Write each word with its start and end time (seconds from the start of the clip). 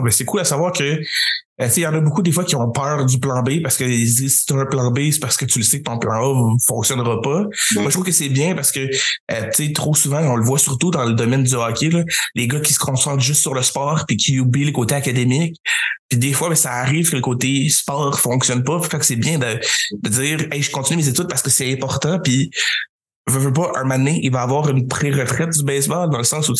Ah, 0.00 0.04
ben 0.04 0.10
c'est 0.10 0.24
cool 0.24 0.40
à 0.40 0.44
savoir 0.44 0.72
que 0.72 1.00
euh, 1.60 1.68
il 1.76 1.82
y 1.82 1.86
en 1.86 1.92
a 1.92 2.00
beaucoup 2.00 2.22
des 2.22 2.32
fois 2.32 2.44
qui 2.44 2.56
ont 2.56 2.70
peur 2.70 3.04
du 3.04 3.18
plan 3.18 3.42
B 3.42 3.60
parce 3.62 3.76
qu'ils 3.76 3.88
disent 3.88 4.40
si 4.40 4.46
tu 4.46 4.54
as 4.54 4.56
un 4.56 4.66
plan 4.66 4.90
B, 4.90 5.10
c'est 5.12 5.20
parce 5.20 5.36
que 5.36 5.44
tu 5.44 5.58
le 5.58 5.64
sais 5.64 5.78
que 5.78 5.84
ton 5.84 5.98
plan 5.98 6.14
A 6.14 6.52
ne 6.52 6.56
fonctionnera 6.66 7.20
pas. 7.20 7.44
Moi, 7.74 7.84
je 7.84 7.90
trouve 7.90 8.04
que 8.04 8.12
c'est 8.12 8.30
bien 8.30 8.54
parce 8.54 8.72
que 8.72 8.80
euh, 8.80 9.50
tu 9.54 9.66
sais, 9.66 9.72
trop 9.72 9.94
souvent, 9.94 10.22
on 10.22 10.36
le 10.36 10.44
voit 10.44 10.58
surtout 10.58 10.90
dans 10.90 11.04
le 11.04 11.12
domaine 11.12 11.44
du 11.44 11.54
hockey, 11.54 11.90
là, 11.90 12.02
les 12.34 12.48
gars 12.48 12.60
qui 12.60 12.72
se 12.72 12.78
concentrent 12.78 13.22
juste 13.22 13.42
sur 13.42 13.52
le 13.52 13.62
sport 13.62 14.04
puis 14.06 14.16
qui 14.16 14.40
oublient 14.40 14.64
le 14.64 14.72
côté 14.72 14.94
académique. 14.94 15.56
Puis 16.08 16.18
des 16.18 16.32
fois, 16.32 16.48
ben, 16.48 16.54
ça 16.54 16.72
arrive 16.72 17.10
que 17.10 17.16
le 17.16 17.22
côté 17.22 17.68
sport 17.68 18.18
fonctionne 18.18 18.64
pas. 18.64 18.80
Fait 18.82 18.98
que 18.98 19.04
c'est 19.04 19.16
bien 19.16 19.38
de, 19.38 19.60
de 20.02 20.08
dire 20.08 20.48
Hey, 20.50 20.62
je 20.62 20.70
continue 20.70 21.02
mes 21.02 21.08
études 21.08 21.28
parce 21.28 21.42
que 21.42 21.50
c'est 21.50 21.70
important. 21.72 22.18
Puis 22.24 22.50
veux, 23.28 23.38
veux 23.38 23.52
pas, 23.52 23.72
un 23.76 23.84
moment 23.84 24.10
il 24.10 24.30
va 24.30 24.42
avoir 24.42 24.68
une 24.70 24.88
pré-retraite 24.88 25.50
du 25.50 25.64
baseball, 25.64 26.10
dans 26.10 26.18
le 26.18 26.24
sens 26.24 26.48
où, 26.48 26.54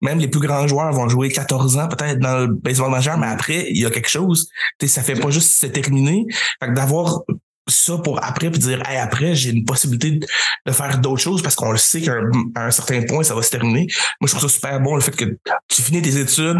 même 0.00 0.18
les 0.18 0.28
plus 0.28 0.40
grands 0.40 0.66
joueurs 0.66 0.92
vont 0.92 1.08
jouer 1.08 1.30
14 1.30 1.78
ans 1.78 1.88
peut-être 1.88 2.18
dans 2.18 2.38
le 2.38 2.46
baseball 2.48 2.90
majeur, 2.90 3.18
mais 3.18 3.28
après, 3.28 3.66
il 3.70 3.78
y 3.78 3.86
a 3.86 3.90
quelque 3.90 4.08
chose. 4.08 4.48
sais 4.80 4.88
ça 4.88 5.02
fait 5.02 5.14
pas 5.14 5.30
juste. 5.30 5.60
Fait 5.60 5.70
que 5.70 6.72
d'avoir 6.72 7.22
ça 7.68 7.96
pour 7.98 8.22
après 8.24 8.50
puis 8.50 8.58
dire 8.58 8.82
hey, 8.88 8.98
après 8.98 9.34
j'ai 9.34 9.50
une 9.50 9.64
possibilité 9.64 10.18
de 10.66 10.72
faire 10.72 10.98
d'autres 10.98 11.22
choses 11.22 11.42
parce 11.42 11.54
qu'on 11.54 11.70
le 11.70 11.78
sait 11.78 12.00
qu'à 12.00 12.14
un, 12.56 12.70
certain 12.70 13.02
point 13.02 13.22
ça 13.22 13.34
va 13.34 13.42
se 13.42 13.50
terminer 13.50 13.86
moi 14.20 14.26
je 14.28 14.34
trouve 14.34 14.48
ça 14.48 14.54
super 14.54 14.80
bon 14.80 14.96
le 14.96 15.00
fait 15.00 15.14
que 15.14 15.24
tu 15.68 15.82
finis 15.82 16.02
tes 16.02 16.18
études 16.18 16.58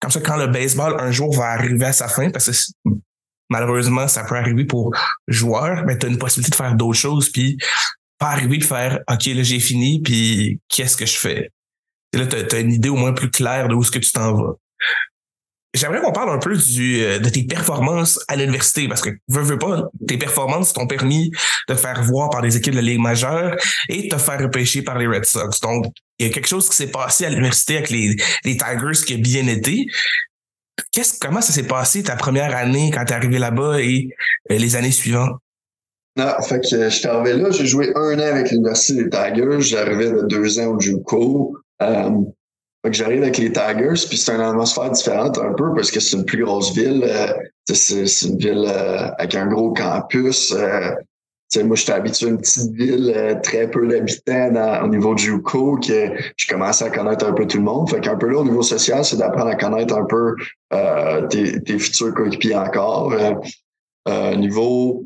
comme 0.00 0.10
ça 0.10 0.20
quand 0.20 0.36
le 0.36 0.46
baseball 0.46 0.96
un 1.00 1.10
jour 1.10 1.34
va 1.34 1.46
arriver 1.46 1.86
à 1.86 1.92
sa 1.92 2.06
fin 2.06 2.30
parce 2.30 2.46
que 2.46 2.90
malheureusement 3.50 4.06
ça 4.06 4.22
peut 4.24 4.36
arriver 4.36 4.64
pour 4.64 4.94
joueurs 5.26 5.84
mais 5.86 5.98
tu 5.98 6.06
as 6.06 6.08
une 6.08 6.18
possibilité 6.18 6.52
de 6.52 6.56
faire 6.56 6.74
d'autres 6.76 6.98
choses 6.98 7.30
puis 7.30 7.58
pas 8.24 8.30
arriver 8.30 8.56
de 8.56 8.64
faire 8.64 9.00
OK, 9.10 9.26
là, 9.26 9.42
j'ai 9.42 9.60
fini, 9.60 10.00
puis 10.00 10.58
qu'est-ce 10.70 10.96
que 10.96 11.04
je 11.04 11.18
fais? 11.18 11.50
Là, 12.14 12.26
tu 12.26 12.56
as, 12.56 12.58
une 12.58 12.72
idée 12.72 12.88
au 12.88 12.96
moins 12.96 13.12
plus 13.12 13.30
claire 13.30 13.68
de 13.68 13.74
où 13.74 13.82
est-ce 13.82 13.90
que 13.90 13.98
tu 13.98 14.12
t'en 14.12 14.32
vas. 14.32 14.54
J'aimerais 15.74 16.00
qu'on 16.00 16.12
parle 16.12 16.30
un 16.30 16.38
peu 16.38 16.56
du, 16.56 17.02
euh, 17.02 17.18
de 17.18 17.28
tes 17.28 17.44
performances 17.44 18.18
à 18.28 18.36
l'université, 18.36 18.88
parce 18.88 19.02
que 19.02 19.10
veux, 19.28 19.42
veux 19.42 19.58
pas, 19.58 19.82
tes 20.08 20.16
performances 20.16 20.72
t'ont 20.72 20.86
permis 20.86 21.32
de 21.68 21.74
te 21.74 21.78
faire 21.78 22.02
voir 22.02 22.30
par 22.30 22.40
des 22.40 22.56
équipes 22.56 22.72
de 22.72 22.78
la 22.78 22.84
Ligue 22.84 23.00
majeure 23.00 23.56
et 23.90 24.04
de 24.04 24.08
te 24.08 24.16
faire 24.16 24.40
repêcher 24.40 24.80
par 24.80 24.96
les 24.96 25.06
Red 25.06 25.26
Sox. 25.26 25.60
Donc, 25.60 25.84
il 26.18 26.26
y 26.26 26.30
a 26.30 26.32
quelque 26.32 26.48
chose 26.48 26.70
qui 26.70 26.76
s'est 26.76 26.90
passé 26.90 27.26
à 27.26 27.28
l'université 27.28 27.76
avec 27.76 27.90
les, 27.90 28.16
les 28.44 28.56
Tigers 28.56 29.04
qui 29.04 29.14
a 29.14 29.16
bien 29.18 29.46
été. 29.48 29.84
Qu'est-ce, 30.92 31.18
comment 31.18 31.42
ça 31.42 31.52
s'est 31.52 31.66
passé 31.66 32.02
ta 32.02 32.16
première 32.16 32.56
année 32.56 32.90
quand 32.90 33.04
tu 33.04 33.12
es 33.12 33.16
arrivé 33.16 33.38
là-bas 33.38 33.82
et 33.82 34.08
euh, 34.50 34.56
les 34.56 34.76
années 34.76 34.92
suivantes? 34.92 35.36
Non, 36.16 36.32
fait 36.42 36.60
que 36.60 36.76
euh, 36.76 36.90
j'étais 36.90 37.08
arrivé 37.08 37.32
là, 37.36 37.50
j'ai 37.50 37.66
joué 37.66 37.92
un 37.96 38.18
an 38.18 38.34
avec 38.34 38.50
l'Université 38.50 39.02
des 39.02 39.10
Tigers, 39.10 39.60
j'arrivais 39.60 40.10
de 40.10 40.22
deux 40.22 40.60
ans 40.60 40.76
au 40.76 40.80
JUCO. 40.80 41.56
Euh, 41.82 42.10
fait 42.84 42.90
que 42.90 42.96
j'arrive 42.98 43.22
avec 43.22 43.38
les 43.38 43.50
Tigers, 43.50 44.06
puis 44.06 44.18
c'est 44.18 44.32
une 44.32 44.42
atmosphère 44.42 44.90
différente 44.90 45.38
un 45.38 45.54
peu 45.54 45.72
parce 45.74 45.90
que 45.90 46.00
c'est 46.00 46.18
une 46.18 46.26
plus 46.26 46.44
grosse 46.44 46.74
ville. 46.74 47.02
Euh, 47.02 47.32
c'est 47.72 48.26
une 48.26 48.36
ville 48.36 48.66
euh, 48.68 49.08
avec 49.16 49.34
un 49.36 49.46
gros 49.46 49.72
campus. 49.72 50.52
Euh, 50.52 50.90
moi, 51.64 51.76
j'étais 51.76 51.92
habitué 51.92 52.26
à 52.26 52.30
une 52.30 52.38
petite 52.38 52.72
ville, 52.72 53.40
très 53.42 53.70
peu 53.70 53.86
d'habitants 53.86 54.82
au 54.82 54.88
niveau 54.88 55.14
du 55.14 55.22
JUCO, 55.22 55.78
que 55.78 56.10
je 56.36 56.46
commençais 56.46 56.84
à 56.84 56.90
connaître 56.90 57.26
un 57.26 57.32
peu 57.32 57.46
tout 57.46 57.58
le 57.58 57.64
monde. 57.64 57.88
Fait 57.88 58.00
qu'un 58.00 58.16
peu 58.16 58.28
là, 58.28 58.40
au 58.40 58.44
niveau 58.44 58.62
social, 58.62 59.02
c'est 59.02 59.16
d'apprendre 59.16 59.50
à 59.50 59.54
connaître 59.54 59.96
un 59.96 60.04
peu 60.04 60.34
tes, 61.30 61.62
tes 61.62 61.78
futurs 61.78 62.12
coéquipiers 62.12 62.56
encore. 62.56 63.14
au 64.06 64.36
niveau 64.36 65.04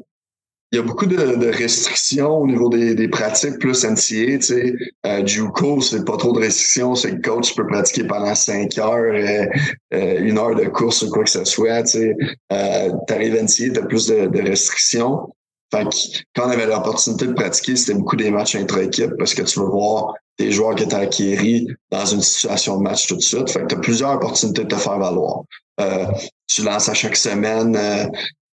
il 0.70 0.76
y 0.76 0.78
a 0.78 0.82
beaucoup 0.82 1.06
de, 1.06 1.16
de, 1.16 1.46
restrictions 1.46 2.42
au 2.42 2.46
niveau 2.46 2.68
des, 2.68 2.94
des 2.94 3.08
pratiques 3.08 3.58
plus 3.58 3.84
NCA. 3.84 3.96
Tu 3.98 4.42
sais, 4.42 4.74
euh, 5.06 5.26
Juco, 5.26 5.80
c'est 5.80 6.04
pas 6.04 6.16
trop 6.18 6.32
de 6.32 6.40
restrictions. 6.40 6.94
C'est 6.94 7.16
que 7.16 7.28
coach 7.28 7.54
peut 7.54 7.66
pratiquer 7.66 8.04
pendant 8.04 8.34
cinq 8.34 8.76
heures, 8.76 8.96
euh, 8.96 9.46
euh, 9.94 10.18
une 10.20 10.36
heure 10.36 10.54
de 10.54 10.66
course 10.66 11.02
ou 11.02 11.10
quoi 11.10 11.24
que 11.24 11.30
ce 11.30 11.44
soit. 11.44 11.82
Tu 11.84 11.90
sais, 11.90 12.16
euh, 12.52 12.90
t'arrives 13.06 13.34
NCA, 13.34 13.72
t'as 13.74 13.86
plus 13.86 14.06
de, 14.08 14.26
de, 14.26 14.42
restrictions. 14.42 15.32
Fait 15.72 15.84
que 15.84 15.96
quand 16.34 16.46
on 16.46 16.50
avait 16.50 16.66
l'opportunité 16.66 17.26
de 17.26 17.32
pratiquer, 17.32 17.76
c'était 17.76 17.98
beaucoup 17.98 18.16
des 18.16 18.30
matchs 18.30 18.56
intra-équipe 18.56 19.12
parce 19.18 19.34
que 19.34 19.42
tu 19.42 19.60
veux 19.60 19.66
voir 19.66 20.14
des 20.38 20.52
joueurs 20.52 20.74
qui 20.74 20.84
étaient 20.84 20.94
acquéris 20.94 21.66
dans 21.90 22.04
une 22.06 22.22
situation 22.22 22.76
de 22.76 22.82
match 22.82 23.06
tout 23.06 23.16
de 23.16 23.22
suite. 23.22 23.50
Fait 23.50 23.60
que 23.62 23.66
tu 23.66 23.74
as 23.74 23.78
plusieurs 23.78 24.14
opportunités 24.14 24.64
de 24.64 24.68
te 24.68 24.76
faire 24.76 24.98
valoir. 24.98 25.42
Euh, 25.80 26.06
tu 26.46 26.62
lances 26.62 26.88
à 26.88 26.94
chaque 26.94 27.16
semaine, 27.16 27.76
euh, 27.76 28.06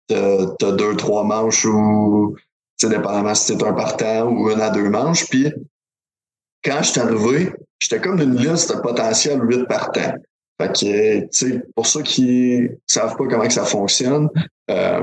t'as 0.09 0.73
deux, 0.73 0.97
trois 0.97 1.25
manches 1.25 1.65
ou, 1.65 2.37
dépendamment 2.83 3.35
si 3.35 3.47
c'est 3.47 3.63
un 3.63 3.73
partant 3.73 4.29
ou 4.29 4.51
une 4.51 4.61
à 4.61 4.71
deux 4.71 4.91
manches. 4.91 5.29
Puis, 5.29 5.53
quand 6.63 6.83
je 6.83 6.91
suis 6.91 7.01
arrivé, 7.01 7.53
j'étais 7.79 8.01
comme 8.01 8.21
une 8.21 8.37
liste 8.37 8.75
de 8.75 8.81
potentiel 8.81 9.41
huit 9.43 9.67
partants. 9.67 10.15
Fait 10.61 10.69
que, 10.69 11.21
tu 11.21 11.29
sais, 11.31 11.63
pour 11.75 11.87
ceux 11.87 12.03
qui 12.03 12.69
savent 12.87 13.17
pas 13.17 13.25
comment 13.27 13.47
que 13.47 13.53
ça 13.53 13.65
fonctionne, 13.65 14.29
euh, 14.71 15.03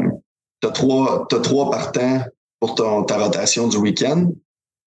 t'as 0.62 0.72
trois, 0.72 1.28
t'as 1.30 1.40
trois 1.40 1.70
partants 1.70 2.24
pour 2.60 2.76
ton, 2.76 3.04
ta 3.04 3.18
rotation 3.18 3.68
du 3.68 3.78
week-end, 3.78 4.32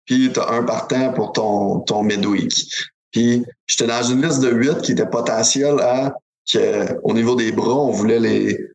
puis 0.07 0.33
t'as 0.33 0.51
un 0.53 0.63
partant 0.63 1.13
pour 1.13 1.33
ton, 1.33 1.81
ton 1.81 2.03
midweek. 2.03 2.53
Puis, 3.11 3.45
j'étais 3.67 3.87
dans 3.87 4.03
une 4.03 4.23
liste 4.23 4.41
de 4.41 4.51
huit 4.51 4.81
qui 4.83 4.93
était 4.93 5.07
potentiel 5.07 5.81
à 5.81 6.15
que, 6.51 6.99
au 7.03 7.13
niveau 7.13 7.37
des 7.37 7.53
bras, 7.53 7.77
on 7.77 7.91
voulait 7.91 8.21
les, 8.21 8.74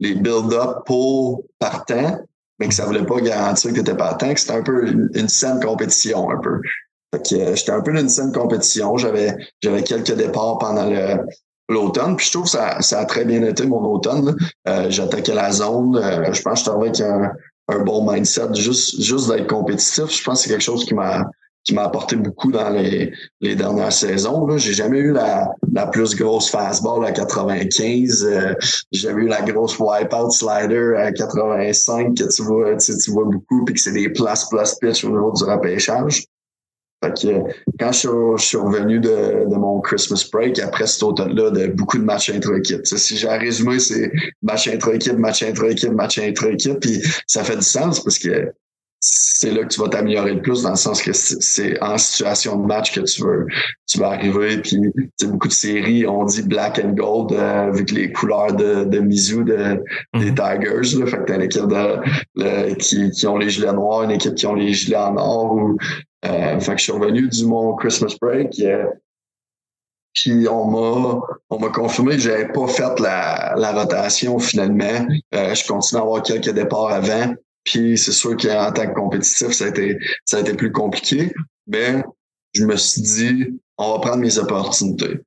les 0.00 0.14
build-up 0.14 0.84
pour 0.86 1.44
partant, 1.58 2.20
mais 2.58 2.68
que 2.68 2.74
ça 2.74 2.86
voulait 2.86 3.04
pas 3.04 3.20
garantir 3.20 3.70
que 3.70 3.76
tu 3.76 3.80
étais 3.80 3.96
partant, 3.96 4.32
que 4.32 4.40
c'était 4.40 4.54
un 4.54 4.62
peu 4.62 4.88
une, 5.14 5.28
saine 5.28 5.60
compétition, 5.60 6.30
un 6.30 6.38
peu. 6.38 6.60
Fait 7.14 7.28
que 7.28 7.34
euh, 7.36 7.54
j'étais 7.54 7.72
un 7.72 7.80
peu 7.80 7.92
dans 7.92 8.00
une 8.00 8.08
saine 8.08 8.32
compétition. 8.32 8.96
J'avais 8.96 9.34
j'avais 9.62 9.82
quelques 9.82 10.14
départs 10.14 10.58
pendant 10.58 10.88
l'automne. 11.68 12.16
Puis 12.16 12.26
je 12.26 12.32
trouve 12.32 12.44
que 12.44 12.50
ça, 12.50 12.80
ça 12.80 13.00
a 13.00 13.04
très 13.04 13.24
bien 13.24 13.42
été 13.42 13.66
mon 13.66 13.82
automne. 13.84 14.36
Euh, 14.68 14.90
J'attaquais 14.90 15.34
la 15.34 15.52
zone. 15.52 15.96
Euh, 15.96 16.32
je 16.32 16.42
pense 16.42 16.62
que 16.62 16.70
j'étais 16.90 17.00
avec 17.00 17.00
un, 17.00 17.32
un 17.68 17.78
bon 17.80 18.10
mindset, 18.10 18.54
juste, 18.54 19.00
juste 19.00 19.28
d'être 19.28 19.46
compétitif. 19.46 20.10
Je 20.10 20.24
pense 20.24 20.38
que 20.38 20.44
c'est 20.44 20.50
quelque 20.50 20.62
chose 20.62 20.84
qui 20.84 20.94
m'a 20.94 21.24
qui 21.64 21.74
m'a 21.74 21.84
apporté 21.84 22.16
beaucoup 22.16 22.50
dans 22.50 22.70
les, 22.70 23.12
les 23.40 23.54
dernières 23.54 23.92
saisons. 23.92 24.46
Là. 24.46 24.56
J'ai 24.56 24.72
jamais 24.72 24.98
eu 24.98 25.12
la, 25.12 25.50
la 25.72 25.86
plus 25.86 26.16
grosse 26.16 26.50
fastball 26.50 27.04
à 27.04 27.12
95. 27.12 28.24
Euh, 28.24 28.54
j'ai 28.90 29.00
jamais 29.00 29.24
eu 29.24 29.28
la 29.28 29.42
grosse 29.42 29.78
wipeout 29.78 30.30
slider 30.30 30.94
à 30.96 31.12
85 31.12 32.16
que 32.16 32.24
tu 32.34 32.42
vois, 32.42 32.76
tu, 32.76 32.96
tu 32.96 33.10
vois 33.10 33.24
beaucoup, 33.24 33.64
puis 33.64 33.74
que 33.74 33.80
c'est 33.80 33.92
des 33.92 34.08
places 34.08 34.48
plus 34.48 34.74
pitch 34.80 35.04
au 35.04 35.10
niveau 35.10 35.32
du 35.32 35.44
repêchage. 35.44 36.24
Fait 37.04 37.12
que 37.12 37.52
quand 37.78 37.92
je, 37.92 38.36
suis 38.38 38.56
revenu 38.56 38.98
de, 38.98 39.48
de, 39.48 39.54
mon 39.54 39.80
Christmas 39.80 40.28
break, 40.32 40.58
après 40.58 40.86
cet 40.86 41.02
automne-là, 41.04 41.50
de 41.50 41.68
beaucoup 41.68 41.98
de 41.98 42.02
matchs 42.02 42.30
intra-équipe. 42.30 42.84
Si 42.84 43.16
j'ai 43.16 43.28
résumé, 43.28 43.78
c'est 43.78 44.10
match 44.42 44.66
intra-équipe, 44.66 45.16
match 45.16 45.44
intra-équipe, 45.44 45.92
match 45.92 46.18
intra-équipe, 46.18 46.80
puis 46.80 47.00
ça 47.26 47.44
fait 47.44 47.56
du 47.56 47.62
sens 47.62 48.00
parce 48.00 48.18
que 48.18 48.52
c'est 49.00 49.52
là 49.52 49.62
que 49.62 49.68
tu 49.68 49.80
vas 49.80 49.88
t'améliorer 49.88 50.34
le 50.34 50.42
plus 50.42 50.62
dans 50.62 50.70
le 50.70 50.76
sens 50.76 51.00
que 51.00 51.12
c'est 51.12 51.80
en 51.80 51.96
situation 51.98 52.56
de 52.56 52.66
match 52.66 52.92
que 52.92 53.00
tu 53.00 53.22
veux 53.22 53.46
tu 53.86 53.98
vas 53.98 54.08
arriver 54.08 54.58
puis 54.58 54.80
beaucoup 55.24 55.48
de 55.48 55.52
séries 55.52 56.06
on 56.06 56.24
dit 56.24 56.42
black 56.42 56.80
and 56.84 56.94
gold 56.94 57.32
euh, 57.32 57.68
avec 57.68 57.92
les 57.92 58.10
couleurs 58.12 58.52
de, 58.52 58.84
de 58.84 58.98
Mizu 58.98 59.44
de, 59.44 59.80
des 60.14 60.30
mhm. 60.30 60.34
Tigers 60.34 60.98
là. 60.98 61.06
fait 61.06 61.18
que 61.18 61.22
t'as 61.24 61.36
une 61.36 61.42
équipe 61.42 61.68
de, 61.68 62.74
qui, 62.74 63.10
qui 63.10 63.26
ont 63.26 63.36
les 63.36 63.50
gilets 63.50 63.72
noirs 63.72 64.02
une 64.02 64.10
équipe 64.10 64.34
qui 64.34 64.46
ont 64.46 64.54
les 64.54 64.72
gilets 64.72 64.96
en 64.96 65.16
or 65.16 65.52
ou 65.52 65.76
euh, 66.24 66.58
fait 66.58 66.72
que 66.72 66.78
je 66.78 66.82
suis 66.82 66.92
revenu 66.92 67.28
du 67.28 67.46
mon 67.46 67.76
Christmas 67.76 68.16
break 68.20 68.58
euh, 68.60 68.86
puis 70.14 70.48
on 70.48 70.64
m'a 70.66 71.20
on 71.50 71.58
m'a 71.60 71.68
confirmé 71.68 72.16
que 72.16 72.22
j'avais 72.22 72.48
pas 72.48 72.66
fait 72.66 72.98
la, 72.98 73.54
la 73.56 73.72
rotation 73.72 74.38
finalement. 74.40 75.06
Euh, 75.34 75.54
je 75.54 75.66
continue 75.66 76.00
à 76.00 76.02
avoir 76.02 76.22
quelques 76.22 76.50
départs 76.50 76.88
avant. 76.88 77.34
Puis 77.68 77.98
c'est 77.98 78.12
sûr 78.12 78.34
qu'en 78.34 78.72
tant 78.72 78.86
que 78.86 78.94
compétitif, 78.94 79.52
ça 79.52 79.66
a 79.66 79.68
été, 79.68 79.98
ça 80.24 80.38
a 80.38 80.40
été 80.40 80.54
plus 80.54 80.72
compliqué. 80.72 81.34
Mais 81.66 82.02
je 82.54 82.64
me 82.64 82.76
suis 82.76 83.02
dit, 83.02 83.60
on 83.76 83.92
va 83.92 83.98
prendre 83.98 84.16
mes 84.16 84.38
opportunités. 84.38 85.20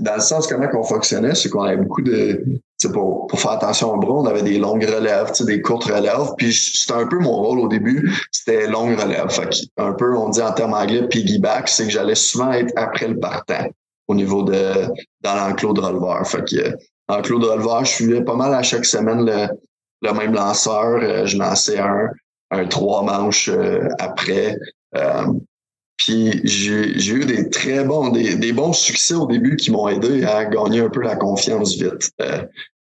dans 0.00 0.14
le 0.16 0.20
sens 0.20 0.48
comment 0.48 0.66
on 0.74 0.82
fonctionnait, 0.82 1.36
c'est 1.36 1.48
qu'on 1.48 1.62
avait 1.62 1.76
beaucoup 1.76 2.02
de. 2.02 2.44
Pour, 2.92 3.26
pour 3.26 3.40
faire 3.40 3.52
attention 3.52 3.92
au 3.92 3.98
bras, 3.98 4.12
on 4.12 4.26
avait 4.26 4.42
des 4.42 4.58
longues 4.58 4.84
relèves, 4.84 5.32
des 5.44 5.60
courtes 5.60 5.84
relèves. 5.84 6.32
Puis 6.36 6.52
c'était 6.52 6.94
un 6.94 7.06
peu 7.06 7.18
mon 7.18 7.32
rôle 7.32 7.60
au 7.60 7.68
début, 7.68 8.12
c'était 8.32 8.66
longue 8.66 8.98
relève. 8.98 9.28
Un 9.76 9.92
peu, 9.92 10.16
on 10.16 10.28
dit 10.30 10.42
en 10.42 10.52
termes 10.52 10.74
anglais, 10.74 11.06
piggyback, 11.08 11.68
c'est 11.68 11.84
que 11.84 11.90
j'allais 11.90 12.14
souvent 12.16 12.52
être 12.52 12.72
après 12.76 13.08
le 13.08 13.18
partant 13.18 13.68
au 14.08 14.14
niveau 14.14 14.42
de 14.42 14.86
dans 15.22 15.34
l'enclos 15.34 15.74
de 15.74 15.80
releveur. 15.80 16.26
Fait 16.26 16.44
que 16.44 16.76
enclos 17.08 17.38
de 17.38 17.46
releveur, 17.46 17.84
je 17.84 17.92
suivais 17.92 18.22
pas 18.22 18.36
mal 18.36 18.54
à 18.54 18.62
chaque 18.62 18.84
semaine 18.84 19.26
le, 19.26 19.48
le 20.02 20.12
même 20.12 20.34
lanceur. 20.34 21.00
Euh, 21.02 21.26
je 21.26 21.38
lançais 21.38 21.78
un, 21.78 22.10
un 22.50 22.66
trois 22.66 23.02
manches 23.02 23.48
euh, 23.48 23.88
après. 23.98 24.56
Euh, 24.96 25.26
puis 25.96 26.40
j'ai 26.44 27.12
eu 27.12 27.24
des 27.24 27.50
très 27.50 27.84
bons, 27.84 28.10
des, 28.10 28.36
des, 28.36 28.52
bons 28.52 28.72
succès 28.72 29.14
au 29.14 29.26
début 29.26 29.56
qui 29.56 29.72
m'ont 29.72 29.88
aidé 29.88 30.24
à 30.24 30.44
gagner 30.44 30.80
un 30.80 30.88
peu 30.88 31.02
la 31.02 31.16
confiance 31.16 31.74
vite. 31.76 32.12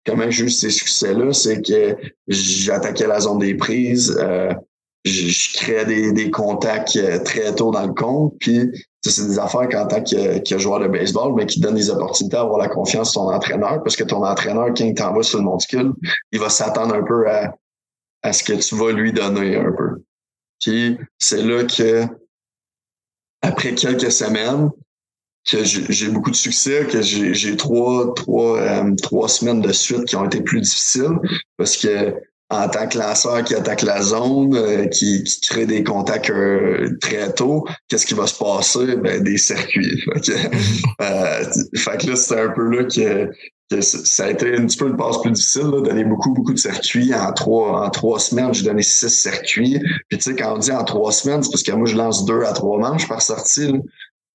comment 0.06 0.30
j'ai 0.30 0.46
eu 0.46 0.50
ces 0.50 0.70
succès-là, 0.70 1.32
c'est 1.32 1.62
que 1.62 1.96
j'attaquais 2.28 3.08
la 3.08 3.22
zone 3.22 3.40
des 3.40 3.56
prises. 3.56 4.20
Je, 5.06 5.58
crée 5.58 5.86
des, 5.86 6.12
des 6.12 6.32
contacts 6.32 6.96
euh, 6.96 7.20
très 7.24 7.54
tôt 7.54 7.72
dans 7.72 7.86
le 7.86 7.94
compte. 7.94 8.34
Puis 8.40 8.72
c'est 9.02 9.28
des 9.28 9.40
affaires 9.40 9.70
qu'en 9.70 9.86
tant 9.88 10.04
que, 10.04 10.58
joueur 10.58 10.80
de 10.80 10.88
baseball, 10.88 11.34
mais 11.36 11.46
qui 11.46 11.60
donnent 11.60 11.76
des 11.76 11.90
opportunités 11.90 12.38
à 12.38 12.42
avoir 12.42 12.60
la 12.60 12.68
confiance 12.68 13.10
de 13.10 13.14
ton 13.14 13.32
entraîneur, 13.32 13.84
parce 13.84 13.96
que 13.96 14.04
ton 14.04 14.26
entraîneur, 14.26 14.68
quand 14.76 14.84
il 14.84 14.96
t'envoie 14.96 15.24
sur 15.24 15.38
le 15.38 15.46
monticule, 15.46 15.94
il 16.32 16.40
va 16.40 16.50
s'attendre 16.50 16.96
un 16.96 17.04
peu 17.04 17.30
à, 17.30 17.56
à 18.24 18.34
ce 18.34 18.44
que 18.44 18.54
tu 18.54 18.76
vas 18.76 18.92
lui 18.92 19.14
donner 19.14 19.56
un 19.56 19.72
peu. 19.72 20.02
Puis 20.60 20.98
c'est 21.20 21.44
là 21.44 21.64
que 21.64 22.06
après 23.42 23.76
quelques 23.76 24.12
semaines, 24.12 24.72
que 25.46 25.64
j'ai 25.64 26.10
beaucoup 26.10 26.32
de 26.32 26.36
succès, 26.36 26.88
que 26.90 27.02
j'ai 27.04 27.56
trois, 27.56 28.14
trois, 28.16 28.60
euh, 28.60 28.96
trois 29.02 29.30
semaines 29.30 29.62
de 29.62 29.72
suite 29.72 30.06
qui 30.06 30.16
ont 30.16 30.26
été 30.26 30.42
plus 30.42 30.62
difficiles 30.62 31.20
parce 31.58 31.78
que 31.78 32.16
en 32.50 32.70
tant 32.70 32.88
que 32.88 32.98
lanceur 32.98 33.44
qui 33.44 33.56
attaque 33.56 33.82
la 33.82 34.02
zone, 34.02 34.56
euh, 34.56 34.86
qui, 34.88 35.24
qui, 35.24 35.42
crée 35.42 35.66
des 35.66 35.84
contacts 35.84 36.30
euh, 36.30 36.96
très 37.02 37.34
tôt, 37.34 37.66
qu'est-ce 37.88 38.06
qui 38.06 38.14
va 38.14 38.28
se 38.28 38.38
passer? 38.38 38.96
Ben, 38.98 39.24
des 39.24 39.38
circuits. 39.38 40.04
Fait 40.16 41.98
que, 41.98 42.08
là, 42.08 42.16
c'est 42.16 42.40
un 42.40 42.50
peu 42.50 42.70
là 42.70 42.84
que, 42.84 43.32
que, 43.72 43.82
ça 43.82 44.26
a 44.26 44.30
été 44.30 44.56
un 44.56 44.68
petit 44.68 44.78
peu 44.78 44.88
une 44.88 44.96
passe 44.96 45.20
plus 45.22 45.32
difficile, 45.32 45.64
là, 45.64 45.82
donner 45.82 46.04
beaucoup, 46.04 46.34
beaucoup 46.34 46.54
de 46.54 46.60
circuits. 46.60 47.16
En 47.16 47.34
trois, 47.34 47.84
en 47.84 47.90
trois 47.90 48.20
semaines, 48.20 48.54
j'ai 48.54 48.64
donné 48.64 48.84
six 48.84 49.10
circuits. 49.10 49.80
Puis 50.10 50.20
tu 50.20 50.30
sais, 50.30 50.36
quand 50.36 50.56
on 50.56 50.60
dit 50.60 50.72
en 50.72 50.84
trois 50.84 51.12
semaines, 51.12 51.42
c'est 51.42 51.50
parce 51.50 51.64
que 51.64 51.72
moi, 51.72 51.88
je 51.88 51.96
lance 51.96 52.26
deux 52.26 52.44
à 52.44 52.54
trois 52.54 52.78
manches 52.78 53.08
par 53.08 53.24
sortie. 53.24 53.72
Là. 53.72 53.80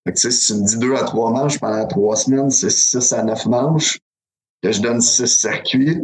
Fait 0.05 0.15
que, 0.15 0.19
si 0.19 0.53
tu 0.53 0.59
me 0.59 0.67
dis 0.67 0.79
deux 0.79 0.97
à 0.97 1.05
trois 1.05 1.31
manches 1.31 1.61
pendant 1.61 1.87
trois 1.87 2.17
semaines, 2.17 2.51
c'est 2.51 2.71
six 2.71 3.13
à 3.13 3.23
neuf 3.23 3.47
manches. 3.47 4.01
Que 4.63 4.73
je 4.73 4.83
donne 4.83 5.01
six 5.01 5.27
circuits, 5.27 5.97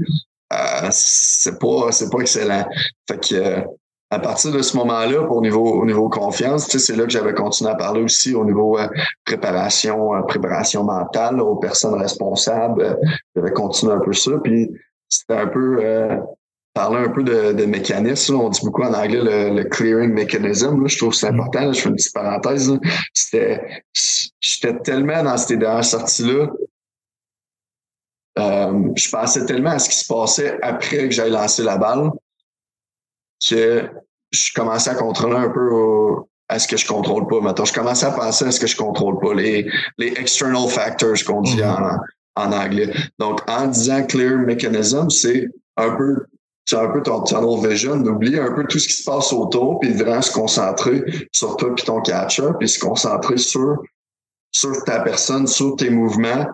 euh, 0.53 0.89
c'est 0.91 1.59
pas 1.59 1.93
c'est 1.93 2.11
pas 2.11 2.21
excellent. 2.21 2.67
Fait 3.09 3.29
que 3.29 3.35
euh, 3.35 3.61
à 4.11 4.21
partir 4.21 4.53
de 4.53 4.63
ce 4.63 4.77
moment-là, 4.77 5.25
pour 5.25 5.39
au 5.39 5.41
niveau 5.41 5.81
au 5.81 5.85
niveau 5.85 6.09
confiance, 6.09 6.69
c'est 6.69 6.97
là 6.97 7.05
que 7.05 7.11
j'avais 7.11 7.35
continué 7.35 7.71
à 7.71 7.75
parler 7.75 8.03
aussi 8.03 8.35
au 8.35 8.45
niveau 8.45 8.79
euh, 8.79 8.87
préparation 9.25 10.23
préparation 10.29 10.85
mentale 10.85 11.41
aux 11.41 11.57
personnes 11.57 12.01
responsables. 12.01 12.99
j'avais 13.35 13.53
continué 13.53 13.95
un 13.95 14.01
peu 14.01 14.13
ça, 14.13 14.33
puis 14.43 14.71
c'était 15.09 15.41
un 15.41 15.49
peu 15.49 15.83
parler 16.77 17.07
un 17.07 17.09
peu 17.09 17.25
de, 17.25 17.53
de 17.53 17.65
mécanisme. 17.65 18.37
On 18.37 18.51
dit 18.51 18.61
beaucoup 18.63 18.83
en 18.83 18.93
anglais 18.93 19.51
le, 19.51 19.65
clearing 19.65 20.13
mechanism. 20.13 20.87
Je 20.87 20.99
trouve 20.99 21.11
que 21.11 21.17
c'est 21.17 21.33
mm. 21.33 21.41
important. 21.41 21.73
Je 21.73 21.81
fais 21.81 21.89
une 21.89 21.97
petite 21.97 22.13
parenthèse. 22.13 22.71
C'était, 23.15 23.83
j'étais 24.41 24.79
tellement 24.81 25.23
dans 25.25 25.39
ces 25.39 25.57
dernières 25.57 25.85
sorties-là. 25.85 26.49
Euh, 28.39 28.89
je 28.95 29.11
pensais 29.11 29.45
tellement 29.47 29.71
à 29.71 29.79
ce 29.79 29.89
qui 29.89 29.97
se 29.97 30.07
passait 30.07 30.59
après 30.63 31.09
que 31.09 31.11
j'aille 31.11 31.31
lancer 31.31 31.63
la 31.63 31.79
balle 31.79 32.11
que 33.49 33.89
je 34.31 34.53
commençais 34.55 34.91
à 34.91 34.95
contrôler 34.95 35.37
un 35.37 35.51
peu 35.51 36.23
à 36.49 36.59
ce 36.59 36.69
que 36.69 36.77
je 36.77 36.87
contrôle 36.87 37.27
pas. 37.27 37.41
Maintenant, 37.41 37.65
je 37.65 37.73
commençais 37.73 38.07
à 38.07 38.13
penser 38.13 38.45
à 38.45 38.53
ce 38.53 38.61
que 38.61 38.67
je 38.67 38.77
contrôle 38.77 39.19
pas, 39.19 39.35
les, 39.35 39.71
les 39.99 40.09
external 40.09 40.69
factors 40.69 41.17
qu'on 41.27 41.43
dit 41.43 41.57
mm-hmm. 41.57 42.01
en, 42.37 42.45
en 42.45 42.53
anglais. 42.53 42.93
Donc, 43.19 43.41
en 43.49 43.67
disant 43.67 44.05
clear 44.05 44.39
mechanism, 44.39 45.11
c'est 45.11 45.49
un 45.77 45.97
peu 45.97 46.27
c'est 46.69 46.77
un 46.77 46.89
peu 46.89 47.01
ton 47.01 47.23
tunnel 47.23 47.71
vision, 47.71 47.97
d'oublier 47.97 48.41
un 48.41 48.53
peu 48.53 48.65
tout 48.65 48.81
ce 48.81 48.89
qui 48.89 48.95
se 48.95 49.05
passe 49.05 49.33
autour, 49.33 49.79
puis 49.79 49.93
vraiment 49.93 50.21
se 50.21 50.33
concentrer 50.33 51.05
sur 51.31 51.57
toi 51.57 51.73
puis 51.75 51.85
ton 51.85 52.01
catcher, 52.01 52.49
puis 52.59 52.69
se 52.69 52.81
concentrer 52.81 53.37
sur, 53.37 53.77
sur 54.51 54.83
ta 54.83 55.01
personne, 55.01 55.47
sur 55.47 55.77
tes 55.77 55.91
mouvements, 55.91 56.47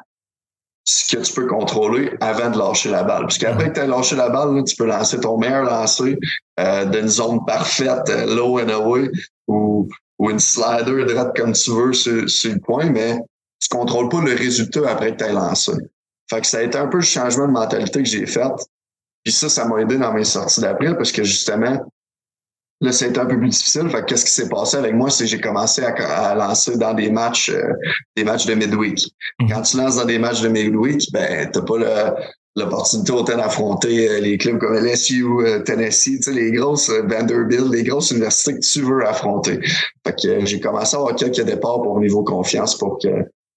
ce 0.85 1.17
que 1.17 1.23
tu 1.23 1.33
peux 1.33 1.47
contrôler 1.47 2.13
avant 2.21 2.51
de 2.51 2.59
lâcher 2.59 2.91
la 2.91 3.05
balle. 3.05 3.23
Parce 3.23 3.39
qu'après 3.39 3.69
que 3.69 3.75
tu 3.75 3.81
as 3.81 3.87
lâché 3.87 4.17
la 4.17 4.31
balle, 4.31 4.63
tu 4.65 4.75
peux 4.77 4.87
lancer 4.87 5.21
ton 5.21 5.39
meilleur 5.39 5.65
lancer 5.65 6.19
euh, 6.59 6.85
d'une 6.87 7.09
zone 7.09 7.45
parfaite, 7.47 8.09
euh, 8.09 8.35
low 8.35 8.59
and 8.59 8.69
away, 8.69 9.11
ou, 9.47 9.89
ou 10.19 10.31
une 10.31 10.41
slider 10.41 11.05
droite 11.05 11.37
comme 11.37 11.53
tu 11.53 11.71
veux 11.71 11.93
sur, 11.93 12.29
sur 12.29 12.53
le 12.53 12.61
point, 12.61 12.91
mais 12.91 13.19
tu 13.61 13.69
contrôles 13.69 14.09
pas 14.09 14.21
le 14.21 14.35
résultat 14.35 14.81
après 14.89 15.13
que 15.13 15.19
tu 15.19 15.25
as 15.25 15.33
lancé. 15.33 15.73
Fait 16.29 16.41
que 16.41 16.47
ça 16.47 16.59
a 16.59 16.63
été 16.63 16.79
un 16.79 16.89
peu 16.89 16.99
le 16.99 17.05
changement 17.05 17.47
de 17.47 17.53
mentalité 17.53 18.03
que 18.03 18.09
j'ai 18.09 18.27
fait. 18.27 18.53
Puis 19.23 19.33
ça, 19.33 19.49
ça 19.49 19.67
m'a 19.67 19.81
aidé 19.81 19.99
dans 19.99 20.13
mes 20.13 20.25
sorties 20.25 20.61
d'après 20.61 20.97
parce 20.97 21.13
que 21.13 21.23
justement, 21.23 21.79
là, 22.83 22.93
c'était 22.93 23.21
un 23.21 23.27
peu 23.27 23.39
plus 23.39 23.49
difficile. 23.49 23.89
Fait 23.89 24.05
qu'est-ce 24.05 24.25
qui 24.25 24.31
s'est 24.31 24.49
passé 24.49 24.77
avec 24.77 24.93
moi, 24.93 25.09
c'est 25.09 25.25
que 25.25 25.31
j'ai 25.31 25.41
commencé 25.41 25.83
à, 25.83 26.35
lancer 26.35 26.77
dans 26.77 26.93
des 26.93 27.11
matchs, 27.11 27.49
euh, 27.49 27.73
des 28.17 28.25
matchs 28.25 28.47
de 28.47 28.55
midweek. 28.55 28.99
Mhm. 29.41 29.49
Quand 29.49 29.63
tu 29.63 29.77
lances 29.79 29.97
dans 29.97 30.05
des 30.05 30.19
matchs 30.19 30.43
de 30.43 30.49
midweek, 30.49 31.13
ben, 31.13 31.49
t'as 31.51 31.63
pas 31.63 32.17
l'opportunité 32.57 33.13
autant 33.13 33.37
d'affronter 33.37 34.09
euh, 34.09 34.21
les 34.21 34.37
clubs 34.37 34.59
comme 34.59 34.75
LSU, 34.75 35.25
euh, 35.25 35.61
Tennessee, 35.61 36.19
tu 36.19 36.23
sais, 36.23 36.33
les 36.33 36.51
grosses 36.51 36.91
Vanderbilt, 36.91 37.73
les 37.73 37.85
grosses 37.85 38.11
universités 38.11 38.55
que 38.55 38.61
tu 38.61 38.83
veux 38.83 39.07
affronter. 39.07 39.61
Fait 40.05 40.15
que 40.21 40.45
j'ai 40.45 40.61
commencé 40.61 40.97
à 40.97 40.99
avoir 40.99 41.15
quelques 41.15 41.43
départs 41.43 41.83
pour 41.83 42.01
niveau 42.01 42.25
confiance 42.25 42.77
pour 42.77 42.99
que, 42.99 43.09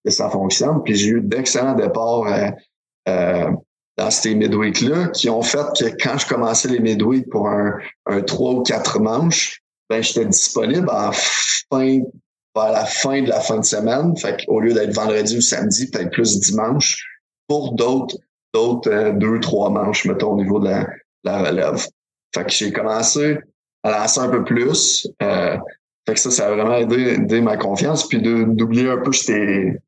que 0.05 0.11
ça 0.11 0.29
fonctionne. 0.29 0.83
Puis 0.83 0.95
j'ai 0.95 1.09
eu 1.09 1.21
d'excellents 1.21 1.75
départs 1.75 2.27
euh, 3.07 3.49
dans 3.97 4.11
ces 4.11 4.35
midweeks-là 4.35 5.07
qui 5.09 5.29
ont 5.29 5.41
fait 5.41 5.65
que 5.77 5.85
quand 6.01 6.17
je 6.17 6.27
commençais 6.27 6.67
les 6.67 6.79
midweeks 6.79 7.29
pour 7.29 7.47
un, 7.47 7.77
un 8.05 8.21
3 8.21 8.51
ou 8.51 8.63
4 8.63 8.99
manches, 8.99 9.61
ben 9.89 10.01
j'étais 10.01 10.25
disponible 10.25 10.89
en 10.89 11.11
fin 11.13 12.01
vers 12.55 12.71
la 12.71 12.85
fin 12.85 13.21
de 13.21 13.29
la 13.29 13.39
fin 13.39 13.59
de 13.59 13.65
semaine. 13.65 14.15
Fait 14.17 14.43
qu'au 14.45 14.59
lieu 14.59 14.73
d'être 14.73 14.93
vendredi 14.93 15.37
ou 15.37 15.41
samedi, 15.41 15.89
peut-être 15.89 16.11
plus 16.11 16.39
dimanche, 16.39 17.05
pour 17.47 17.73
d'autres, 17.73 18.17
d'autres 18.53 18.91
euh, 18.91 19.11
deux, 19.11 19.39
trois 19.39 19.69
manches, 19.69 20.05
mettons, 20.05 20.31
au 20.31 20.37
niveau 20.37 20.59
de 20.59 20.69
la, 20.69 20.87
la 21.23 21.43
relève. 21.43 21.85
Fait 22.33 22.45
que 22.45 22.51
j'ai 22.51 22.71
commencé 22.71 23.37
à 23.83 23.91
lancer 23.91 24.19
un 24.19 24.29
peu 24.29 24.43
plus. 24.43 25.07
Euh, 25.21 25.57
fait 26.07 26.13
que 26.13 26.19
ça, 26.19 26.31
ça 26.31 26.47
a 26.47 26.55
vraiment 26.55 26.75
aidé, 26.75 27.15
aidé 27.15 27.41
ma 27.41 27.57
confiance. 27.57 28.07
Puis 28.07 28.21
d'oublier 28.21 28.89
un 28.89 28.97
peu 28.97 29.11
c'était 29.11 29.79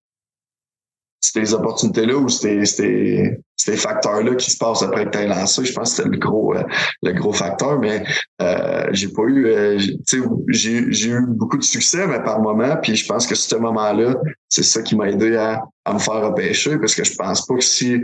ces 1.19 1.53
opportunités-là 1.53 2.15
ou 2.15 2.29
ces, 2.29 2.65
ces, 2.65 3.75
facteurs-là 3.75 4.35
qui 4.35 4.51
se 4.51 4.57
passent 4.57 4.83
après 4.83 5.05
que 5.05 5.17
tu 5.17 5.27
lancé, 5.27 5.65
je 5.65 5.73
pense 5.73 5.89
que 5.89 5.95
c'était 5.97 6.09
le 6.09 6.17
gros 6.17 6.55
euh, 6.55 6.63
le 7.03 7.11
gros 7.13 7.33
facteur, 7.33 7.79
mais 7.79 8.03
euh, 8.41 8.87
j'ai 8.91 9.09
pas 9.09 9.23
eu 9.23 9.45
euh, 9.47 9.79
j'ai, 10.47 11.09
eu 11.09 11.25
beaucoup 11.27 11.57
de 11.57 11.63
succès, 11.63 12.07
mais 12.07 12.23
par 12.23 12.39
moment, 12.39 12.77
puis 12.81 12.95
je 12.95 13.05
pense 13.05 13.27
que 13.27 13.35
ce 13.35 13.55
moment-là, 13.55 14.15
c'est 14.47 14.63
ça 14.63 14.81
qui 14.81 14.95
m'a 14.95 15.09
aidé 15.09 15.35
à, 15.35 15.63
à 15.85 15.93
me 15.93 15.99
faire 15.99 16.21
repêcher, 16.21 16.77
parce 16.77 16.95
que 16.95 17.03
je 17.03 17.15
pense 17.15 17.45
pas 17.45 17.55
que 17.55 17.63
si 17.63 18.01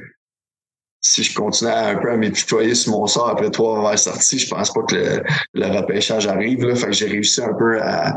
si 1.05 1.21
je 1.21 1.35
continuais 1.35 1.73
un 1.73 1.97
peu 1.97 2.11
à 2.11 2.17
m'épitoyer 2.17 2.73
sur 2.73 2.93
mon 2.93 3.07
sort 3.07 3.27
après 3.27 3.51
trois 3.51 3.77
avoir 3.77 3.99
sorti, 3.99 4.39
je 4.39 4.49
pense 4.49 4.71
pas 4.71 4.81
que 4.83 4.95
le, 4.95 5.23
le 5.53 5.77
repêchage 5.77 6.27
arrive. 6.27 6.65
Là. 6.65 6.75
Fait 6.75 6.87
que 6.87 6.93
j'ai 6.93 7.07
réussi 7.07 7.41
un 7.41 7.53
peu 7.53 7.81
à, 7.81 8.13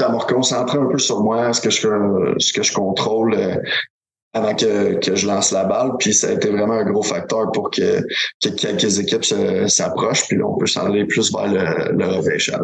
à 0.00 0.08
me 0.10 0.16
reconcentrer 0.16 0.78
un 0.78 0.86
peu 0.86 0.98
sur 0.98 1.22
moi, 1.22 1.52
ce 1.52 1.60
que 1.60 1.70
je 1.70 2.34
ce 2.38 2.52
que 2.52 2.62
je 2.62 2.72
contrôle 2.72 3.34
euh, 3.34 3.56
avant 4.32 4.54
que, 4.54 4.94
que 4.98 5.14
je 5.14 5.26
lance 5.26 5.52
la 5.52 5.64
balle. 5.64 5.92
Puis 5.98 6.14
ça 6.14 6.28
a 6.28 6.32
été 6.32 6.50
vraiment 6.50 6.74
un 6.74 6.84
gros 6.84 7.02
facteur 7.02 7.52
pour 7.52 7.70
que, 7.70 8.00
que 8.42 8.48
quelques 8.48 8.98
équipes 8.98 9.24
s'approchent. 9.68 10.26
Puis 10.26 10.36
là, 10.36 10.46
on 10.46 10.56
peut 10.56 10.66
s'en 10.66 10.86
aller 10.86 11.04
plus 11.04 11.32
vers 11.32 11.46
le, 11.46 11.92
le 11.96 12.06
repêchage. 12.06 12.58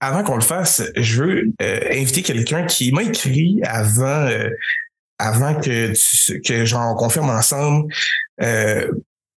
Avant 0.00 0.24
qu'on 0.24 0.34
le 0.34 0.40
fasse, 0.40 0.82
je 0.96 1.22
veux 1.22 1.42
euh, 1.62 1.80
inviter 1.92 2.22
quelqu'un 2.22 2.66
qui 2.66 2.90
m'a 2.90 3.04
écrit 3.04 3.60
avant 3.62 4.26
euh, 4.26 4.48
avant 5.18 5.54
que 5.54 5.92
que 6.42 6.64
j'en 6.64 6.94
confirme 6.96 7.30
ensemble 7.30 7.86
le, 8.38 8.90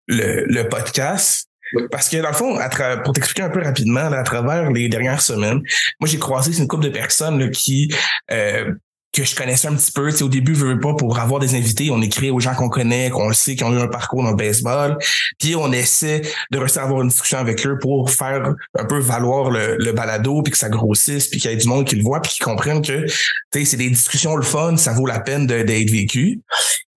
le 0.08 0.68
podcast. 0.68 1.47
Parce 1.90 2.08
que 2.08 2.16
dans 2.18 2.28
le 2.28 2.34
fond, 2.34 2.58
pour 3.04 3.12
t'expliquer 3.12 3.42
un 3.42 3.50
peu 3.50 3.62
rapidement, 3.62 4.12
à 4.12 4.22
travers 4.22 4.70
les 4.70 4.88
dernières 4.88 5.20
semaines, 5.20 5.60
moi 6.00 6.08
j'ai 6.08 6.18
croisé 6.18 6.56
une 6.58 6.68
couple 6.68 6.84
de 6.84 6.90
personnes 6.90 7.38
là, 7.38 7.48
qui 7.48 7.92
euh, 8.30 8.72
que 9.18 9.24
je 9.24 9.34
connaissais 9.34 9.68
un 9.68 9.74
petit 9.74 9.92
peu. 9.92 10.10
au 10.22 10.28
début, 10.28 10.54
je 10.54 10.64
veux 10.64 10.80
pas 10.80 10.94
pour 10.94 11.18
avoir 11.18 11.40
des 11.40 11.54
invités, 11.54 11.90
on 11.90 12.00
écrit 12.00 12.30
aux 12.30 12.40
gens 12.40 12.54
qu'on 12.54 12.68
connaît, 12.68 13.10
qu'on 13.10 13.28
le 13.28 13.34
sait, 13.34 13.56
qui 13.56 13.64
ont 13.64 13.72
eu 13.72 13.80
un 13.80 13.88
parcours 13.88 14.22
dans 14.22 14.30
le 14.30 14.36
baseball. 14.36 14.96
Puis 15.38 15.56
on 15.56 15.72
essaie 15.72 16.22
de 16.50 16.58
réussir 16.58 16.82
à 16.82 16.84
avoir 16.84 17.02
une 17.02 17.08
discussion 17.08 17.38
avec 17.38 17.66
eux 17.66 17.78
pour 17.80 18.10
faire 18.10 18.54
un 18.78 18.84
peu 18.84 18.98
valoir 18.98 19.50
le, 19.50 19.92
balado, 19.92 20.42
puis 20.42 20.52
que 20.52 20.58
ça 20.58 20.68
grossisse, 20.68 21.26
puis 21.28 21.40
qu'il 21.40 21.50
y 21.50 21.54
ait 21.54 21.56
du 21.56 21.66
monde 21.66 21.84
qui 21.84 21.96
le 21.96 22.02
voit, 22.02 22.20
puis 22.20 22.32
qui 22.32 22.40
comprenne 22.40 22.82
que 22.82 23.06
c'est 23.52 23.76
des 23.76 23.90
discussions 23.90 24.36
le 24.36 24.42
fun, 24.42 24.76
ça 24.76 24.92
vaut 24.92 25.06
la 25.06 25.20
peine 25.20 25.46
d'être 25.46 25.90
vécu. 25.90 26.40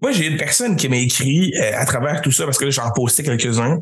Moi, 0.01 0.11
j'ai 0.11 0.27
une 0.27 0.37
personne 0.37 0.75
qui 0.75 0.89
m'a 0.89 0.97
écrit 0.97 1.53
euh, 1.57 1.71
à 1.75 1.85
travers 1.85 2.21
tout 2.21 2.31
ça, 2.31 2.45
parce 2.45 2.57
que 2.57 2.65
là, 2.65 2.71
j'en 2.71 2.91
postais 2.91 3.23
quelques-uns. 3.23 3.79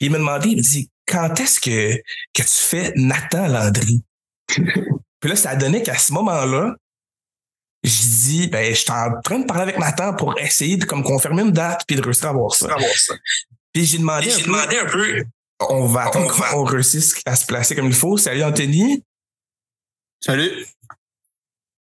Il 0.00 0.10
m'a 0.10 0.18
demandé, 0.18 0.50
il 0.50 0.56
me 0.58 0.62
dit, 0.62 0.90
quand 1.06 1.40
est-ce 1.40 1.60
que, 1.60 1.96
que 2.34 2.42
tu 2.42 2.48
fais 2.48 2.92
Nathan 2.96 3.48
Landry? 3.48 4.02
puis 4.48 5.30
là, 5.30 5.36
ça 5.36 5.50
a 5.50 5.56
donné 5.56 5.82
qu'à 5.82 5.96
ce 5.96 6.12
moment-là, 6.12 6.74
je 7.82 7.90
dis, 7.90 8.46
ben, 8.46 8.72
je 8.72 8.78
suis 8.78 8.90
en 8.90 9.20
train 9.22 9.40
de 9.40 9.46
parler 9.46 9.62
avec 9.62 9.78
Nathan 9.78 10.14
pour 10.14 10.38
essayer 10.38 10.76
de 10.76 10.84
comme 10.84 11.02
confirmer 11.02 11.42
une 11.42 11.50
date 11.50 11.82
puis 11.86 11.96
de 11.96 12.02
réussir 12.02 12.26
à 12.26 12.30
avoir 12.30 12.54
ça. 12.54 12.76
Puis 13.72 13.86
j'ai 13.86 13.98
demandé, 13.98 14.30
un, 14.32 14.38
demandé 14.38 14.76
peu, 14.76 14.82
un 14.82 14.90
peu. 14.90 15.24
On 15.70 15.86
va 15.86 16.06
attendre 16.06 16.32
qu'on 16.32 16.64
réussisse 16.64 17.20
à 17.26 17.34
se 17.34 17.46
placer 17.46 17.74
comme 17.74 17.86
il 17.86 17.94
faut. 17.94 18.16
Salut 18.16 18.44
Anthony. 18.44 19.02
Salut. 20.20 20.50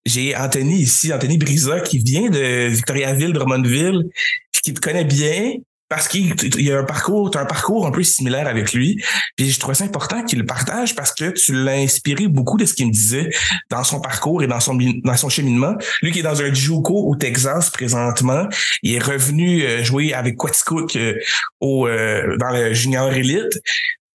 J'ai 0.05 0.37
Anthony 0.37 0.77
ici, 0.77 1.13
Anthony 1.13 1.39
Brisa, 1.39 1.81
qui 1.81 1.99
vient 1.99 2.31
de 2.31 2.69
Victoriaville, 2.69 3.33
Drummondville, 3.33 4.05
qui 4.53 4.73
te 4.73 4.81
connaît 4.81 5.05
bien. 5.05 5.55
Parce 5.89 6.09
qu'il 6.09 6.35
y 6.63 6.71
a 6.71 6.79
un 6.79 6.85
parcours, 6.85 7.31
as 7.35 7.41
un 7.41 7.47
parcours 7.47 7.87
un 7.87 7.91
peu 7.91 8.03
similaire 8.03 8.47
avec 8.47 8.73
lui. 8.73 9.03
Puis 9.37 9.51
je 9.51 9.59
trouvais 9.59 9.75
ça 9.75 9.85
important 9.85 10.23
qu'il 10.23 10.39
le 10.39 10.47
partage 10.47 10.95
parce 10.95 11.13
que 11.13 11.31
tu 11.31 11.53
l'as 11.53 11.73
inspiré 11.73 12.29
beaucoup 12.29 12.57
de 12.57 12.65
ce 12.65 12.75
qu'il 12.75 12.87
me 12.87 12.93
disait 12.93 13.31
dans 13.71 13.85
son 13.85 14.01
parcours 14.01 14.43
et 14.43 14.47
dans 14.47 14.61
son 14.61 14.79
dans 15.05 15.17
son 15.17 15.29
cheminement. 15.29 15.75
Lui 16.03 16.13
qui 16.13 16.21
est 16.21 16.23
dans 16.23 16.43
un 16.43 16.53
JUCO 16.53 17.09
au 17.09 17.17
Texas 17.17 17.71
présentement, 17.71 18.47
il 18.83 18.95
est 18.95 19.03
revenu 19.03 19.63
euh, 19.63 19.83
jouer 19.83 20.13
avec 20.13 20.37
Quetzcook 20.37 20.97
euh, 20.97 21.15
au 21.61 21.87
euh, 21.87 22.37
dans 22.39 22.51
le 22.51 22.75
junior 22.75 23.13
élite. 23.13 23.61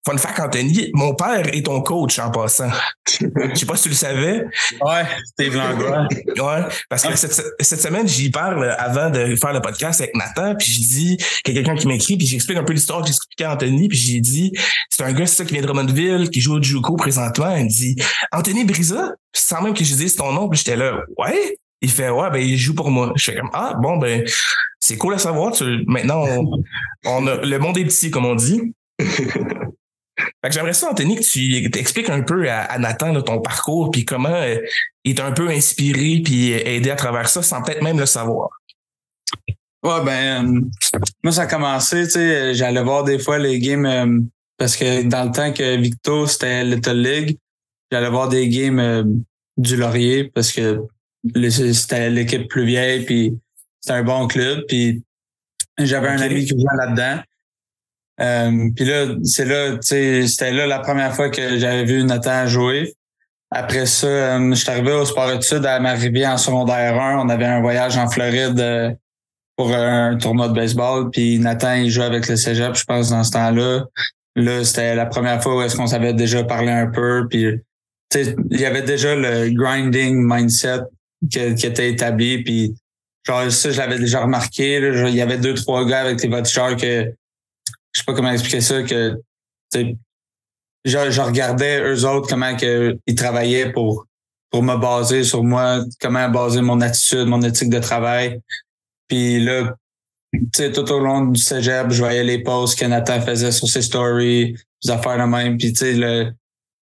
Fun 0.05 0.17
fact, 0.17 0.39
Anthony, 0.39 0.89
mon 0.93 1.15
père 1.15 1.47
est 1.53 1.65
ton 1.65 1.81
coach 1.81 2.19
en 2.19 2.29
passant. 2.29 2.69
Je 3.07 3.55
sais 3.55 3.65
pas 3.65 3.77
si 3.77 3.83
tu 3.83 3.89
le 3.89 3.95
savais. 3.95 4.43
Ouais, 4.81 5.03
Steve 5.25 5.55
Langlois. 5.55 6.07
ouais, 6.27 6.63
parce 6.89 7.03
que 7.03 7.15
cette, 7.15 7.41
cette 7.59 7.81
semaine, 7.81 8.05
j'y 8.05 8.29
parle 8.29 8.69
avant 8.77 9.09
de 9.09 9.35
faire 9.37 9.53
le 9.53 9.61
podcast 9.61 10.01
avec 10.01 10.13
Nathan, 10.15 10.55
puis 10.55 10.69
je 10.69 10.79
dis 10.81 11.17
qu'il 11.45 11.55
y 11.55 11.57
a 11.57 11.63
quelqu'un 11.63 11.79
qui 11.79 11.87
m'écrit, 11.87 12.17
puis 12.17 12.27
j'explique 12.27 12.57
un 12.57 12.63
peu 12.63 12.73
l'histoire 12.73 12.99
que 13.01 13.07
j'expliquais 13.07 13.45
à 13.45 13.53
Anthony, 13.53 13.87
puis 13.87 13.97
j'ai 13.97 14.19
dit, 14.19 14.51
c'est 14.89 15.03
un 15.03 15.13
gars, 15.13 15.25
c'est 15.25 15.35
ça, 15.37 15.45
qui 15.45 15.53
vient 15.53 15.61
de 15.61 15.67
Drummondville, 15.67 16.29
qui 16.29 16.41
joue 16.41 16.55
au 16.55 16.61
Juco 16.61 16.97
présentement. 16.97 17.55
Il 17.55 17.65
me 17.65 17.69
dit, 17.69 17.95
Anthony 18.33 18.65
Brisa, 18.65 19.13
sans 19.31 19.61
même 19.61 19.73
que 19.73 19.85
je 19.85 19.95
dise 19.95 20.17
ton 20.17 20.33
nom, 20.33 20.49
puis 20.49 20.57
j'étais 20.57 20.75
là, 20.75 20.99
ouais? 21.17 21.57
Il 21.81 21.91
fait, 21.91 22.09
ouais, 22.09 22.29
ben, 22.29 22.39
il 22.39 22.57
joue 22.57 22.75
pour 22.75 22.89
moi. 22.89 23.11
Je 23.15 23.23
fais 23.23 23.35
comme, 23.37 23.49
ah, 23.53 23.73
bon, 23.81 23.97
ben, 23.97 24.23
c'est 24.79 24.97
cool 24.97 25.13
à 25.15 25.17
savoir. 25.17 25.53
maintenant, 25.87 26.25
on, 26.25 26.63
on 27.05 27.27
a, 27.27 27.37
le 27.37 27.57
monde 27.59 27.77
est 27.77 27.85
petit, 27.85 28.09
comme 28.09 28.25
on 28.25 28.35
dit. 28.35 28.73
J'aimerais 30.49 30.73
ça, 30.73 30.91
Anthony, 30.91 31.15
que 31.15 31.23
tu 31.23 31.79
expliques 31.79 32.09
un 32.09 32.21
peu 32.21 32.49
à, 32.49 32.77
Nathan 32.77 33.19
ton 33.21 33.39
parcours, 33.39 33.91
puis 33.91 34.05
comment 34.05 34.29
euh, 34.29 34.57
il 35.03 35.17
est 35.17 35.21
un 35.21 35.31
peu 35.31 35.49
inspiré, 35.49 36.21
puis 36.23 36.51
aidé 36.51 36.91
à 36.91 36.95
travers 36.95 37.29
ça, 37.29 37.41
sans 37.41 37.61
peut-être 37.61 37.81
même 37.81 37.99
le 37.99 38.05
savoir. 38.05 38.49
Ouais, 39.83 40.03
ben, 40.05 40.45
euh, 40.45 40.61
moi, 41.23 41.33
ça 41.33 41.43
a 41.43 41.47
commencé, 41.47 42.03
tu 42.03 42.11
sais, 42.11 42.53
j'allais 42.53 42.83
voir 42.83 43.03
des 43.03 43.19
fois 43.19 43.39
les 43.39 43.59
games, 43.59 43.85
euh, 43.85 44.19
parce 44.57 44.75
que 44.75 45.03
dans 45.03 45.25
le 45.25 45.31
temps 45.31 45.51
que 45.51 45.77
Victo, 45.77 46.27
c'était 46.27 46.63
Little 46.63 47.01
League, 47.01 47.37
j'allais 47.91 48.09
voir 48.09 48.29
des 48.29 48.47
games 48.47 49.23
du 49.57 49.75
Laurier, 49.75 50.25
parce 50.33 50.51
que 50.51 50.81
c'était 51.49 52.09
l'équipe 52.09 52.47
plus 52.47 52.65
vieille, 52.65 53.05
puis 53.05 53.37
c'était 53.81 53.95
un 53.95 54.03
bon 54.03 54.27
club, 54.27 54.63
puis 54.67 55.03
j'avais 55.79 56.09
un 56.09 56.21
ami 56.21 56.45
qui 56.45 56.49
jouait 56.49 56.77
là-dedans. 56.77 57.23
Euh, 58.21 58.69
puis 58.75 58.85
là, 58.85 59.15
c'est 59.23 59.45
là, 59.45 59.77
c'était 59.81 60.51
là 60.51 60.67
la 60.67 60.79
première 60.79 61.15
fois 61.15 61.29
que 61.29 61.57
j'avais 61.57 61.83
vu 61.83 62.03
Nathan 62.03 62.45
jouer. 62.47 62.93
Après 63.49 63.85
ça, 63.85 64.07
euh, 64.07 64.49
je 64.49 64.55
suis 64.55 64.69
arrivé 64.69 64.91
au 64.91 65.05
sport 65.05 65.31
études 65.31 65.65
à 65.65 65.79
m'arriver 65.79 66.25
en 66.25 66.37
secondaire 66.37 66.99
1. 66.99 67.19
On 67.19 67.29
avait 67.29 67.45
un 67.45 67.61
voyage 67.61 67.97
en 67.97 68.07
Floride 68.07 68.59
euh, 68.59 68.91
pour 69.55 69.71
un 69.73 70.17
tournoi 70.17 70.47
de 70.49 70.53
baseball. 70.53 71.09
Puis 71.11 71.39
Nathan, 71.39 71.75
il 71.75 71.89
jouait 71.89 72.05
avec 72.05 72.27
le 72.27 72.35
cégep, 72.35 72.75
je 72.75 72.83
pense, 72.83 73.09
dans 73.09 73.23
ce 73.23 73.31
temps-là. 73.31 73.85
Là, 74.35 74.63
c'était 74.63 74.95
la 74.95 75.05
première 75.05 75.41
fois 75.41 75.57
où 75.57 75.61
est-ce 75.61 75.75
qu'on 75.75 75.87
savait 75.87 76.13
déjà 76.13 76.43
parler 76.43 76.71
un 76.71 76.87
peu. 76.87 77.27
Puis, 77.29 77.45
il 78.15 78.59
y 78.59 78.65
avait 78.65 78.81
déjà 78.81 79.15
le 79.15 79.51
grinding 79.51 80.15
mindset 80.23 80.81
qui, 81.31 81.53
qui 81.53 81.65
était 81.67 81.91
établi. 81.91 82.43
Puis, 82.43 82.75
genre, 83.25 83.51
ça, 83.51 83.69
je 83.69 83.77
l'avais 83.77 83.99
déjà 83.99 84.21
remarqué. 84.21 84.77
il 85.07 85.15
y 85.15 85.21
avait 85.21 85.37
deux, 85.37 85.53
trois 85.53 85.85
gars 85.85 86.01
avec 86.01 86.21
les 86.23 86.29
voitures 86.29 86.75
que 86.75 87.13
je 87.93 87.99
sais 87.99 88.05
pas 88.05 88.13
comment 88.13 88.31
expliquer 88.31 88.61
ça, 88.61 88.83
que 88.83 89.17
je, 89.73 89.87
je 90.83 91.21
regardais 91.21 91.81
eux 91.81 92.05
autres 92.05 92.27
comment 92.27 92.55
que, 92.55 92.97
ils 93.07 93.15
travaillaient 93.15 93.71
pour, 93.71 94.05
pour 94.49 94.63
me 94.63 94.75
baser 94.75 95.23
sur 95.23 95.43
moi, 95.43 95.79
comment 96.01 96.27
baser 96.29 96.61
mon 96.61 96.81
attitude, 96.81 97.27
mon 97.27 97.41
éthique 97.41 97.69
de 97.69 97.79
travail. 97.79 98.41
Puis 99.07 99.39
là, 99.39 99.75
tout 100.53 100.91
au 100.91 100.99
long 100.99 101.25
du 101.27 101.39
cégep, 101.39 101.91
je 101.91 101.99
voyais 101.99 102.23
les 102.23 102.39
posts 102.39 102.79
que 102.79 102.85
Nathan 102.85 103.21
faisait 103.21 103.51
sur 103.51 103.67
ses 103.67 103.81
stories, 103.81 104.55
des 104.83 104.91
affaires 104.91 105.17
de 105.17 105.23
même. 105.23 105.57
Puis 105.57 105.73
tu 105.73 105.79
sais, 105.79 105.93
il, 105.93 106.35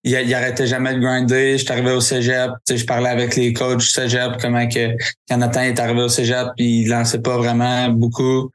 il, 0.03 0.33
arrêtait 0.33 0.67
jamais 0.67 0.95
de 0.95 0.99
grinder. 0.99 1.57
Je 1.57 1.63
suis 1.63 1.71
arrivé 1.71 1.91
au 1.91 2.01
cégep, 2.01 2.51
je 2.69 2.85
parlais 2.85 3.09
avec 3.09 3.35
les 3.35 3.53
coachs 3.53 3.79
du 3.79 3.85
cégep, 3.85 4.37
comment 4.41 4.67
que 4.67 4.95
Nathan 5.29 5.61
est 5.61 5.79
arrivé 5.79 6.01
au 6.01 6.09
cégep, 6.09 6.47
puis 6.57 6.81
il 6.81 6.87
lançait 6.89 7.21
pas 7.21 7.37
vraiment 7.37 7.89
beaucoup. 7.89 8.51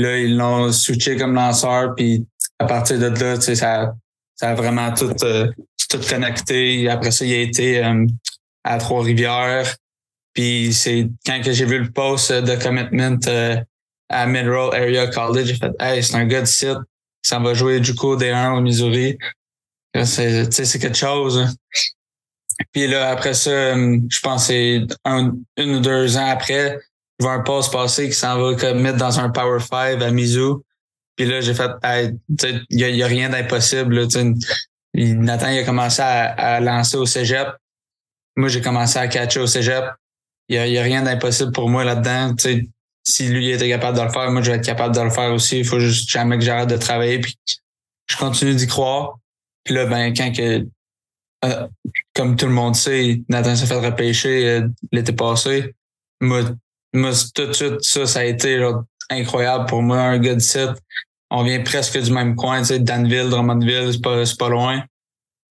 Là, 0.00 0.18
ils 0.18 0.36
l'ont 0.36 0.72
switché 0.72 1.16
comme 1.16 1.34
lanceur, 1.34 1.94
puis 1.94 2.26
à 2.58 2.66
partir 2.66 2.98
de 2.98 3.06
là, 3.06 3.36
tu 3.36 3.42
sais, 3.42 3.54
ça, 3.54 3.94
ça 4.34 4.50
a 4.50 4.54
vraiment 4.54 4.92
tout, 4.94 5.12
euh, 5.24 5.50
tout 5.88 6.00
connecté. 6.08 6.88
Après 6.88 7.10
ça, 7.10 7.24
il 7.24 7.34
a 7.34 7.40
été 7.40 7.84
euh, 7.84 8.06
à 8.64 8.78
Trois-Rivières. 8.78 9.76
Puis 10.32 10.72
c'est 10.72 11.08
quand 11.26 11.42
que 11.42 11.52
j'ai 11.52 11.64
vu 11.64 11.78
le 11.78 11.90
post 11.90 12.32
de 12.32 12.56
commitment 12.56 13.18
euh, 13.26 13.56
à 14.08 14.26
Mineral 14.26 14.74
Area 14.74 15.08
College, 15.08 15.46
j'ai 15.46 15.54
fait 15.56 15.72
Hey, 15.78 16.02
c'est 16.02 16.16
un 16.16 16.26
gars 16.26 16.40
de 16.40 16.46
site, 16.46 16.78
ça 17.22 17.38
va 17.38 17.54
jouer 17.54 17.80
du 17.80 17.94
coup 17.94 18.16
D1 18.16 18.56
au 18.56 18.60
Missouri. 18.60 19.18
C'est, 20.04 20.50
c'est 20.52 20.78
quelque 20.78 20.96
chose. 20.96 21.38
Hein. 21.38 21.52
Puis 22.72 22.86
là, 22.86 23.10
après 23.10 23.34
ça, 23.34 23.74
je 23.74 24.20
pense 24.20 24.46
c'est 24.46 24.82
un, 25.04 25.32
une 25.56 25.76
ou 25.76 25.80
deux 25.80 26.16
ans 26.16 26.26
après, 26.26 26.78
je 27.20 27.24
vois 27.26 27.34
un 27.34 27.40
poste 27.40 27.70
passer 27.70 28.08
qui 28.08 28.14
s'en 28.14 28.40
va 28.40 28.54
comme 28.54 28.80
mettre 28.80 28.96
dans 28.96 29.20
un 29.20 29.28
Power 29.28 29.60
5 29.60 30.00
à 30.02 30.10
Mizzou. 30.10 30.64
Puis 31.16 31.26
là, 31.26 31.42
j'ai 31.42 31.52
fait, 31.52 31.70
il 31.84 32.64
n'y 32.70 32.84
a, 32.84 32.88
y 32.88 33.02
a, 33.02 33.06
rien 33.06 33.28
d'impossible. 33.28 34.06
Nathan, 34.94 35.48
il 35.50 35.58
a 35.58 35.64
commencé 35.64 36.00
à, 36.00 36.60
lancer 36.60 36.96
au 36.96 37.04
cégep. 37.04 37.48
Moi, 38.36 38.48
j'ai 38.48 38.62
commencé 38.62 38.98
à 38.98 39.06
catcher 39.06 39.40
au 39.40 39.46
cégep. 39.46 39.84
Il 40.48 40.56
n'y 40.56 40.58
a, 40.58 40.66
y 40.66 40.78
a, 40.78 40.82
rien 40.82 41.02
d'impossible 41.02 41.52
pour 41.52 41.68
moi 41.68 41.84
là-dedans. 41.84 42.34
Si 43.04 43.28
lui 43.28 43.50
était 43.50 43.68
capable 43.68 43.98
de 43.98 44.02
le 44.02 44.08
faire, 44.08 44.30
moi, 44.30 44.40
je 44.40 44.50
vais 44.50 44.56
être 44.56 44.64
capable 44.64 44.94
de 44.94 45.00
le 45.02 45.10
faire 45.10 45.32
aussi. 45.34 45.58
Il 45.58 45.66
faut 45.66 45.78
juste 45.78 46.08
jamais 46.08 46.38
que 46.38 46.44
j'arrête 46.44 46.70
de 46.70 46.76
travailler. 46.78 47.18
Puis 47.18 47.36
je 48.06 48.16
continue 48.16 48.54
d'y 48.54 48.66
croire. 48.66 49.18
Puis 49.64 49.74
là, 49.74 49.84
ben, 49.84 50.14
quand 50.14 50.32
que, 50.32 50.66
euh, 51.44 51.68
comme 52.14 52.36
tout 52.36 52.46
le 52.46 52.52
monde 52.52 52.76
sait, 52.76 53.22
Nathan 53.28 53.56
s'est 53.56 53.66
fait 53.66 53.78
repêcher 53.78 54.48
euh, 54.48 54.68
l'été 54.90 55.12
passé. 55.12 55.74
Moi, 56.22 56.44
moi, 56.92 57.10
tout 57.34 57.46
de 57.46 57.52
suite, 57.52 57.82
ça, 57.82 58.06
ça 58.06 58.20
a 58.20 58.24
été 58.24 58.60
incroyable 59.10 59.66
pour 59.66 59.82
moi, 59.82 59.98
un 59.98 60.18
gars 60.18 60.34
de 60.34 60.40
site. 60.40 60.74
On 61.30 61.44
vient 61.44 61.62
presque 61.62 61.98
du 61.98 62.12
même 62.12 62.34
coin, 62.34 62.60
tu 62.60 62.66
sais, 62.66 62.78
Danville, 62.80 63.28
Drummondville, 63.30 63.92
c'est 63.92 64.02
pas, 64.02 64.22
pas 64.38 64.48
loin. 64.48 64.82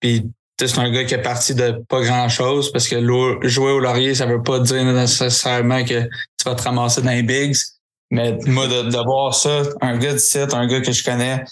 Puis 0.01 0.25
c'est 0.59 0.77
un 0.77 0.91
gars 0.91 1.05
qui 1.05 1.13
est 1.13 1.21
parti 1.21 1.55
de 1.55 1.81
pas 1.87 2.01
grand 2.01 2.27
chose 2.27 2.71
parce 2.71 2.87
que 2.87 2.99
jouer 3.43 3.71
au 3.71 3.79
laurier, 3.79 4.13
ça 4.13 4.25
veut 4.25 4.43
pas 4.43 4.59
dire 4.59 4.83
nécessairement 4.83 5.83
que 5.85 6.03
tu 6.03 6.45
vas 6.45 6.55
te 6.55 6.63
ramasser 6.63 7.01
dans 7.01 7.11
les 7.11 7.23
bigs. 7.23 7.55
Mais 8.11 8.37
moi, 8.45 8.67
de, 8.67 8.89
de 8.89 8.97
voir 8.97 9.33
ça, 9.33 9.61
un 9.81 9.97
gars 9.97 10.13
de 10.13 10.17
site, 10.17 10.53
un 10.53 10.67
gars 10.67 10.81
que 10.81 10.91
je 10.91 11.03
connais, 11.03 11.45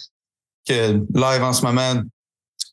que 0.68 0.92
live 0.92 1.44
en 1.44 1.54
ce 1.54 1.62
moment, 1.62 2.02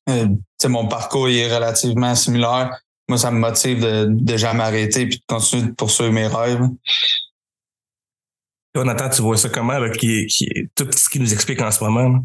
euh, 0.09 0.26
mon 0.66 0.88
parcours 0.88 1.28
il 1.28 1.38
est 1.38 1.54
relativement 1.54 2.14
similaire 2.14 2.71
moi, 3.08 3.18
ça 3.18 3.30
me 3.30 3.38
motive 3.38 3.80
de, 3.80 4.06
de 4.08 4.37
jamais 4.37 4.62
arrêter 4.62 5.06
puis 5.06 5.18
de 5.18 5.25
continuer 5.26 5.62
de 5.62 5.73
poursuivre 5.73 6.12
mes 6.12 6.26
rêves. 6.26 6.62
Nathan, 8.75 9.08
tu 9.08 9.23
vois 9.23 9.37
ça 9.37 9.49
comment, 9.49 9.78
là, 9.78 9.90
qui, 9.90 10.26
qui, 10.26 10.49
tout 10.75 10.90
ce 10.90 11.08
qu'il 11.08 11.23
nous 11.23 11.32
explique 11.32 11.61
en 11.61 11.70
ce 11.70 11.84
moment? 11.84 12.25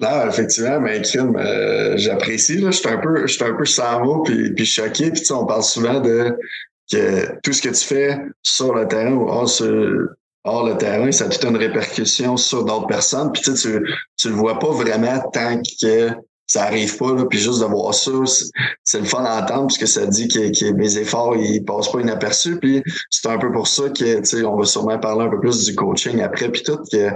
Non, 0.00 0.26
effectivement, 0.28 0.80
mais 0.80 1.00
Kim, 1.02 1.36
euh, 1.36 1.96
j'apprécie. 1.96 2.60
Je 2.60 2.70
suis 2.72 2.88
un 2.88 2.98
peu, 2.98 3.24
je 3.26 3.44
un 3.44 3.54
peu 3.54 3.64
sans 3.64 4.04
mots 4.04 4.22
puis, 4.22 4.52
puis 4.52 4.66
choqué. 4.66 5.12
Puis 5.12 5.22
on 5.30 5.46
parle 5.46 5.62
souvent 5.62 6.00
de 6.00 6.36
que 6.90 7.40
tout 7.42 7.52
ce 7.52 7.62
que 7.62 7.68
tu 7.68 7.84
fais 7.84 8.18
sur 8.42 8.74
le 8.74 8.88
terrain 8.88 9.12
ou 9.12 9.28
hors, 9.28 9.48
sur, 9.48 10.08
hors 10.42 10.66
le 10.66 10.76
terrain, 10.76 11.12
ça 11.12 11.26
a 11.26 11.28
toute 11.28 11.44
une 11.44 11.56
répercussion 11.56 12.36
sur 12.36 12.64
d'autres 12.64 12.88
personnes. 12.88 13.30
Puis 13.30 13.42
tu, 13.42 13.52
tu 14.16 14.28
le 14.28 14.34
vois 14.34 14.58
pas 14.58 14.72
vraiment 14.72 15.20
tant 15.32 15.62
que 15.80 16.08
ça 16.52 16.64
arrive 16.64 16.98
pas, 16.98 17.14
là, 17.14 17.24
puis 17.24 17.38
juste 17.38 17.60
de 17.60 17.64
voir 17.64 17.94
ça, 17.94 18.10
c'est 18.84 18.98
le 18.98 19.06
fun 19.06 19.22
d'entendre, 19.22 19.68
puisque 19.68 19.88
ça 19.88 20.04
dit 20.04 20.28
que, 20.28 20.72
mes 20.72 20.98
efforts, 20.98 21.34
ils 21.34 21.64
passent 21.64 21.90
pas 21.90 22.00
inaperçus, 22.00 22.58
puis 22.58 22.82
c'est 23.08 23.26
un 23.28 23.38
peu 23.38 23.50
pour 23.50 23.66
ça 23.66 23.88
que, 23.88 24.18
tu 24.18 24.24
sais, 24.26 24.44
on 24.44 24.58
va 24.58 24.66
sûrement 24.66 24.98
parler 24.98 25.24
un 25.24 25.30
peu 25.30 25.40
plus 25.40 25.64
du 25.64 25.74
coaching 25.74 26.20
après, 26.20 26.50
puis 26.50 26.62
tout, 26.62 26.76
que, 26.92 27.08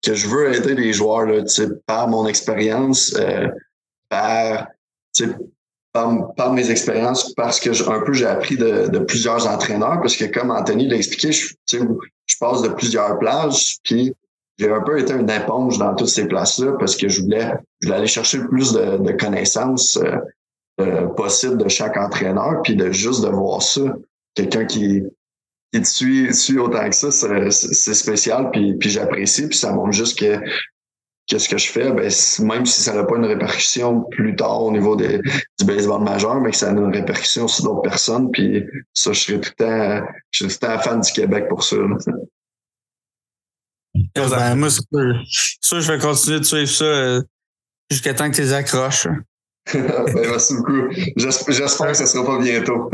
que 0.00 0.14
je 0.14 0.28
veux 0.28 0.54
aider 0.54 0.76
les 0.76 0.92
joueurs, 0.92 1.26
là, 1.26 1.42
par 1.86 2.06
mon 2.06 2.28
expérience, 2.28 3.12
euh, 3.18 3.48
par, 4.08 4.68
par, 5.92 6.32
par, 6.36 6.52
mes 6.52 6.70
expériences, 6.70 7.34
parce 7.34 7.58
que 7.58 7.70
un 7.90 8.00
peu 8.04 8.12
j'ai 8.12 8.26
appris 8.26 8.56
de, 8.56 8.86
de, 8.86 9.00
plusieurs 9.00 9.48
entraîneurs, 9.48 9.98
parce 10.02 10.16
que 10.16 10.26
comme 10.26 10.52
Anthony 10.52 10.86
l'a 10.86 10.94
expliqué, 10.94 11.32
je, 11.32 11.52
je 11.66 12.36
passe 12.38 12.62
de 12.62 12.68
plusieurs 12.68 13.18
plages, 13.18 13.78
puis 13.82 14.14
j'ai 14.58 14.70
un 14.70 14.80
peu 14.82 14.98
été 14.98 15.12
une 15.12 15.30
éponge 15.30 15.78
dans 15.78 15.94
toutes 15.94 16.08
ces 16.08 16.28
places-là 16.28 16.72
parce 16.78 16.96
que 16.96 17.08
je 17.08 17.22
voulais, 17.22 17.52
je 17.80 17.88
voulais 17.88 17.98
aller 17.98 18.06
chercher 18.06 18.38
le 18.38 18.48
plus 18.48 18.72
de, 18.72 18.98
de 18.98 19.12
connaissances 19.12 19.96
euh, 19.96 20.16
euh, 20.80 21.06
possibles 21.06 21.56
de 21.56 21.68
chaque 21.68 21.96
entraîneur, 21.96 22.60
puis 22.62 22.76
de 22.76 22.90
juste 22.90 23.24
de 23.24 23.28
voir 23.28 23.62
ça. 23.62 23.82
Quelqu'un 24.34 24.64
qui, 24.64 25.02
qui 25.72 25.80
te 25.80 25.86
suit, 25.86 26.34
suit 26.34 26.58
autant 26.58 26.88
que 26.88 26.94
ça, 26.94 27.10
c'est 27.50 27.94
spécial, 27.94 28.50
puis, 28.52 28.74
puis 28.76 28.90
j'apprécie, 28.90 29.48
puis 29.48 29.56
ça 29.56 29.72
montre 29.72 29.92
juste 29.92 30.18
que 30.18 30.40
qu'est-ce 31.26 31.48
que 31.48 31.58
je 31.58 31.70
fais, 31.70 31.92
ben, 31.92 32.10
même 32.40 32.66
si 32.66 32.82
ça 32.82 32.92
n'a 32.92 33.04
pas 33.04 33.16
une 33.16 33.24
répercussion 33.24 34.02
plus 34.10 34.36
tard 34.36 34.62
au 34.64 34.72
niveau 34.72 34.94
des, 34.96 35.20
du 35.58 35.64
baseball 35.64 36.02
majeur, 36.02 36.40
mais 36.40 36.50
que 36.50 36.56
ça 36.56 36.68
a 36.68 36.72
une 36.72 36.92
répercussion 36.92 37.48
sur 37.48 37.64
d'autres 37.64 37.82
personnes, 37.82 38.30
puis 38.30 38.64
ça, 38.92 39.12
je 39.12 39.20
serais 39.20 39.40
tout 39.40 39.50
le 39.58 39.64
temps, 39.64 40.06
je 40.30 40.38
serais 40.38 40.50
tout 40.50 40.58
le 40.60 40.66
temps 40.66 40.82
fan 40.82 41.00
du 41.00 41.12
Québec 41.12 41.48
pour 41.48 41.62
ça. 41.62 41.76
Ben, 44.14 44.54
moi, 44.56 44.70
ça, 44.70 45.80
je 45.80 45.92
vais 45.92 45.98
continuer 45.98 46.40
de 46.40 46.44
suivre 46.44 46.68
ça 46.68 46.84
euh, 46.84 47.22
jusqu'à 47.90 48.14
temps 48.14 48.30
que 48.30 48.36
tu 48.36 48.42
les 48.42 48.52
accroches. 48.52 49.06
ben, 49.72 50.12
merci 50.14 50.54
beaucoup. 50.56 50.90
J'espère 51.16 51.88
que 51.88 51.94
ce 51.94 52.02
ne 52.02 52.08
sera 52.08 52.26
pas 52.26 52.38
bientôt. 52.42 52.90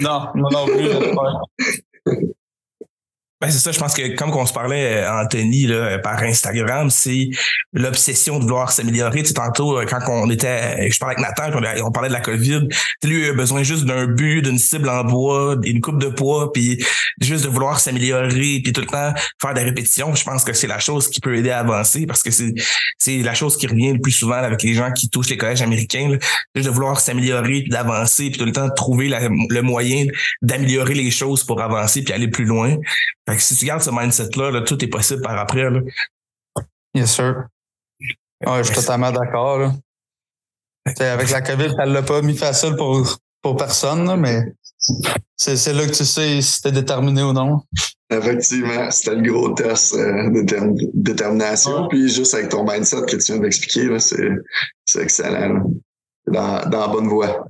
non, 0.00 0.28
non, 0.34 0.50
non 0.50 0.66
plus, 0.66 0.90
j'espère. 0.90 1.42
Ben 3.42 3.50
c'est 3.50 3.58
ça, 3.58 3.72
je 3.72 3.78
pense 3.80 3.92
que 3.92 4.14
comme 4.14 4.30
on 4.30 4.46
se 4.46 4.52
parlait, 4.52 5.02
euh, 5.02 5.20
Anthony, 5.20 5.66
là, 5.66 5.98
par 5.98 6.22
Instagram, 6.22 6.90
c'est 6.90 7.28
l'obsession 7.72 8.38
de 8.38 8.44
vouloir 8.44 8.70
s'améliorer. 8.70 9.24
Tu 9.24 9.30
sais, 9.30 9.34
tantôt, 9.34 9.80
euh, 9.80 9.84
quand 9.84 9.98
on 10.06 10.30
était, 10.30 10.88
je 10.88 10.96
parlais 11.00 11.16
avec 11.18 11.36
Nathan, 11.36 11.58
on 11.84 11.90
parlait 11.90 12.08
de 12.08 12.12
la 12.14 12.20
COVID, 12.20 12.68
lui 13.02 13.26
a 13.26 13.32
besoin 13.32 13.64
juste 13.64 13.84
d'un 13.84 14.06
but, 14.06 14.42
d'une 14.42 14.58
cible 14.58 14.88
en 14.88 15.02
bois, 15.02 15.56
d'une 15.56 15.80
coupe 15.80 15.98
de 15.98 16.06
poids, 16.06 16.52
puis 16.52 16.84
juste 17.20 17.42
de 17.42 17.48
vouloir 17.48 17.80
s'améliorer, 17.80 18.60
puis 18.62 18.72
tout 18.72 18.80
le 18.80 18.86
temps 18.86 19.12
faire 19.40 19.54
des 19.54 19.62
répétitions. 19.62 20.14
Je 20.14 20.22
pense 20.22 20.44
que 20.44 20.52
c'est 20.52 20.68
la 20.68 20.78
chose 20.78 21.08
qui 21.08 21.18
peut 21.18 21.34
aider 21.34 21.50
à 21.50 21.58
avancer 21.58 22.06
parce 22.06 22.22
que 22.22 22.30
c'est 22.30 22.54
c'est 22.96 23.18
la 23.22 23.34
chose 23.34 23.56
qui 23.56 23.66
revient 23.66 23.94
le 23.94 24.00
plus 24.00 24.12
souvent 24.12 24.34
avec 24.36 24.62
les 24.62 24.74
gens 24.74 24.92
qui 24.92 25.10
touchent 25.10 25.30
les 25.30 25.36
collèges 25.36 25.62
américains, 25.62 26.10
là, 26.10 26.18
juste 26.54 26.68
de 26.68 26.72
vouloir 26.72 27.00
s'améliorer, 27.00 27.62
puis 27.62 27.70
d'avancer, 27.70 28.30
puis 28.30 28.38
tout 28.38 28.44
le 28.44 28.52
temps 28.52 28.70
trouver 28.70 29.08
le 29.08 29.62
moyen 29.62 30.06
d'améliorer 30.42 30.94
les 30.94 31.10
choses 31.10 31.42
pour 31.42 31.60
avancer 31.60 32.04
puis 32.04 32.14
aller 32.14 32.28
plus 32.28 32.44
loin. 32.44 32.76
Fait 33.32 33.38
que 33.38 33.42
si 33.42 33.56
tu 33.56 33.64
gardes 33.64 33.80
ce 33.80 33.88
mindset-là, 33.90 34.60
tout 34.60 34.84
est 34.84 34.88
possible 34.88 35.22
par 35.22 35.38
après. 35.38 35.70
Là. 35.70 35.80
Yes, 36.94 37.14
sir. 37.14 37.46
je 38.46 38.62
suis 38.62 38.74
totalement 38.74 39.10
d'accord. 39.10 39.72
Avec 40.84 41.30
la 41.30 41.40
COVID, 41.40 41.72
ça 41.74 41.86
l'a 41.86 42.02
pas 42.02 42.20
mis 42.20 42.36
facile 42.36 42.76
pour, 42.76 43.16
pour 43.40 43.56
personne, 43.56 44.20
mais 44.20 44.52
c'est 45.34 45.72
là 45.72 45.86
que 45.86 45.92
tu 45.92 46.04
sais 46.04 46.42
si 46.42 46.60
t'es 46.60 46.72
déterminé 46.72 47.22
ou 47.22 47.32
non. 47.32 47.62
Effectivement, 48.10 48.90
c'était 48.90 49.16
le 49.16 49.32
gros 49.32 49.54
test 49.54 49.94
euh, 49.94 50.28
de 50.28 50.90
détermination. 50.92 51.88
Puis 51.88 52.10
juste 52.10 52.34
avec 52.34 52.50
ton 52.50 52.70
mindset 52.70 53.06
que 53.06 53.16
tu 53.16 53.32
viens 53.32 53.40
d'expliquer, 53.40 53.98
c'est 53.98 55.00
excellent. 55.02 55.64
Dans, 56.26 56.68
dans 56.68 56.80
la 56.80 56.88
bonne 56.88 57.08
voie. 57.08 57.46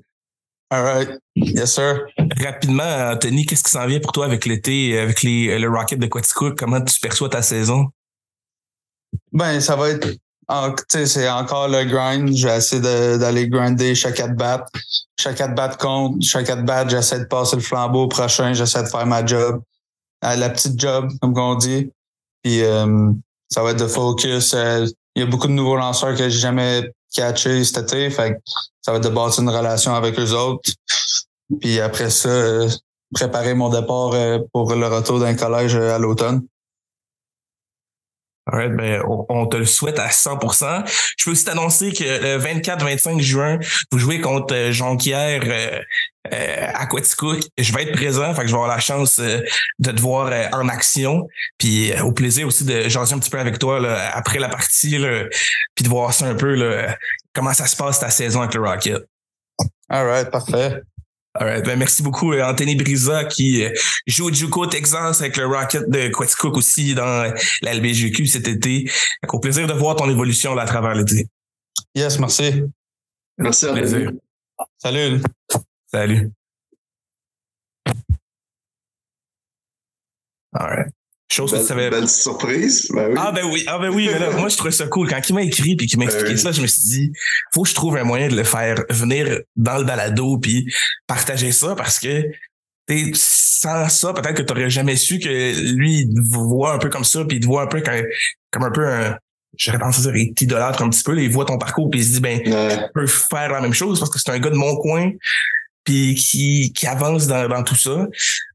All 0.73 0.85
right. 0.85 1.09
Yes, 1.35 1.75
sir. 1.75 2.07
Rapidement, 2.41 3.12
Anthony, 3.12 3.45
qu'est-ce 3.45 3.62
qui 3.62 3.71
s'en 3.71 3.87
vient 3.87 4.00
pour 4.00 4.12
toi 4.12 4.25
avec 4.25 4.47
l'été, 4.47 4.99
avec 4.99 5.23
les, 5.23 5.59
le 5.59 5.69
Rocket 5.69 5.99
de 5.99 6.07
Quaticook? 6.07 6.59
Comment 6.59 6.81
tu 6.81 6.99
perçois 6.99 7.29
ta 7.29 7.43
saison? 7.43 7.88
Ben, 9.33 9.61
ça 9.61 9.76
va 9.76 9.91
être 9.91 10.09
c'est 10.88 11.29
encore 11.29 11.69
le 11.69 11.85
grind. 11.85 12.35
Je 12.35 12.49
vais 12.49 12.57
essayer 12.57 12.81
d'aller 12.81 13.49
grinder 13.49 13.95
chaque 13.95 14.19
at-bat. 14.19 14.64
Chaque 15.21 15.43
at-bat 15.43 15.76
compte. 15.79 16.23
Chaque 16.23 16.49
at-bat, 16.49 16.88
j'essaie 16.88 17.19
de 17.19 17.25
passer 17.25 17.57
le 17.57 17.62
flambeau 17.62 18.05
au 18.05 18.09
prochain. 18.09 18.55
J'essaie 18.55 18.83
de 18.83 18.88
faire 18.88 19.07
ma 19.07 19.26
job. 19.26 19.61
Euh, 20.25 20.37
la 20.37 20.49
petite 20.49 20.81
job, 20.81 21.11
comme 21.21 21.38
on 21.38 21.55
dit. 21.55 21.91
Puis 22.43 22.62
euh, 22.62 23.11
ça 23.50 23.62
va 23.62 23.73
être 23.73 23.81
de 23.81 23.87
focus. 23.87 24.55
Euh, 24.55 24.87
il 25.17 25.21
y 25.21 25.23
a 25.23 25.26
beaucoup 25.26 25.49
de 25.49 25.52
nouveaux 25.52 25.76
lanceurs 25.76 26.17
que 26.17 26.31
j'ai 26.31 26.38
jamais 26.38 26.91
catché 27.14 27.64
cet. 27.64 27.90
Fait 27.90 28.37
ça 28.81 28.92
va 28.92 28.99
être 28.99 29.04
de 29.04 29.09
bâtir 29.09 29.42
une 29.42 29.50
relation 29.50 29.95
avec 29.95 30.19
eux 30.19 30.33
autres. 30.33 30.71
Puis 31.61 31.81
après 31.81 32.11
ça, 32.11 32.28
euh, 32.28 32.69
préparer 33.14 33.54
mon 33.54 33.69
départ 33.69 34.12
euh, 34.14 34.38
pour 34.52 34.75
le 34.75 34.87
retour 34.87 35.21
d'un 35.21 35.35
collège 35.35 35.76
euh, 35.76 35.95
à 35.95 35.99
l'automne. 35.99 36.47
Alright, 38.47 38.75
ben, 38.75 39.00
on, 39.28 39.47
te 39.47 39.57
le 39.57 39.64
souhaite 39.64 40.00
à 40.00 40.09
100%. 40.09 40.83
Je 41.16 41.25
peux 41.25 41.31
aussi 41.31 41.45
t'annoncer 41.45 41.92
que 41.92 42.02
le 42.02 42.38
24-25 42.40 43.21
juin, 43.21 43.59
vous 43.92 43.99
jouez 43.99 44.21
contre 44.21 44.73
Jonquière 44.73 45.45
euh, 46.33 46.67
à 46.75 46.87
Quaticook. 46.87 47.41
Je 47.59 47.73
vais 47.73 47.85
être 47.85 47.93
présent, 47.93 48.35
fait 48.35 48.43
que 48.43 48.47
je 48.49 48.52
vais 48.52 48.59
avoir 48.59 48.69
la 48.69 48.81
chance 48.81 49.19
de 49.19 49.91
te 49.91 50.00
voir 50.00 50.33
en 50.52 50.69
action. 50.69 51.26
Puis 51.59 51.93
au 52.00 52.12
plaisir 52.12 52.47
aussi 52.47 52.64
de 52.64 52.88
jaser 52.88 53.14
un 53.14 53.19
petit 53.19 53.31
peu 53.31 53.38
avec 53.38 53.59
toi 53.59 53.81
là, 53.81 54.14
après 54.14 54.38
la 54.38 54.49
partie, 54.49 54.99
là, 54.99 55.25
puis 55.75 55.85
de 55.85 55.88
voir 55.88 56.12
ça 56.12 56.26
un 56.26 56.35
peu 56.35 56.55
là, 56.55 56.97
comment 57.35 57.52
ça 57.52 57.67
se 57.67 57.76
passe 57.76 58.00
ta 58.00 58.11
saison 58.11 58.41
avec 58.41 58.55
le 58.55 58.62
Rocket. 58.62 59.02
All 59.88 60.07
right, 60.07 60.31
parfait. 60.31 60.83
All 61.35 61.47
right, 61.47 61.64
ben 61.64 61.79
merci 61.79 62.02
beaucoup 62.02 62.35
euh, 62.35 62.45
Anthony 62.45 62.76
Brisa 62.76 63.25
qui 63.25 63.64
euh, 63.64 63.70
joue 64.07 64.29
au 64.29 64.33
Juco 64.33 64.66
Texas 64.66 65.23
avec 65.23 65.38
le 65.38 65.47
Rocket 65.47 65.88
de 65.88 66.09
Quaticook 66.09 66.59
aussi 66.59 66.94
dans 66.94 67.33
la 67.62 67.75
LBGQ 67.75 68.27
cet 68.27 68.49
été. 68.49 68.90
Au 69.27 69.40
plaisir 69.40 69.66
de 69.66 69.73
voir 69.73 69.97
ton 69.97 70.11
évolution 70.11 70.55
là 70.55 70.62
à 70.62 70.66
travers 70.66 70.94
l'été. 70.94 71.27
Yes, 71.94 72.18
merci. 72.18 72.64
Merci 73.38 73.66
à 73.66 73.73
plaisir. 73.73 74.12
Salut. 74.77 75.23
Salut. 75.92 76.31
All 80.55 80.68
right. 80.68 80.87
Chose 81.31 81.50
belle, 81.50 81.61
que 81.61 81.64
tu 81.64 81.68
savais. 81.68 81.90
Belle 81.90 82.09
surprise. 82.09 82.88
Ben 82.94 83.09
oui. 83.09 83.14
Ah 83.18 83.33
ben 83.33 83.44
oui, 83.44 83.64
ah 83.66 83.78
ben 83.78 83.88
oui, 83.88 84.09
mais 84.12 84.18
là, 84.18 84.31
moi 84.31 84.48
je 84.48 84.57
trouvais 84.57 84.72
ça 84.72 84.87
cool. 84.87 85.09
Quand 85.09 85.20
il 85.28 85.35
m'a 85.35 85.42
écrit 85.42 85.76
puis 85.76 85.87
qu'il 85.87 85.98
m'a 85.98 86.05
expliqué 86.07 86.31
ben 86.31 86.38
ça, 86.38 86.52
je 86.52 86.61
me 86.62 86.66
suis 86.66 86.83
dit, 86.83 87.12
faut 87.55 87.62
que 87.62 87.68
je 87.68 87.74
trouve 87.74 87.96
un 87.96 88.05
moyen 88.05 88.28
de 88.28 88.37
le 88.37 88.44
faire 88.44 88.85
venir 88.90 89.40
dans 89.57 89.78
le 89.78 89.85
balado 89.85 90.38
puis 90.38 90.66
partager 91.07 91.52
ça 91.52 91.74
parce 91.74 91.98
que 91.98 92.22
sans 93.14 93.88
ça, 93.88 94.12
peut-être 94.12 94.35
que 94.35 94.42
tu 94.42 94.52
n'aurais 94.52 94.70
jamais 94.70 94.96
su 94.96 95.18
que 95.18 95.74
lui, 95.74 96.00
il 96.00 96.14
te 96.14 96.37
voit 96.37 96.74
un 96.74 96.78
peu 96.78 96.90
comme 96.90 97.05
ça, 97.05 97.24
puis 97.24 97.38
il 97.38 97.40
te 97.40 97.46
voit 97.46 97.62
un 97.62 97.66
peu 97.66 97.81
comme, 97.81 98.02
comme 98.50 98.64
un 98.64 98.70
peu 98.70 98.87
un, 98.87 99.16
j'aurais 99.57 99.78
pensé 99.78 100.02
dire, 100.02 100.16
il 100.16 100.35
t'idolâtre 100.35 100.83
un 100.83 100.90
petit 100.90 101.02
peu, 101.02 101.14
là, 101.14 101.22
il 101.22 101.31
voit 101.31 101.44
ton 101.44 101.59
parcours, 101.59 101.88
puis 101.90 102.00
il 102.00 102.05
se 102.05 102.12
dit, 102.14 102.20
ben, 102.20 102.40
ouais. 102.44 102.90
peut 102.92 103.07
faire 103.07 103.50
la 103.52 103.61
même 103.61 103.72
chose 103.72 103.98
parce 103.98 104.11
que 104.11 104.18
c'est 104.18 104.31
un 104.31 104.38
gars 104.38 104.50
de 104.50 104.57
mon 104.57 104.76
coin, 104.76 105.12
puis 105.85 106.14
qui, 106.14 106.73
qui 106.73 106.87
avance 106.87 107.27
dans, 107.27 107.49
dans 107.49 107.62
tout 107.62 107.75
ça. 107.75 108.07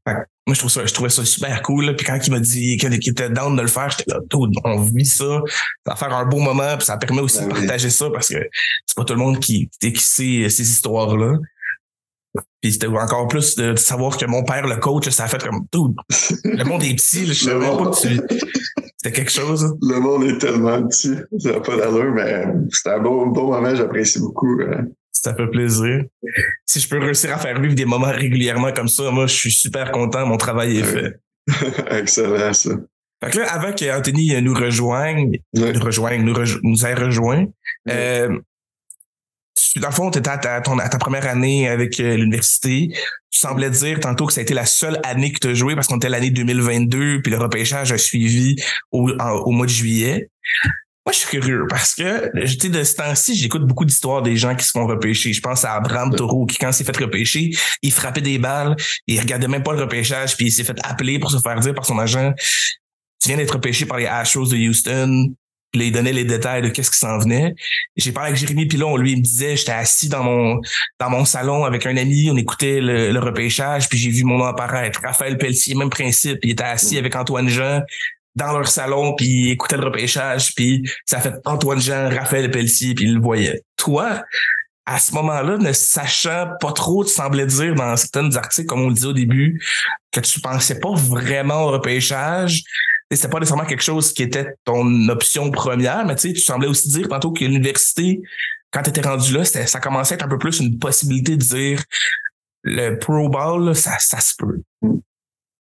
moi, 0.06 0.54
je 0.54 0.58
trouve 0.58 0.70
ça, 0.70 0.86
je 0.86 0.94
trouvais 0.94 1.10
ça 1.10 1.24
super 1.24 1.62
cool. 1.62 1.94
Puis 1.96 2.06
quand 2.06 2.18
il 2.24 2.30
m'a 2.32 2.40
dit 2.40 2.76
qu'il 2.76 2.94
était 2.94 3.30
down 3.30 3.56
de 3.56 3.62
le 3.62 3.68
faire, 3.68 3.90
j'étais 3.90 4.10
là, 4.10 4.20
on 4.64 4.80
vit 4.82 5.04
ça. 5.04 5.42
Ça 5.86 5.92
va 5.92 5.96
faire 5.96 6.14
un 6.14 6.24
beau 6.24 6.38
moment, 6.38 6.76
puis 6.76 6.86
ça 6.86 6.96
permet 6.96 7.20
aussi 7.20 7.40
ben 7.40 7.48
de 7.48 7.52
partager 7.54 7.90
ça 7.90 8.10
parce 8.10 8.28
que 8.28 8.38
c'est 8.86 8.96
pas 8.96 9.04
tout 9.04 9.14
le 9.14 9.20
monde 9.20 9.40
qui, 9.40 9.70
qui 9.80 9.96
sait 9.96 10.48
ces 10.48 10.70
histoires-là. 10.70 11.34
Puis 12.60 12.72
c'était 12.72 12.86
encore 12.88 13.28
plus 13.28 13.56
de, 13.56 13.74
savoir 13.76 14.16
que 14.16 14.26
mon 14.26 14.44
père, 14.44 14.66
le 14.66 14.76
coach, 14.76 15.08
ça 15.10 15.24
a 15.24 15.28
fait 15.28 15.42
comme 15.42 15.66
tout. 15.70 15.94
Le 16.44 16.64
monde 16.64 16.82
est 16.82 16.94
petit, 16.94 17.26
je 17.26 17.32
savais 17.32 17.66
pas 17.66 17.90
que 17.90 18.00
tu. 18.00 18.20
C'était 18.96 19.16
quelque 19.16 19.30
chose. 19.30 19.76
Le 19.80 20.00
monde 20.00 20.24
est 20.24 20.38
tellement 20.38 20.82
petit. 20.86 21.14
Ça 21.38 21.52
n'a 21.52 21.60
pas 21.60 21.76
d'allure, 21.76 22.12
mais 22.12 22.46
c'était 22.72 22.90
un 22.90 22.98
beau, 22.98 23.26
beau 23.26 23.52
moment, 23.52 23.74
j'apprécie 23.74 24.18
beaucoup. 24.18 24.58
Ça 25.22 25.34
fait 25.34 25.48
plaisir. 25.48 26.04
Si 26.64 26.80
je 26.80 26.88
peux 26.88 26.98
réussir 26.98 27.34
à 27.34 27.38
faire 27.38 27.60
vivre 27.60 27.74
des 27.74 27.84
moments 27.84 28.12
régulièrement 28.12 28.72
comme 28.72 28.88
ça, 28.88 29.10
moi, 29.10 29.26
je 29.26 29.34
suis 29.34 29.50
super 29.50 29.90
content. 29.90 30.24
Mon 30.26 30.36
travail 30.36 30.78
est 30.78 30.84
fait. 30.84 31.14
Excellent, 31.90 32.52
ça. 32.52 32.70
Fait 33.22 33.30
que 33.32 33.38
là, 33.38 33.52
avant 33.52 33.72
qu'Anthony 33.72 34.40
nous 34.40 34.54
rejoigne, 34.54 35.38
nous 35.54 35.72
rejoigne, 35.80 36.22
nous, 36.22 36.34
nous 36.62 36.86
ait 36.86 36.94
rejoint, 36.94 37.46
euh, 37.88 38.38
dans 39.76 39.88
le 39.88 39.94
fond, 39.94 40.10
tu 40.10 40.20
étais 40.20 40.30
à 40.30 40.38
ta, 40.38 40.60
ta, 40.60 40.98
première 40.98 41.26
année 41.26 41.68
avec 41.68 41.98
euh, 41.98 42.16
l'université. 42.16 42.90
Tu 43.30 43.40
semblais 43.40 43.70
dire 43.70 43.98
tantôt 43.98 44.26
que 44.26 44.32
ça 44.32 44.40
a 44.40 44.42
été 44.42 44.54
la 44.54 44.66
seule 44.66 45.00
année 45.02 45.32
que 45.32 45.40
tu 45.40 45.48
as 45.48 45.54
joué 45.54 45.74
parce 45.74 45.88
qu'on 45.88 45.96
était 45.96 46.08
l'année 46.08 46.30
2022, 46.30 47.22
puis 47.22 47.32
le 47.32 47.38
repêchage 47.38 47.90
a 47.90 47.98
suivi 47.98 48.56
au, 48.92 49.10
au 49.10 49.50
mois 49.50 49.66
de 49.66 49.70
juillet. 49.70 50.30
Moi, 51.08 51.14
je 51.14 51.20
suis 51.20 51.40
curieux 51.40 51.66
parce 51.70 51.94
que, 51.94 52.30
j'étais 52.34 52.68
de 52.68 52.84
ce 52.84 52.94
temps-ci, 52.96 53.34
j'écoute 53.34 53.66
beaucoup 53.66 53.86
d'histoires 53.86 54.20
des 54.20 54.36
gens 54.36 54.54
qui 54.54 54.66
se 54.66 54.72
font 54.72 54.86
repêcher. 54.86 55.32
Je 55.32 55.40
pense 55.40 55.64
à 55.64 55.72
Abraham 55.72 56.14
Taureau 56.14 56.44
qui, 56.44 56.58
quand 56.58 56.68
il 56.68 56.74
s'est 56.74 56.84
fait 56.84 56.98
repêcher, 56.98 57.48
il 57.80 57.92
frappait 57.92 58.20
des 58.20 58.38
balles, 58.38 58.76
il 59.06 59.18
regardait 59.18 59.48
même 59.48 59.62
pas 59.62 59.72
le 59.72 59.80
repêchage, 59.80 60.36
puis 60.36 60.48
il 60.48 60.52
s'est 60.52 60.64
fait 60.64 60.78
appeler 60.84 61.18
pour 61.18 61.30
se 61.30 61.38
faire 61.38 61.58
dire 61.60 61.72
par 61.72 61.86
son 61.86 61.98
agent, 61.98 62.34
tu 63.22 63.28
viens 63.28 63.38
d'être 63.38 63.52
repêché 63.52 63.86
par 63.86 63.96
les 63.96 64.04
Astros 64.04 64.50
de 64.50 64.56
Houston, 64.58 65.32
puis 65.72 65.86
il 65.86 65.92
donnait 65.92 66.12
les 66.12 66.24
détails 66.24 66.60
de 66.60 66.68
qu'est-ce 66.68 66.90
qui 66.90 66.98
s'en 66.98 67.18
venait. 67.18 67.54
J'ai 67.96 68.12
parlé 68.12 68.28
avec 68.28 68.40
Jérémy 68.40 68.66
Pilon, 68.66 68.98
lui 68.98 69.12
il 69.12 69.16
me 69.16 69.22
disait, 69.22 69.56
j'étais 69.56 69.72
assis 69.72 70.10
dans 70.10 70.22
mon 70.22 70.60
dans 71.00 71.08
mon 71.08 71.24
salon 71.24 71.64
avec 71.64 71.86
un 71.86 71.96
ami, 71.96 72.30
on 72.30 72.36
écoutait 72.36 72.82
le, 72.82 73.18
repêchage, 73.18 73.88
puis 73.88 73.98
j'ai 73.98 74.10
vu 74.10 74.24
mon 74.24 74.36
nom 74.36 74.44
apparaître. 74.44 75.00
Raphaël 75.02 75.38
Pelletier, 75.38 75.74
même 75.74 75.88
principe, 75.88 76.40
il 76.42 76.50
était 76.50 76.64
assis 76.64 76.98
avec 76.98 77.16
Antoine 77.16 77.48
Jean, 77.48 77.80
dans 78.38 78.52
leur 78.52 78.68
salon, 78.68 79.14
puis 79.14 79.50
écoutait 79.50 79.76
le 79.76 79.84
repêchage, 79.84 80.54
puis 80.54 80.88
ça 81.04 81.20
fait 81.20 81.34
Antoine 81.44 81.80
Jean, 81.80 82.08
Raphaël 82.08 82.50
Pelletier, 82.50 82.94
puis 82.94 83.04
il 83.04 83.14
le 83.14 83.20
voyait. 83.20 83.62
Toi, 83.76 84.22
à 84.86 84.98
ce 84.98 85.12
moment-là, 85.16 85.58
ne 85.58 85.72
sachant 85.72 86.46
pas 86.60 86.72
trop, 86.72 87.04
tu 87.04 87.12
semblais 87.12 87.44
dire 87.44 87.74
dans 87.74 87.94
certains 87.96 88.34
articles, 88.36 88.66
comme 88.66 88.80
on 88.80 88.88
le 88.88 88.94
disait 88.94 89.08
au 89.08 89.12
début, 89.12 89.60
que 90.12 90.20
tu 90.20 90.40
pensais 90.40 90.80
pas 90.80 90.94
vraiment 90.94 91.64
au 91.64 91.72
repêchage. 91.72 92.62
C'était 93.10 93.28
pas 93.28 93.38
nécessairement 93.38 93.66
quelque 93.66 93.82
chose 93.82 94.12
qui 94.12 94.22
était 94.22 94.54
ton 94.64 95.08
option 95.08 95.50
première, 95.50 96.06
mais 96.06 96.16
tu 96.16 96.34
semblais 96.36 96.68
aussi 96.68 96.88
dire 96.88 97.08
tantôt 97.08 97.32
que 97.32 97.44
l'université, 97.44 98.22
quand 98.70 98.82
tu 98.82 98.90
étais 98.90 99.00
rendu 99.02 99.34
là, 99.34 99.44
ça 99.44 99.80
commençait 99.80 100.14
à 100.14 100.16
être 100.16 100.24
un 100.24 100.28
peu 100.28 100.38
plus 100.38 100.60
une 100.60 100.78
possibilité 100.78 101.36
de 101.36 101.42
dire 101.42 101.82
le 102.62 102.98
Pro 102.98 103.28
Bowl, 103.28 103.74
ça, 103.74 103.96
ça 103.98 104.20
se 104.20 104.34
peut. 104.38 104.62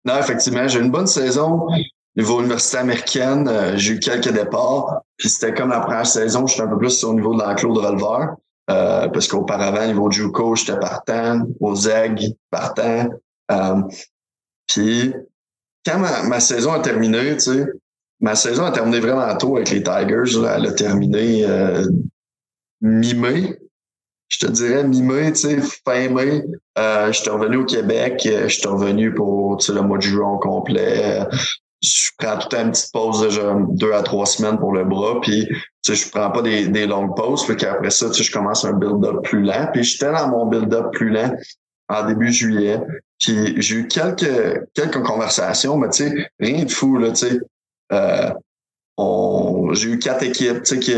Non, 0.05 0.19
effectivement, 0.19 0.67
j'ai 0.67 0.81
une 0.81 0.91
bonne 0.91 1.07
saison 1.07 1.69
niveau 2.17 2.41
université 2.41 2.79
américaine, 2.79 3.49
euh, 3.49 3.77
j'ai 3.77 3.95
eu 3.95 3.99
quelques 4.01 4.33
départs. 4.33 5.03
Puis 5.17 5.29
c'était 5.29 5.55
comme 5.55 5.71
la 5.71 5.81
première 5.81 6.07
saison, 6.07 6.47
j'étais 6.47 6.63
un 6.63 6.69
peu 6.69 6.79
plus 6.79 7.05
au 7.05 7.15
niveau 7.15 7.35
de 7.35 7.43
l'enclos 7.43 7.75
de 7.75 7.87
releveur. 7.87 8.37
Euh, 8.71 9.09
parce 9.09 9.27
qu'auparavant, 9.29 9.87
niveau 9.87 10.09
de 10.09 10.15
JUCO, 10.15 10.57
j'étais 10.57 10.79
partant, 10.79 11.43
au 11.61 11.75
ZEG, 11.75 12.37
partant. 12.51 13.09
Euh, 13.51 13.83
puis 14.69 15.13
quand 15.85 15.99
ma, 15.99 16.41
saison 16.41 16.73
a 16.73 16.81
terminé, 16.81 17.35
tu 17.35 17.41
sais, 17.41 17.67
ma 18.21 18.35
saison 18.35 18.65
a 18.65 18.71
terminé 18.71 19.01
vraiment 19.01 19.37
tôt 19.37 19.57
avec 19.57 19.71
les 19.71 19.83
Tigers. 19.83 20.39
Elle 20.49 20.67
a 20.67 20.73
terminé 20.73 21.45
euh, 21.45 21.85
mi-mai. 22.81 23.59
Je 24.29 24.39
te 24.39 24.51
dirais 24.51 24.85
mi-mai, 24.85 25.33
tu 25.33 25.41
sais, 25.41 25.59
fin 25.85 26.09
mai. 26.09 26.45
Euh, 26.79 27.13
j'étais 27.13 27.31
revenu 27.31 27.59
au 27.59 27.65
Québec. 27.65 28.27
Euh, 28.27 28.49
j'étais 28.49 28.69
revenu 28.69 29.13
pour 29.13 29.59
le 29.69 29.81
mois 29.81 29.99
de 29.99 30.03
juin 30.03 30.39
complet. 30.41 31.27
Je 31.83 32.11
prends 32.19 32.39
tout 32.39 32.55
une 32.57 32.71
petite 32.71 32.93
pause 32.93 33.21
de 33.23 33.77
deux 33.77 33.93
à 33.93 34.03
trois 34.03 34.27
semaines 34.27 34.59
pour 34.59 34.73
le 34.73 34.85
bras. 34.85 35.21
Puis 35.21 35.47
tu 35.49 35.57
sais, 35.83 35.95
je 35.97 36.11
prends 36.11 36.31
pas 36.31 36.43
des, 36.43 36.69
des 36.69 36.87
longues 36.87 37.17
pauses. 37.17 37.45
Puis 37.45 37.67
après 37.67 37.91
ça, 37.91 38.09
tu 38.11 38.15
sais, 38.15 38.23
je 38.23 38.33
commence 38.33 38.65
un 38.65 38.75
build-up 38.75 39.23
plus 39.25 39.43
lent. 39.43 39.69
Puis 39.73 39.83
j'étais 39.83 40.13
dans 40.13 40.29
mon 40.29 40.47
build-up 40.47 40.93
plus 40.93 41.11
lent 41.11 41.35
en 41.89 42.07
début 42.07 42.33
juillet. 42.33 42.81
Puis 43.19 43.61
j'ai 43.61 43.77
eu 43.77 43.89
quelques 43.89 44.67
quelques 44.75 45.03
conversations, 45.03 45.77
mais 45.77 45.91
tu 45.91 46.09
sais, 46.09 46.29
rien 46.41 46.65
de 46.65 46.71
fou, 46.71 46.99
là, 46.99 47.11
tu 47.11 47.27
sais. 47.27 47.41
Euh, 47.93 48.31
j'ai 49.75 49.91
eu 49.91 49.99
quatre 49.99 50.23
équipes 50.23 50.63
tu 50.63 50.75
sais, 50.75 50.79
qui, 50.79 50.95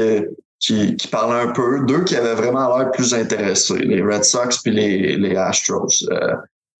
qui, 0.59 0.97
qui 0.97 1.09
parlaient 1.09 1.49
un 1.49 1.53
peu, 1.53 1.85
deux 1.87 2.05
qui 2.05 2.17
avaient 2.17 2.35
vraiment 2.35 2.77
l'air 2.77 2.91
plus 2.91 3.15
intéressés, 3.15 3.79
les 3.79 4.03
Red 4.03 4.25
Sox 4.25 4.59
puis 4.63 4.73
les, 4.73 5.17
les 5.17 5.37
Astros. 5.37 5.89
Euh, 6.11 6.35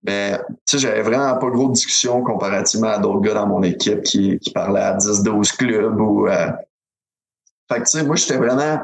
mais 0.05 0.37
tu 0.47 0.55
sais, 0.65 0.79
j'avais 0.79 1.01
vraiment 1.01 1.37
pas 1.37 1.49
gros 1.49 1.67
de 1.67 1.73
discussion 1.73 2.21
comparativement 2.21 2.89
à 2.89 2.99
d'autres 2.99 3.21
gars 3.21 3.33
dans 3.33 3.47
mon 3.47 3.63
équipe 3.63 4.03
qui, 4.03 4.37
qui 4.39 4.51
parlaient 4.51 4.81
à 4.81 4.97
10-12 4.97 5.57
clubs 5.57 5.99
ou 5.99 6.27
euh... 6.27 6.51
Fait 7.71 7.79
que 7.79 7.85
tu 7.85 7.97
sais, 7.97 8.03
moi 8.03 8.15
j'étais 8.15 8.37
vraiment 8.37 8.79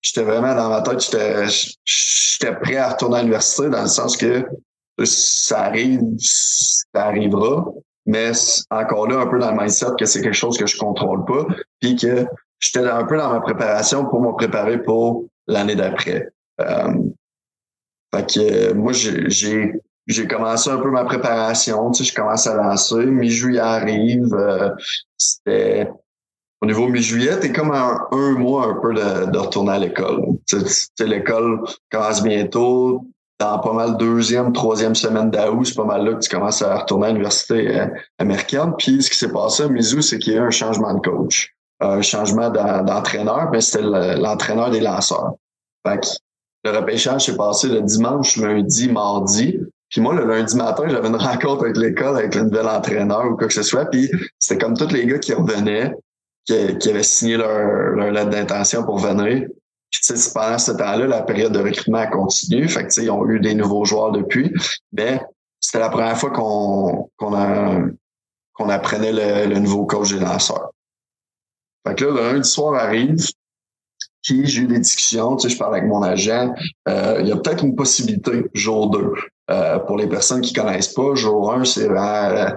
j'étais 0.00 0.24
vraiment 0.24 0.54
dans 0.54 0.68
ma 0.68 0.82
tête, 0.82 1.00
j'étais 1.00 1.46
j'étais 1.84 2.54
prêt 2.56 2.76
à 2.76 2.90
retourner 2.90 3.18
à 3.18 3.20
l'université 3.20 3.68
dans 3.68 3.82
le 3.82 3.88
sens 3.88 4.16
que 4.16 4.46
ça 5.04 5.62
arrive, 5.62 6.00
ça 6.18 7.06
arrivera 7.06 7.64
mais 8.06 8.32
encore 8.70 9.08
là, 9.08 9.20
un 9.20 9.26
peu 9.26 9.38
dans 9.38 9.50
le 9.50 9.56
mindset 9.56 9.86
que 9.98 10.04
c'est 10.04 10.20
quelque 10.20 10.34
chose 10.34 10.58
que 10.58 10.66
je 10.66 10.76
contrôle 10.76 11.24
pas, 11.24 11.46
puis 11.80 11.96
que 11.96 12.26
j'étais 12.58 12.86
un 12.86 13.04
peu 13.04 13.16
dans 13.16 13.32
ma 13.32 13.40
préparation 13.40 14.04
pour 14.04 14.20
me 14.20 14.32
préparer 14.32 14.82
pour 14.82 15.26
l'année 15.46 15.74
d'après. 15.74 16.30
Euh, 16.60 16.94
fait 18.14 18.34
que 18.34 18.72
moi, 18.74 18.92
j'ai 18.92 19.72
j'ai 20.06 20.26
commencé 20.26 20.70
un 20.70 20.78
peu 20.78 20.90
ma 20.90 21.04
préparation, 21.04 21.90
tu 21.90 22.04
sais, 22.04 22.10
je 22.10 22.14
commence 22.14 22.46
à 22.46 22.54
lancer, 22.54 23.06
mi-juillet 23.06 23.60
arrive, 23.60 24.34
euh, 24.34 24.70
c'était 25.16 25.90
au 26.60 26.66
niveau 26.66 26.88
mi-juillet, 26.88 27.40
t'es 27.40 27.52
comme 27.52 27.72
un, 27.72 28.06
un 28.10 28.32
mois 28.32 28.68
un 28.68 28.74
peu 28.80 28.94
de, 28.94 29.36
retourner 29.36 29.72
à 29.72 29.78
l'école. 29.78 30.22
Tu 30.46 30.58
sais, 30.66 31.06
l'école 31.06 31.62
commence 31.90 32.22
bientôt, 32.22 33.04
dans 33.38 33.58
pas 33.58 33.72
mal 33.72 33.96
deuxième, 33.96 34.52
troisième 34.52 34.94
semaine 34.94 35.30
d'août, 35.30 35.64
c'est 35.64 35.74
pas 35.74 35.84
mal 35.84 36.04
là 36.04 36.14
que 36.14 36.20
tu 36.20 36.30
commences 36.30 36.62
à 36.62 36.78
retourner 36.78 37.06
à 37.06 37.10
l'université 37.10 37.80
euh, 37.80 37.86
américaine. 38.18 38.72
Puis 38.78 39.02
ce 39.02 39.10
qui 39.10 39.18
s'est 39.18 39.32
passé 39.32 39.64
à 39.64 39.68
Mizzou, 39.68 40.02
c'est 40.02 40.18
qu'il 40.18 40.34
y 40.34 40.36
a 40.36 40.40
eu 40.40 40.46
un 40.46 40.50
changement 40.50 40.94
de 40.94 41.00
coach, 41.00 41.54
un 41.80 42.00
changement 42.00 42.50
d'entraîneur, 42.50 43.50
mais 43.50 43.60
c'était 43.60 43.82
l'entraîneur 43.82 44.70
des 44.70 44.80
lanceurs. 44.80 45.34
Fait 45.86 46.00
que 46.00 46.06
le 46.64 46.78
repêchage 46.78 47.26
s'est 47.26 47.36
passé 47.36 47.68
le 47.68 47.82
dimanche, 47.82 48.36
lundi, 48.36 48.90
mardi. 48.90 49.60
Puis 49.94 50.00
moi, 50.00 50.12
le 50.12 50.24
lundi 50.24 50.56
matin, 50.56 50.88
j'avais 50.88 51.06
une 51.06 51.14
rencontre 51.14 51.66
avec 51.66 51.76
l'école, 51.76 52.16
avec 52.18 52.34
le 52.34 52.42
nouvel 52.42 52.66
entraîneur 52.66 53.26
ou 53.26 53.36
quoi 53.36 53.46
que 53.46 53.54
ce 53.54 53.62
soit. 53.62 53.84
Puis 53.84 54.10
c'était 54.40 54.60
comme 54.60 54.76
tous 54.76 54.92
les 54.92 55.06
gars 55.06 55.20
qui 55.20 55.32
revenaient, 55.32 55.94
qui, 56.46 56.90
avaient 56.90 57.04
signé 57.04 57.36
leur, 57.36 57.94
lettre 58.10 58.30
d'intention 58.30 58.82
pour 58.82 58.98
venir. 58.98 59.46
Puis, 59.92 60.14
pendant 60.34 60.58
ce 60.58 60.72
temps-là, 60.72 61.06
la 61.06 61.22
période 61.22 61.52
de 61.52 61.60
recrutement 61.60 61.98
a 61.98 62.08
continué. 62.08 62.66
Fait 62.66 62.84
que, 62.84 63.00
ils 63.00 63.08
ont 63.08 63.24
eu 63.28 63.38
des 63.38 63.54
nouveaux 63.54 63.84
joueurs 63.84 64.10
depuis. 64.10 64.52
Mais 64.92 65.20
c'était 65.60 65.78
la 65.78 65.90
première 65.90 66.18
fois 66.18 66.30
qu'on 66.30 67.08
qu'on 67.16 68.68
apprenait 68.68 69.46
le, 69.46 69.58
nouveau 69.60 69.86
coach 69.86 70.12
des 70.12 70.18
lanceurs. 70.18 70.72
Fait 71.86 71.94
que 71.94 72.04
là, 72.04 72.10
le 72.10 72.32
lundi 72.32 72.50
soir 72.50 72.74
arrive, 72.74 73.24
puis 74.24 74.44
j'ai 74.44 74.62
eu 74.62 74.66
des 74.66 74.80
discussions, 74.80 75.36
tu 75.36 75.48
sais, 75.48 75.54
je 75.54 75.58
parle 75.58 75.76
avec 75.76 75.88
mon 75.88 76.02
agent. 76.02 76.52
Euh, 76.88 77.18
il 77.20 77.28
y 77.28 77.32
a 77.32 77.36
peut-être 77.36 77.62
une 77.62 77.76
possibilité, 77.76 78.44
jour 78.54 78.90
2. 78.90 79.12
Euh, 79.50 79.78
pour 79.80 79.98
les 79.98 80.06
personnes 80.06 80.40
qui 80.40 80.52
connaissent 80.52 80.92
pas, 80.94 81.14
jour 81.14 81.52
1, 81.52 81.64
c'est 81.64 81.86
vraiment 81.86 82.36
euh, 82.36 82.48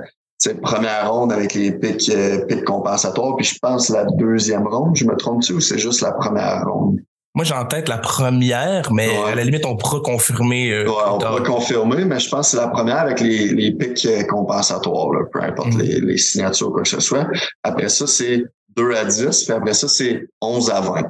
première 0.61 1.11
ronde 1.11 1.31
avec 1.31 1.53
les 1.53 1.71
pics, 1.71 2.09
euh, 2.09 2.45
pics 2.45 2.63
compensatoires. 2.63 3.35
Puis 3.35 3.45
je 3.45 3.59
pense 3.59 3.89
la 3.89 4.05
deuxième 4.05 4.67
ronde, 4.67 4.95
je 4.95 5.05
me 5.05 5.15
trompe-tu 5.15 5.53
ou 5.53 5.59
c'est 5.59 5.79
juste 5.79 6.01
la 6.01 6.11
première 6.11 6.63
ronde? 6.65 6.99
Moi, 7.35 7.43
j'ai 7.43 7.53
en 7.53 7.65
tête 7.65 7.87
la 7.87 7.99
première, 7.99 8.91
mais 8.91 9.15
à 9.15 9.35
la 9.35 9.43
limite, 9.43 9.63
on 9.65 9.77
pourra 9.77 9.99
confirmer. 9.99 10.71
Euh, 10.71 10.89
on 10.89 11.19
pourra 11.19 11.41
confirmer, 11.41 12.03
mais 12.03 12.19
je 12.19 12.29
pense 12.29 12.47
que 12.47 12.57
c'est 12.57 12.63
la 12.63 12.69
première 12.69 12.97
avec 12.97 13.19
les, 13.19 13.49
les 13.49 13.71
pics 13.73 14.07
euh, 14.07 14.23
compensatoires, 14.23 15.11
là, 15.11 15.19
peu 15.31 15.43
importe 15.43 15.75
les, 15.75 15.99
les, 15.99 16.17
signatures 16.17 16.69
ou 16.69 16.71
quoi 16.71 16.81
que 16.81 16.89
ce 16.89 16.99
soit. 16.99 17.27
Après 17.61 17.89
ça, 17.89 18.07
c'est 18.07 18.43
2 18.75 18.91
à 18.95 19.05
10, 19.05 19.43
puis 19.43 19.53
après 19.53 19.75
ça, 19.75 19.87
c'est 19.87 20.27
11 20.41 20.71
à 20.71 20.81
20. 20.81 21.01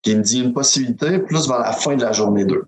Qui 0.00 0.16
me 0.16 0.22
dit 0.22 0.40
une 0.40 0.54
possibilité 0.54 1.18
plus 1.18 1.48
vers 1.48 1.58
la 1.58 1.72
fin 1.72 1.96
de 1.96 2.02
la 2.02 2.12
journée 2.12 2.46
2. 2.46 2.62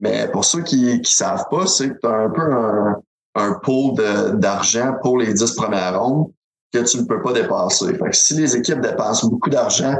Mais 0.00 0.28
pour 0.30 0.44
ceux 0.44 0.62
qui 0.62 0.98
ne 0.98 1.04
savent 1.04 1.46
pas, 1.50 1.66
c'est 1.66 1.90
que 1.90 1.98
tu 2.00 2.06
as 2.06 2.14
un 2.14 2.30
peu 2.30 2.42
un, 2.42 2.96
un 3.34 3.54
pool 3.54 3.94
d'argent 4.38 4.94
pour 5.02 5.18
les 5.18 5.32
10 5.32 5.52
premières 5.52 6.00
rondes 6.00 6.30
que 6.72 6.78
tu 6.80 6.98
ne 6.98 7.04
peux 7.04 7.22
pas 7.22 7.32
dépasser. 7.32 7.94
Fait 7.94 8.10
que 8.10 8.16
si 8.16 8.34
les 8.34 8.56
équipes 8.56 8.80
dépensent 8.80 9.28
beaucoup 9.28 9.50
d'argent 9.50 9.96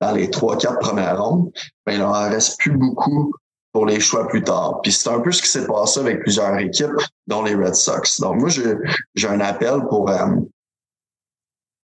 dans 0.00 0.12
les 0.12 0.30
trois, 0.30 0.56
quatre 0.56 0.78
premières 0.78 1.22
rondes, 1.22 1.50
ben, 1.86 1.94
il 1.94 2.02
en 2.02 2.12
reste 2.12 2.58
plus 2.58 2.76
beaucoup 2.76 3.32
pour 3.72 3.86
les 3.86 4.00
choix 4.00 4.26
plus 4.28 4.42
tard. 4.42 4.80
Puis 4.82 4.92
c'est 4.92 5.08
un 5.10 5.20
peu 5.20 5.30
ce 5.30 5.42
qui 5.42 5.48
s'est 5.48 5.66
passé 5.66 6.00
avec 6.00 6.22
plusieurs 6.22 6.56
équipes, 6.58 6.90
dont 7.26 7.42
les 7.42 7.54
Red 7.54 7.74
Sox. 7.74 8.20
Donc 8.20 8.36
moi, 8.36 8.48
j'ai 8.48 9.28
un 9.28 9.40
appel 9.40 9.82
pour 9.88 10.10
euh, 10.10 10.26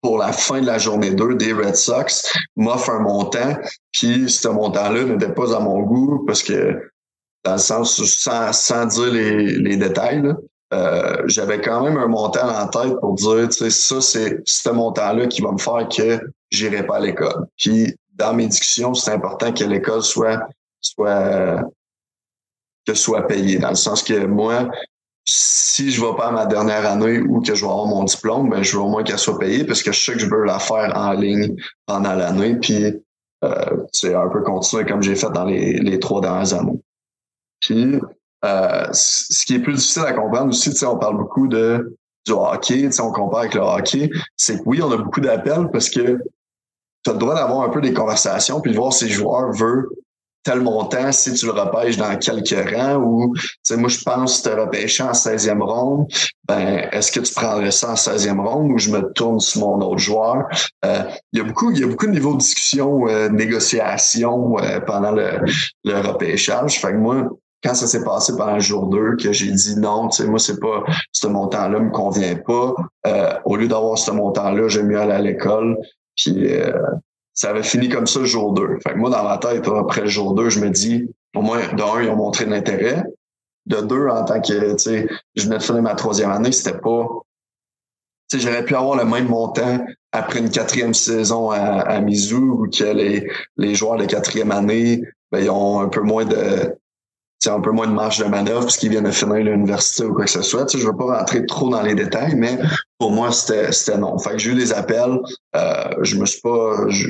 pour 0.00 0.18
la 0.18 0.32
fin 0.32 0.60
de 0.60 0.66
la 0.66 0.78
journée 0.78 1.10
2 1.10 1.34
des 1.34 1.52
Red 1.52 1.74
Sox, 1.74 2.32
m'offre 2.56 2.90
un 2.90 3.00
montant, 3.00 3.56
puis 3.92 4.30
ce 4.30 4.48
montant-là 4.48 5.04
n'était 5.04 5.32
pas 5.32 5.56
à 5.56 5.60
mon 5.60 5.80
goût 5.80 6.24
parce 6.24 6.42
que 6.42 6.80
dans 7.44 7.52
le 7.52 7.58
sens, 7.58 8.02
sans, 8.04 8.52
sans 8.52 8.86
dire 8.86 9.12
les, 9.12 9.58
les 9.58 9.76
détails, 9.76 10.22
euh, 10.74 11.22
j'avais 11.26 11.60
quand 11.60 11.82
même 11.82 11.96
un 11.96 12.08
montant 12.08 12.48
en 12.48 12.66
tête 12.68 12.98
pour 13.00 13.14
dire, 13.14 13.48
tu 13.48 13.56
sais, 13.56 13.70
ça, 13.70 14.00
c'est 14.00 14.40
ce 14.44 14.68
montant-là 14.68 15.26
qui 15.26 15.40
va 15.40 15.52
me 15.52 15.58
faire 15.58 15.88
que 15.88 16.20
j'irai 16.50 16.84
pas 16.84 16.96
à 16.96 17.00
l'école. 17.00 17.46
Puis 17.56 17.94
dans 18.14 18.34
mes 18.34 18.46
discussions, 18.46 18.92
c'est 18.94 19.12
important 19.12 19.52
que 19.52 19.64
l'école 19.64 20.02
soit 20.02 20.40
soit 20.80 21.62
que 22.86 22.94
soit 22.94 23.26
payée. 23.26 23.58
Dans 23.58 23.70
le 23.70 23.76
sens 23.76 24.02
que 24.02 24.26
moi, 24.26 24.68
si 25.24 25.90
je 25.90 26.00
vais 26.00 26.14
pas 26.16 26.28
à 26.28 26.32
ma 26.32 26.46
dernière 26.46 26.86
année 26.86 27.18
ou 27.18 27.40
que 27.40 27.54
je 27.54 27.64
vais 27.64 27.70
avoir 27.70 27.86
mon 27.86 28.04
diplôme, 28.04 28.50
ben 28.50 28.62
je 28.62 28.76
veux 28.76 28.82
au 28.82 28.88
moins 28.88 29.04
qu'elle 29.04 29.18
soit 29.18 29.38
payée 29.38 29.64
parce 29.64 29.82
que 29.82 29.92
je 29.92 30.04
sais 30.04 30.12
que 30.14 30.18
je 30.18 30.28
veux 30.28 30.44
la 30.44 30.58
faire 30.58 30.92
en 30.94 31.12
ligne 31.12 31.54
pendant 31.86 32.14
l'année. 32.14 32.56
Puis 32.56 32.94
euh, 33.44 33.86
c'est 33.92 34.14
un 34.14 34.28
peu 34.28 34.42
continuer 34.42 34.84
comme 34.84 35.02
j'ai 35.02 35.14
fait 35.14 35.30
dans 35.30 35.44
les, 35.44 35.74
les 35.78 35.98
trois 35.98 36.20
dernières 36.20 36.52
années. 36.54 36.80
Puis 37.60 38.00
euh, 38.44 38.86
ce 38.92 39.44
qui 39.44 39.54
est 39.54 39.58
plus 39.60 39.74
difficile 39.74 40.02
à 40.02 40.12
comprendre 40.12 40.48
aussi, 40.48 40.72
on 40.84 40.98
parle 40.98 41.16
beaucoup 41.16 41.48
de 41.48 41.96
du 42.26 42.32
hockey, 42.32 42.88
on 43.00 43.10
compare 43.10 43.40
avec 43.40 43.54
le 43.54 43.62
hockey, 43.62 44.10
c'est 44.36 44.58
que 44.58 44.62
oui, 44.66 44.82
on 44.82 44.92
a 44.92 44.96
beaucoup 44.98 45.20
d'appels 45.20 45.68
parce 45.72 45.88
que 45.88 46.18
tu 47.04 47.10
as 47.10 47.12
le 47.12 47.18
droit 47.18 47.34
d'avoir 47.34 47.62
un 47.62 47.70
peu 47.70 47.80
des 47.80 47.94
conversations 47.94 48.60
puis 48.60 48.72
de 48.72 48.76
voir 48.76 48.92
si 48.92 49.06
le 49.06 49.12
joueur 49.12 49.50
veut 49.52 49.88
tel 50.44 50.60
montant 50.60 51.12
si 51.12 51.34
tu 51.34 51.46
le 51.46 51.52
repêches 51.52 51.96
dans 51.96 52.16
quelques 52.16 52.70
rangs 52.70 52.96
ou 52.96 53.34
moi 53.72 53.88
je 53.88 54.02
pense 54.02 54.40
que 54.40 54.48
tu 54.48 54.60
repêché 54.60 55.02
en 55.02 55.12
16e 55.12 55.60
ronde, 55.60 56.06
ben 56.46 56.88
est-ce 56.92 57.12
que 57.12 57.20
tu 57.20 57.34
prendrais 57.34 57.70
ça 57.70 57.90
en 57.90 57.94
16e 57.94 58.40
ronde 58.40 58.70
ou 58.72 58.78
je 58.78 58.90
me 58.90 59.12
tourne 59.12 59.40
sur 59.40 59.60
mon 59.60 59.80
autre 59.80 59.98
joueur? 59.98 60.48
Euh, 60.84 61.02
il 61.32 61.38
y 61.38 61.42
a 61.42 61.44
beaucoup, 61.44 61.70
il 61.70 61.80
y 61.80 61.84
a 61.84 61.86
beaucoup 61.86 62.06
de 62.06 62.12
niveaux 62.12 62.32
de 62.32 62.38
discussion, 62.38 63.08
euh, 63.08 63.28
négociation 63.28 64.58
euh, 64.58 64.80
pendant 64.80 65.10
le, 65.10 65.40
le 65.84 66.00
repêchage. 66.00 66.80
Fait 66.80 66.92
que 66.92 66.96
moi, 66.96 67.28
quand 67.62 67.74
ça 67.74 67.86
s'est 67.86 68.04
passé 68.04 68.36
pendant 68.36 68.54
le 68.54 68.60
jour 68.60 68.86
2, 68.86 69.16
que 69.16 69.32
j'ai 69.32 69.50
dit 69.50 69.76
non, 69.76 70.08
tu 70.08 70.22
sais, 70.22 70.28
moi, 70.28 70.38
c'est 70.38 70.60
pas, 70.60 70.84
ce 71.12 71.26
montant-là 71.26 71.80
me 71.80 71.90
convient 71.90 72.36
pas. 72.36 72.74
au 73.44 73.56
lieu 73.56 73.68
d'avoir 73.68 73.98
ce 73.98 74.10
montant-là, 74.10 74.68
j'aime 74.68 74.86
mieux 74.86 75.00
aller 75.00 75.12
à 75.12 75.20
l'école. 75.20 75.76
Puis 76.18 76.52
euh, 76.52 76.72
ça 77.32 77.50
avait 77.50 77.62
fini 77.62 77.88
comme 77.88 78.06
ça 78.06 78.20
le 78.20 78.26
jour 78.26 78.52
2. 78.52 78.78
Fait 78.82 78.92
que 78.92 78.98
moi, 78.98 79.10
dans 79.10 79.22
ma 79.22 79.38
tête, 79.38 79.66
après 79.68 80.02
le 80.02 80.08
jour 80.08 80.34
2, 80.34 80.50
je 80.50 80.60
me 80.60 80.70
dis, 80.70 81.08
au 81.34 81.42
moins, 81.42 81.60
d'un, 81.74 82.02
ils 82.02 82.10
ont 82.10 82.16
montré 82.16 82.44
de 82.44 82.50
l'intérêt. 82.50 83.04
De 83.66 83.80
deux, 83.80 84.08
en 84.08 84.24
tant 84.24 84.40
que, 84.40 84.72
tu 84.72 84.78
sais, 84.78 85.08
je 85.34 85.44
venais 85.44 85.58
de 85.58 85.62
finir 85.62 85.82
ma 85.82 85.94
troisième 85.94 86.30
année, 86.30 86.52
c'était 86.52 86.78
pas... 86.78 87.06
Tu 88.30 88.38
sais, 88.38 88.46
j'aurais 88.46 88.64
pu 88.64 88.74
avoir 88.74 88.96
le 88.96 89.04
même 89.04 89.28
montant 89.28 89.84
après 90.12 90.40
une 90.40 90.50
quatrième 90.50 90.94
saison 90.94 91.50
à, 91.50 91.58
à 91.58 92.00
Mizzou, 92.00 92.62
où 92.62 92.68
que 92.68 92.84
les, 92.84 93.30
les 93.56 93.74
joueurs 93.74 93.98
de 93.98 94.06
quatrième 94.06 94.52
année, 94.52 95.02
ben, 95.30 95.40
ils 95.40 95.50
ont 95.50 95.80
un 95.80 95.88
peu 95.88 96.00
moins 96.00 96.24
de 96.24 96.74
un 97.46 97.60
peu 97.60 97.70
moins 97.70 97.86
de 97.86 97.92
marge 97.92 98.18
de 98.18 98.24
manœuvre 98.24 98.62
parce 98.62 98.76
qu'ils 98.76 98.90
viennent 98.90 99.04
de 99.04 99.10
finir 99.10 99.36
l'université 99.36 100.04
ou 100.04 100.12
quoi 100.12 100.24
que 100.24 100.30
ce 100.30 100.42
soit. 100.42 100.66
Tu 100.66 100.76
sais, 100.76 100.82
je 100.82 100.88
veux 100.88 100.96
pas 100.96 101.18
rentrer 101.18 101.46
trop 101.46 101.68
dans 101.68 101.82
les 101.82 101.94
détails, 101.94 102.34
mais 102.34 102.58
pour 102.98 103.12
moi, 103.12 103.30
c'était, 103.30 103.96
non. 103.96 104.18
Fait 104.18 104.30
que 104.30 104.38
j'ai 104.38 104.50
eu 104.50 104.54
des 104.54 104.72
appels. 104.72 105.20
Euh, 105.54 105.94
je 106.02 106.16
me 106.16 106.26
suis 106.26 106.40
pas. 106.40 106.88
Je, 106.88 107.08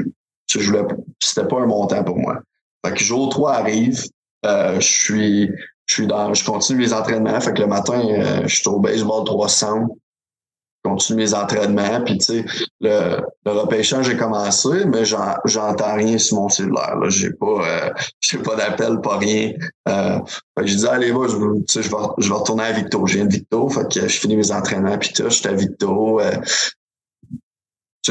je 0.51 0.59
voulais. 0.61 0.85
C'était 1.19 1.47
pas 1.47 1.61
un 1.61 1.67
montant 1.67 2.05
pour 2.05 2.19
moi. 2.19 2.41
Fait 2.85 2.93
que 2.93 3.03
jour 3.03 3.31
3 3.31 3.53
arrive. 3.53 4.05
Euh, 4.45 4.75
je 4.81 4.87
suis. 4.87 5.51
Je 5.87 5.95
suis 5.95 6.07
dans. 6.07 6.35
Je 6.35 6.45
continue 6.45 6.83
les 6.83 6.93
entraînements. 6.93 7.41
Fait 7.41 7.55
que 7.55 7.63
le 7.63 7.67
matin, 7.67 7.99
euh, 7.99 8.43
je 8.47 8.55
suis 8.55 8.69
au 8.69 8.81
baseball 8.81 9.25
300. 9.25 9.87
Continue 10.85 11.23
mes 11.23 11.35
entraînements. 11.35 12.03
Puis, 12.05 12.19
tu 12.19 12.25
sais, 12.25 12.45
le, 12.81 13.21
le 13.45 13.51
repêchage, 13.53 14.07
j'ai 14.07 14.17
commencé, 14.17 14.85
mais 14.87 15.05
j'entends 15.05 15.95
rien 15.95 16.19
sur 16.19 16.39
mon 16.39 16.49
cellulaire. 16.49 16.97
Là. 16.97 17.09
J'ai 17.09 17.31
pas, 17.31 17.47
euh, 17.47 17.91
j'ai 18.21 18.39
pas 18.39 18.57
d'appel, 18.57 19.01
pas 19.03 19.19
rien. 19.19 19.53
Euh, 19.89 20.19
j'ai 20.63 20.77
dit, 20.77 20.87
allez, 20.87 21.13
moi, 21.13 21.27
je, 21.29 21.35
je, 21.35 21.89
vais, 21.89 21.97
je 22.19 22.29
vais 22.29 22.35
retourner 22.35 22.65
à 22.65 22.73
Victo. 22.73 23.07
Je 23.07 23.17
viens 23.17 23.27
de 23.27 23.33
Victo. 23.33 23.69
Fait 23.69 23.93
que 23.93 24.09
je 24.09 24.19
finis 24.19 24.37
mes 24.37 24.53
entraînements, 24.53 24.99
puis 24.99 25.13
tout. 25.13 25.29
J'étais 25.29 25.49
à 25.49 25.55
Victo. 25.55 26.21
Euh, 26.21 26.33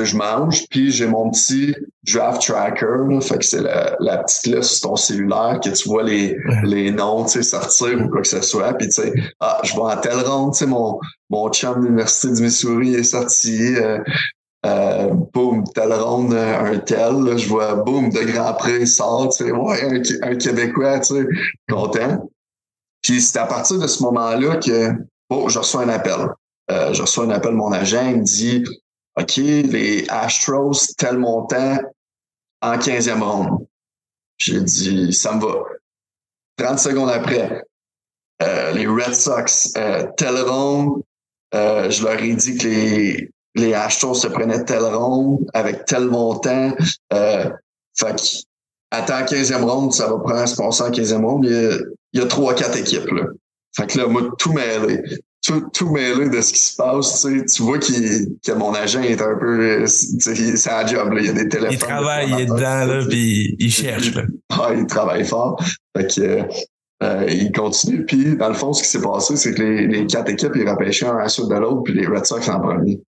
je 0.03 0.15
mange, 0.15 0.65
puis 0.69 0.91
j'ai 0.91 1.07
mon 1.07 1.29
petit 1.31 1.75
draft 2.03 2.41
tracker, 2.41 3.21
fait 3.21 3.37
que 3.37 3.45
c'est 3.45 3.61
la, 3.61 3.95
la, 3.99 4.17
petite 4.19 4.45
liste 4.47 4.71
sur 4.71 4.89
ton 4.89 4.95
cellulaire 4.95 5.59
que 5.63 5.69
tu 5.69 5.89
vois 5.89 6.03
les, 6.03 6.35
les 6.63 6.91
noms, 6.91 7.25
tu 7.25 7.31
sais, 7.31 7.43
sortir 7.43 8.01
ou 8.01 8.09
quoi 8.09 8.21
que 8.21 8.27
ce 8.27 8.41
soit, 8.41 8.73
puis 8.73 8.87
tu 8.87 9.01
sais, 9.01 9.13
ah, 9.39 9.59
je 9.63 9.73
vais 9.73 9.81
en 9.81 9.97
telle 9.97 10.19
ronde, 10.19 10.53
tu 10.53 10.59
sais, 10.59 10.65
mon, 10.65 10.99
mon 11.29 11.51
chum 11.51 11.81
de 11.81 11.85
l'Université 11.85 12.33
du 12.33 12.43
Missouri 12.43 12.95
est 12.95 13.03
sorti, 13.03 13.75
euh, 13.75 13.99
euh, 14.65 15.09
boum, 15.33 15.63
telle 15.73 15.93
ronde, 15.93 16.33
un 16.33 16.77
tel, 16.79 17.37
je 17.37 17.47
vois, 17.47 17.75
boum, 17.75 18.09
de 18.09 18.23
Grand 18.31 18.53
Prix 18.53 18.87
sort, 18.87 19.29
tu 19.29 19.45
sais, 19.45 19.51
ouais, 19.51 19.83
un, 19.83 20.31
un 20.31 20.35
Québécois, 20.35 20.99
tu 20.99 21.15
sais, 21.15 21.27
content. 21.69 22.29
Puis 23.01 23.21
c'est 23.21 23.39
à 23.39 23.45
partir 23.45 23.79
de 23.79 23.87
ce 23.87 24.03
moment-là 24.03 24.57
que, 24.57 24.91
oh, 25.29 25.49
je 25.49 25.59
reçois 25.59 25.83
un 25.83 25.89
appel. 25.89 26.27
Euh, 26.69 26.93
je 26.93 27.01
reçois 27.01 27.25
un 27.25 27.29
appel, 27.29 27.53
mon 27.53 27.71
agent, 27.71 28.09
il 28.09 28.17
me 28.17 28.23
dit, 28.23 28.63
OK, 29.19 29.37
les 29.37 30.05
Astros, 30.09 30.93
tel 30.97 31.17
montant 31.17 31.77
en 32.61 32.77
15e 32.77 33.21
ronde. 33.21 33.65
J'ai 34.37 34.61
dit, 34.61 35.11
ça 35.11 35.33
me 35.33 35.41
va. 35.41 35.63
30 36.57 36.79
secondes 36.79 37.09
après, 37.09 37.63
euh, 38.43 38.71
les 38.71 38.85
Red 38.85 39.15
Sox, 39.15 39.73
euh, 39.77 40.05
tel 40.17 40.37
ronde, 40.41 41.01
euh, 41.55 41.89
je 41.89 42.03
leur 42.03 42.21
ai 42.21 42.33
dit 42.35 42.57
que 42.57 42.67
les, 42.67 43.31
les 43.55 43.73
Astros 43.73 44.13
se 44.13 44.27
prenaient 44.27 44.63
tel 44.65 44.83
ronde 44.83 45.49
avec 45.53 45.85
tel 45.85 46.05
montant. 46.05 46.73
Euh, 47.13 47.49
fait 47.97 48.15
que, 48.15 48.27
attends 48.91 49.25
15e 49.25 49.63
ronde, 49.63 49.93
ça 49.93 50.11
va 50.11 50.19
prendre 50.19 50.47
ce 50.47 50.61
en 50.61 50.91
15e 50.91 51.25
ronde. 51.25 51.45
Il 51.45 51.51
y 51.51 51.55
a, 51.55 51.77
il 52.13 52.19
y 52.19 52.23
a 52.23 52.27
3-4 52.27 52.77
équipes. 52.77 53.11
Là. 53.11 53.25
Fait 53.75 53.87
que 53.87 53.97
là, 53.97 54.07
moi, 54.07 54.29
tout 54.37 54.53
mêlé 54.53 55.01
tout, 55.47 55.69
tout 55.73 55.89
mêlé 55.89 56.29
de 56.29 56.41
ce 56.41 56.51
qui 56.51 56.59
se 56.59 56.75
passe. 56.75 57.21
Tu, 57.21 57.39
sais, 57.39 57.45
tu 57.45 57.63
vois 57.63 57.79
que 57.79 58.53
mon 58.53 58.73
agent 58.73 59.01
est 59.01 59.21
un 59.21 59.37
peu. 59.37 59.85
C'est 59.87 60.69
un 60.69 60.85
job, 60.85 61.13
là. 61.13 61.21
il 61.21 61.25
y 61.25 61.29
a 61.29 61.33
des 61.33 61.47
téléphones. 61.47 61.73
Il 61.73 61.79
travaille, 61.79 62.29
il 62.31 62.39
est 62.41 62.45
dedans, 62.45 62.85
là, 62.85 63.05
puis 63.07 63.55
il 63.57 63.71
cherche. 63.71 64.13
Là. 64.13 64.23
Ah, 64.49 64.71
il 64.75 64.85
travaille 64.85 65.25
fort. 65.25 65.63
Fait 65.95 66.13
que, 66.13 66.43
euh, 67.03 67.25
il 67.29 67.51
continue. 67.53 68.05
Puis, 68.05 68.35
dans 68.35 68.49
le 68.49 68.55
fond, 68.55 68.73
ce 68.73 68.83
qui 68.83 68.89
s'est 68.89 69.01
passé, 69.01 69.37
c'est 69.37 69.53
que 69.53 69.61
les, 69.61 69.87
les 69.87 70.05
quatre 70.05 70.29
équipes, 70.29 70.53
ils 70.55 70.67
repêchaient 70.67 71.07
un 71.07 71.15
à 71.15 71.23
la 71.23 71.29
suite 71.29 71.47
de 71.47 71.55
l'autre, 71.55 71.83
puis 71.83 71.93
les 71.93 72.05
Red 72.05 72.25
Sox 72.25 72.49
en 72.49 72.59
premier. 72.59 73.01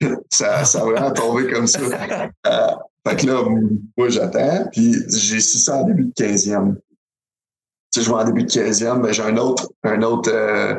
ça, 0.30 0.64
ça 0.64 0.82
a 0.82 0.84
vraiment 0.84 1.10
tombé 1.10 1.48
comme 1.48 1.66
ça. 1.66 1.80
Euh, 2.46 2.66
fait 3.08 3.16
que 3.16 3.26
là, 3.26 3.42
moi, 3.96 4.08
j'attends, 4.08 4.68
puis 4.70 4.94
j'ai 5.08 5.40
su 5.40 5.58
ça 5.58 5.78
en 5.78 5.84
début 5.84 6.04
de 6.04 6.12
15e. 6.12 6.74
Tu 6.74 6.80
sais, 7.92 8.02
je 8.02 8.08
vois 8.08 8.22
en 8.22 8.24
début 8.24 8.44
de 8.44 8.48
15e, 8.48 9.00
mais 9.00 9.12
j'ai 9.12 9.22
un 9.22 9.36
autre, 9.36 9.68
un 9.82 10.02
autre 10.02 10.30
euh, 10.32 10.74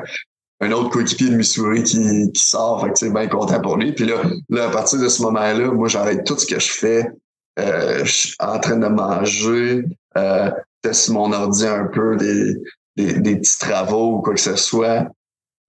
un 0.62 0.72
autre 0.72 0.90
coéquipier 0.90 1.30
de 1.30 1.36
Missouri 1.36 1.84
qui, 1.84 2.32
qui 2.32 2.42
sort. 2.42 2.82
Fait 2.82 2.92
que 2.92 2.98
c'est 2.98 3.12
bien 3.12 3.28
content 3.28 3.60
pour 3.62 3.78
lui. 3.78 3.94
Puis 3.94 4.06
là, 4.06 4.24
là, 4.50 4.68
à 4.68 4.70
partir 4.70 5.00
de 5.00 5.08
ce 5.08 5.22
moment-là, 5.24 5.72
moi, 5.72 5.88
j'arrête 5.88 6.24
tout 6.26 6.38
ce 6.38 6.46
que 6.46 6.60
je 6.60 6.72
fais. 6.72 7.12
Euh, 7.60 8.04
je 8.04 8.12
suis 8.12 8.36
en 8.40 8.60
train 8.60 8.78
de 8.78 8.88
manger, 8.88 9.86
euh, 10.18 10.52
teste 10.82 11.10
mon 11.10 11.32
ordi 11.32 11.68
un 11.68 11.86
peu, 11.86 12.16
des, 12.18 12.56
des, 12.96 13.36
petits 13.36 13.60
travaux 13.60 14.18
ou 14.18 14.22
quoi 14.22 14.34
que 14.34 14.40
ce 14.40 14.56
soit. 14.56 15.08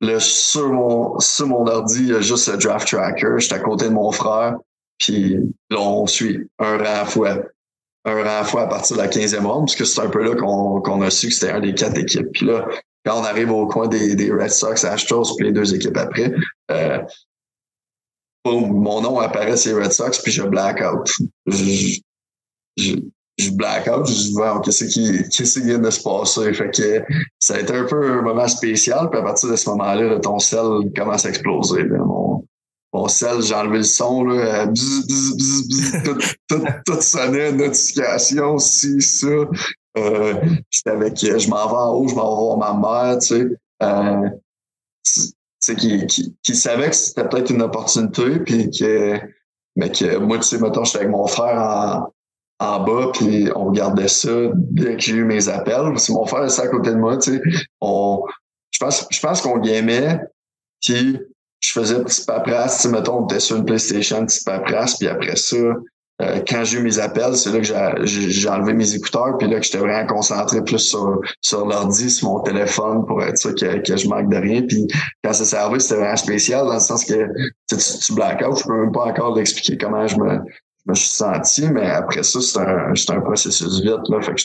Là, 0.01 0.21
sur 0.21 0.73
mon, 0.73 1.19
sur 1.21 1.47
mon 1.47 1.67
ordi, 1.67 2.01
il 2.01 2.09
y 2.09 2.15
a 2.15 2.21
juste 2.21 2.51
le 2.51 2.57
draft 2.57 2.89
tracker. 2.89 3.35
Je 3.39 3.47
suis 3.47 3.55
à 3.55 3.59
côté 3.59 3.87
de 3.87 3.91
mon 3.95 4.11
frère. 4.13 4.57
Puis 4.99 5.37
là, 5.71 5.81
on 5.81 6.07
suit 6.07 6.49
un 6.59 6.79
rang 6.79 7.03
à 7.03 7.05
fois. 7.05 7.39
Un 8.05 8.23
rang 8.23 8.41
à 8.41 8.45
fois 8.45 8.63
à 8.63 8.67
partir 8.67 8.97
de 8.97 9.03
la 9.03 9.09
15e 9.09 9.45
ronde, 9.45 9.67
parce 9.67 9.77
que 9.77 9.85
c'est 9.85 10.01
un 10.01 10.09
peu 10.09 10.23
là 10.23 10.35
qu'on 10.35 10.81
qu'on 10.81 11.03
a 11.03 11.11
su 11.11 11.29
que 11.29 11.35
c'était 11.35 11.53
un 11.53 11.61
des 11.61 11.75
quatre 11.75 11.99
équipes. 11.99 12.31
Puis 12.33 12.47
là, 12.47 12.67
quand 13.05 13.21
on 13.21 13.25
arrive 13.25 13.51
au 13.53 13.67
coin 13.67 13.87
des, 13.87 14.31
Red 14.31 14.51
Sox, 14.51 14.85
Astros, 14.85 15.37
puis 15.37 15.47
les 15.47 15.53
deux 15.53 15.75
équipes 15.75 15.97
après, 15.97 16.33
euh, 16.71 16.99
mon 18.47 19.01
nom 19.01 19.19
apparaît 19.21 19.57
sur 19.57 19.77
les 19.77 19.85
Red 19.85 19.93
Sox, 19.93 20.19
puis 20.23 20.33
je 20.33 20.43
blackout. 20.43 21.11
Je, 21.47 21.99
je, 22.77 22.97
je 23.39 23.51
blackout, 23.51 24.07
je 24.07 24.13
dis, 24.13 24.35
wow, 24.35 24.61
qu'est-ce 24.61 24.85
qui, 24.85 25.61
vient 25.63 25.79
de 25.79 25.91
se 25.91 26.03
passer? 26.03 26.53
Fait 26.55 26.71
que 26.71 27.05
ça 27.39 27.55
a 27.55 27.61
été 27.61 27.75
un 27.75 27.85
peu 27.85 28.19
un 28.19 28.23
moment 28.23 28.49
spécial, 28.49 29.09
puis 29.11 29.21
à 29.21 29.23
partir 29.23 29.51
de 29.51 29.57
ce 29.57 29.69
moment-là, 29.71 30.19
ton 30.21 30.39
sel 30.39 30.93
commence 30.97 31.27
à 31.27 31.31
exploser. 31.31 31.85
Mon, 32.93 33.09
sel, 33.09 33.43
j'ai 33.43 33.55
enlevé 33.55 33.79
le 33.79 33.83
son, 33.83 34.25
tout, 36.05 36.19
tout, 36.49 36.65
tout 36.87 37.01
sonnait, 37.01 37.53
notification, 37.53 38.59
si, 38.59 39.01
ça. 39.03 39.27
Euh, 39.97 40.35
avec, 40.87 41.19
je 41.19 41.49
m'en 41.49 41.69
vais 41.69 41.75
en 41.75 41.95
haut, 41.95 42.09
je 42.09 42.15
m'en 42.15 42.31
vais 42.31 42.43
voir 42.43 42.59
ma 42.59 43.05
mère, 43.07 43.19
tu 43.19 43.27
sais. 43.27 43.47
Euh, 43.83 44.29
qui, 45.77 46.07
qui, 46.07 46.37
qui, 46.43 46.57
savait 46.57 46.91
que 46.91 46.97
c'était 46.97 47.27
peut-être 47.29 47.51
une 47.51 47.63
opportunité, 47.63 48.41
puis 48.41 48.71
que, 48.71 49.19
mais 49.77 49.91
que 49.91 50.17
moi, 50.19 50.39
tu 50.39 50.45
sais, 50.45 50.59
mettons, 50.59 50.85
j'étais 50.85 50.99
avec 50.99 51.11
mon 51.11 51.27
frère 51.27 51.57
en, 51.59 52.13
en 52.65 52.81
bas, 52.85 53.11
puis 53.15 53.49
on 53.55 53.67
regardait 53.67 54.09
ça 54.09 54.51
dès 54.55 54.97
que 54.97 55.03
j'ai 55.03 55.15
eu 55.15 55.25
mes 55.25 55.49
appels. 55.49 55.91
Parce 55.91 56.09
mon 56.09 56.27
frère 56.27 56.45
est 56.45 56.61
à 56.61 56.69
côté 56.69 56.91
de 56.91 56.97
moi, 56.97 57.17
tu 57.17 57.35
sais. 57.35 57.43
On, 57.81 58.23
je 58.71 58.79
pense, 58.79 59.07
je 59.11 59.21
pense 59.21 59.41
qu'on 59.41 59.59
gamait, 59.59 60.21
puis 60.83 61.19
je 61.61 61.71
faisais 61.71 62.03
petit 62.03 62.25
paperasse, 62.25 62.77
tu 62.77 62.83
sais, 62.83 62.89
mettons, 62.89 63.23
on 63.23 63.27
était 63.27 63.41
sur 63.41 63.57
une 63.57 63.65
PlayStation, 63.65 64.27
petit 64.27 64.45
paperasse, 64.45 64.99
puis 64.99 65.09
après 65.09 65.37
ça, 65.37 65.57
euh, 66.23 66.41
quand 66.47 66.63
j'ai 66.63 66.79
eu 66.79 66.83
mes 66.83 66.99
appels, 67.01 67.37
c'est 67.37 67.51
là 67.51 67.59
que 67.59 68.07
j'ai 68.07 68.49
enlevé 68.49 68.73
mes 68.73 68.95
écouteurs, 68.95 69.37
puis 69.39 69.49
là 69.49 69.59
que 69.59 69.65
j'étais 69.67 69.79
vraiment 69.79 70.07
concentré 70.07 70.63
plus 70.63 70.79
sur, 70.79 71.21
sur 71.41 71.67
l'ordi, 71.67 72.09
sur 72.09 72.29
mon 72.29 72.41
téléphone 72.41 73.05
pour 73.05 73.23
être 73.23 73.37
sûr 73.37 73.55
que, 73.55 73.79
que 73.79 73.97
je 73.97 74.09
manque 74.09 74.31
de 74.31 74.37
rien. 74.37 74.63
Puis 74.63 74.87
quand 75.25 75.33
ça 75.33 75.45
s'est 75.45 75.57
arrivé, 75.57 75.81
c'était 75.81 76.01
vraiment 76.01 76.17
spécial 76.17 76.67
dans 76.67 76.75
le 76.75 76.81
sens 76.81 77.05
que 77.05 77.27
tu, 77.69 77.77
tu 77.77 78.13
blackout, 78.15 78.59
je 78.59 78.65
peux 78.65 78.81
même 78.81 78.93
pas 78.93 79.07
encore 79.07 79.35
l'expliquer 79.35 79.77
comment 79.77 80.07
je 80.07 80.17
me, 80.17 80.39
je 80.87 80.91
me 80.91 80.95
suis 80.95 81.09
senti, 81.09 81.69
mais 81.69 81.91
après 81.91 82.23
ça, 82.23 82.41
c'est 82.41 82.59
un, 82.59 82.93
un 82.93 83.21
processus 83.21 83.81
vite. 83.81 84.09
Là. 84.09 84.21
Fait 84.21 84.35
que 84.35 84.41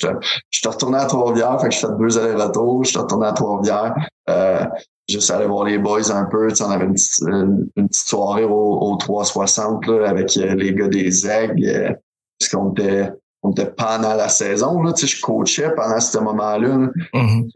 je 0.49 0.61
te 0.61 0.67
retourné 0.67 0.97
à 0.97 1.05
Trois-Rivières, 1.05 1.61
fait 1.61 1.69
que 1.69 1.75
je 1.75 1.79
fais 1.79 1.93
deux 1.99 2.17
allers-retours, 2.17 2.83
je 2.83 2.89
suis 2.89 2.99
retourné 2.99 3.27
à 3.27 3.33
Trois-Rivières. 3.33 3.93
Euh, 4.29 4.65
juste 5.09 5.31
aller 5.31 5.45
voir 5.45 5.65
les 5.65 5.77
boys 5.77 6.11
un 6.11 6.25
peu. 6.25 6.47
On 6.61 6.69
avait 6.69 6.85
une 6.85 6.93
petite, 6.93 7.23
une 7.27 7.87
petite 7.87 8.07
soirée 8.07 8.43
au, 8.43 8.79
au 8.79 8.95
360 8.97 9.87
là, 9.87 10.09
avec 10.09 10.35
euh, 10.37 10.55
les 10.55 10.73
gars 10.73 10.87
des 10.87 11.27
aigles. 11.27 11.65
Euh, 11.65 11.93
parce 12.39 12.51
qu'on 12.51 12.71
était, 12.71 13.09
on 13.43 13.51
était 13.51 13.69
pendant 13.71 14.13
la 14.13 14.29
saison. 14.29 14.81
Là, 14.81 14.93
je 14.95 15.21
coachais 15.21 15.73
pendant 15.75 15.99
ce 15.99 16.17
moment-là. 16.19 16.89
Mm-hmm. 17.13 17.49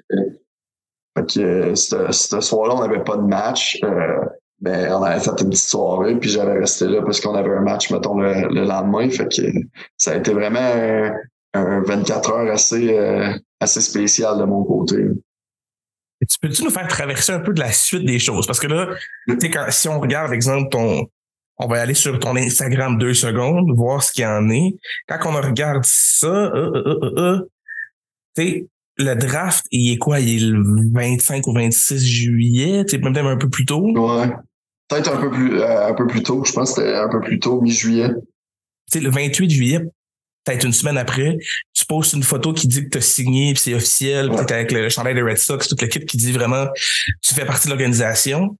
Fait 1.16 1.34
que 1.34 1.76
ce 1.76 2.42
soir-là, 2.42 2.76
on 2.76 2.82
n'avait 2.82 3.04
pas 3.04 3.18
de 3.18 3.22
match. 3.22 3.80
Euh, 3.84 4.26
ben, 4.60 4.94
on 4.94 5.04
avait 5.04 5.20
fait 5.20 5.42
une 5.42 5.50
petite 5.50 5.68
soirée, 5.68 6.16
puis 6.18 6.30
j'allais 6.30 6.60
rester 6.60 6.88
là 6.88 7.02
parce 7.02 7.20
qu'on 7.20 7.36
avait 7.36 7.54
un 7.54 7.62
match, 7.62 7.92
mettons, 7.92 8.18
le, 8.18 8.48
le, 8.48 8.64
lendemain. 8.64 9.10
Fait 9.10 9.28
que 9.28 9.42
ça 9.98 10.12
a 10.12 10.16
été 10.16 10.32
vraiment 10.32 10.60
un, 10.60 11.12
un 11.54 11.82
24 11.82 12.32
heures 12.32 12.52
assez, 12.52 12.98
euh, 12.98 13.34
assez 13.60 13.82
spécial 13.82 14.38
de 14.40 14.46
mon 14.46 14.64
côté. 14.64 15.06
Tu 16.26 16.38
peux-tu 16.42 16.64
nous 16.64 16.70
faire 16.70 16.88
traverser 16.88 17.34
un 17.34 17.40
peu 17.40 17.54
de 17.54 17.60
la 17.60 17.72
suite 17.72 18.06
des 18.06 18.20
choses? 18.20 18.48
Parce 18.48 18.60
que 18.60 18.68
là, 18.68 18.90
quand, 19.28 19.66
si 19.70 19.88
on 19.88 20.00
regarde, 20.00 20.34
exemple, 20.34 20.70
ton, 20.70 21.08
on 21.58 21.68
va 21.68 21.82
aller 21.82 21.94
sur 21.94 22.20
ton 22.20 22.36
Instagram 22.36 22.98
deux 22.98 23.14
secondes, 23.14 23.70
voir 23.76 24.04
ce 24.04 24.12
qu'il 24.12 24.24
y 24.24 24.28
en 24.28 24.50
est. 24.50 24.76
Quand 25.08 25.20
on 25.26 25.42
regarde 25.42 25.84
ça, 25.86 26.28
euh, 26.28 26.72
euh, 27.18 27.48
euh, 28.38 28.62
le 28.98 29.14
draft, 29.16 29.66
il 29.72 29.94
est 29.94 29.98
quoi? 29.98 30.20
Il 30.20 30.36
est 30.36 30.46
le 30.46 30.92
25 30.94 31.48
ou 31.48 31.54
26 31.54 32.06
juillet, 32.06 32.86
même 32.94 33.28
un 33.28 33.38
peu 33.38 33.50
plus 33.50 33.66
tôt? 33.66 33.82
Ouais. 33.82 34.30
Peut-être 34.88 35.14
un 35.14 35.22
peu 35.22 35.32
plus 35.32 35.64
un 35.64 35.94
peu 35.94 36.06
plus 36.06 36.22
tôt, 36.22 36.44
je 36.44 36.52
pense 36.52 36.74
que 36.74 36.82
c'était 36.82 36.96
un 36.96 37.10
peu 37.10 37.22
plus 37.22 37.40
tôt, 37.40 37.62
mi-juillet. 37.62 38.10
le 38.94 39.10
28 39.10 39.50
juillet, 39.50 39.80
peut-être 40.44 40.66
une 40.66 40.74
semaine 40.74 40.98
après, 40.98 41.38
postes 41.94 42.14
une 42.14 42.24
photo 42.24 42.54
qui 42.54 42.68
dit 42.68 42.84
que 42.84 42.90
tu 42.90 42.98
as 42.98 43.02
signé, 43.02 43.54
puis 43.54 43.62
c'est 43.64 43.74
officiel, 43.74 44.30
peut-être 44.30 44.52
avec 44.52 44.72
le 44.72 44.90
chandail 44.90 45.16
de 45.16 45.22
Red 45.22 45.38
Sox, 45.38 45.68
toute 45.68 45.82
l'équipe 45.82 46.06
qui 46.06 46.18
dit 46.18 46.32
vraiment 46.32 46.68
tu 47.22 47.34
fais 47.34 47.46
partie 47.46 47.68
de 47.68 47.74
l'organisation. 47.74 48.58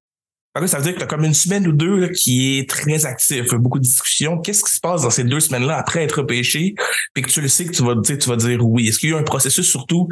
Ça 0.68 0.78
veut 0.78 0.84
dire 0.84 0.94
que 0.94 1.00
tu 1.00 1.04
as 1.04 1.08
comme 1.08 1.24
une 1.24 1.34
semaine 1.34 1.68
ou 1.68 1.72
deux 1.72 2.10
qui 2.10 2.60
est 2.60 2.70
très 2.70 3.06
actif, 3.08 3.56
beaucoup 3.56 3.80
de 3.80 3.84
discussions. 3.84 4.38
Qu'est-ce 4.38 4.64
qui 4.64 4.72
se 4.72 4.80
passe 4.80 5.02
dans 5.02 5.10
ces 5.10 5.24
deux 5.24 5.40
semaines-là 5.40 5.78
après 5.78 6.04
être 6.04 6.22
pêché, 6.22 6.76
puis 7.16 7.24
que 7.24 7.30
tu 7.30 7.42
le 7.42 7.48
sais 7.48 7.66
que 7.66 7.72
tu 7.72 7.84
vas 7.84 7.96
dire, 7.96 8.20
tu 8.20 8.30
vas 8.30 8.36
dire 8.36 8.64
oui? 8.64 8.88
Est-ce 8.88 9.00
qu'il 9.00 9.10
y 9.10 9.14
a 9.14 9.16
eu 9.16 9.20
un 9.20 9.24
processus 9.24 9.66
surtout 9.66 10.08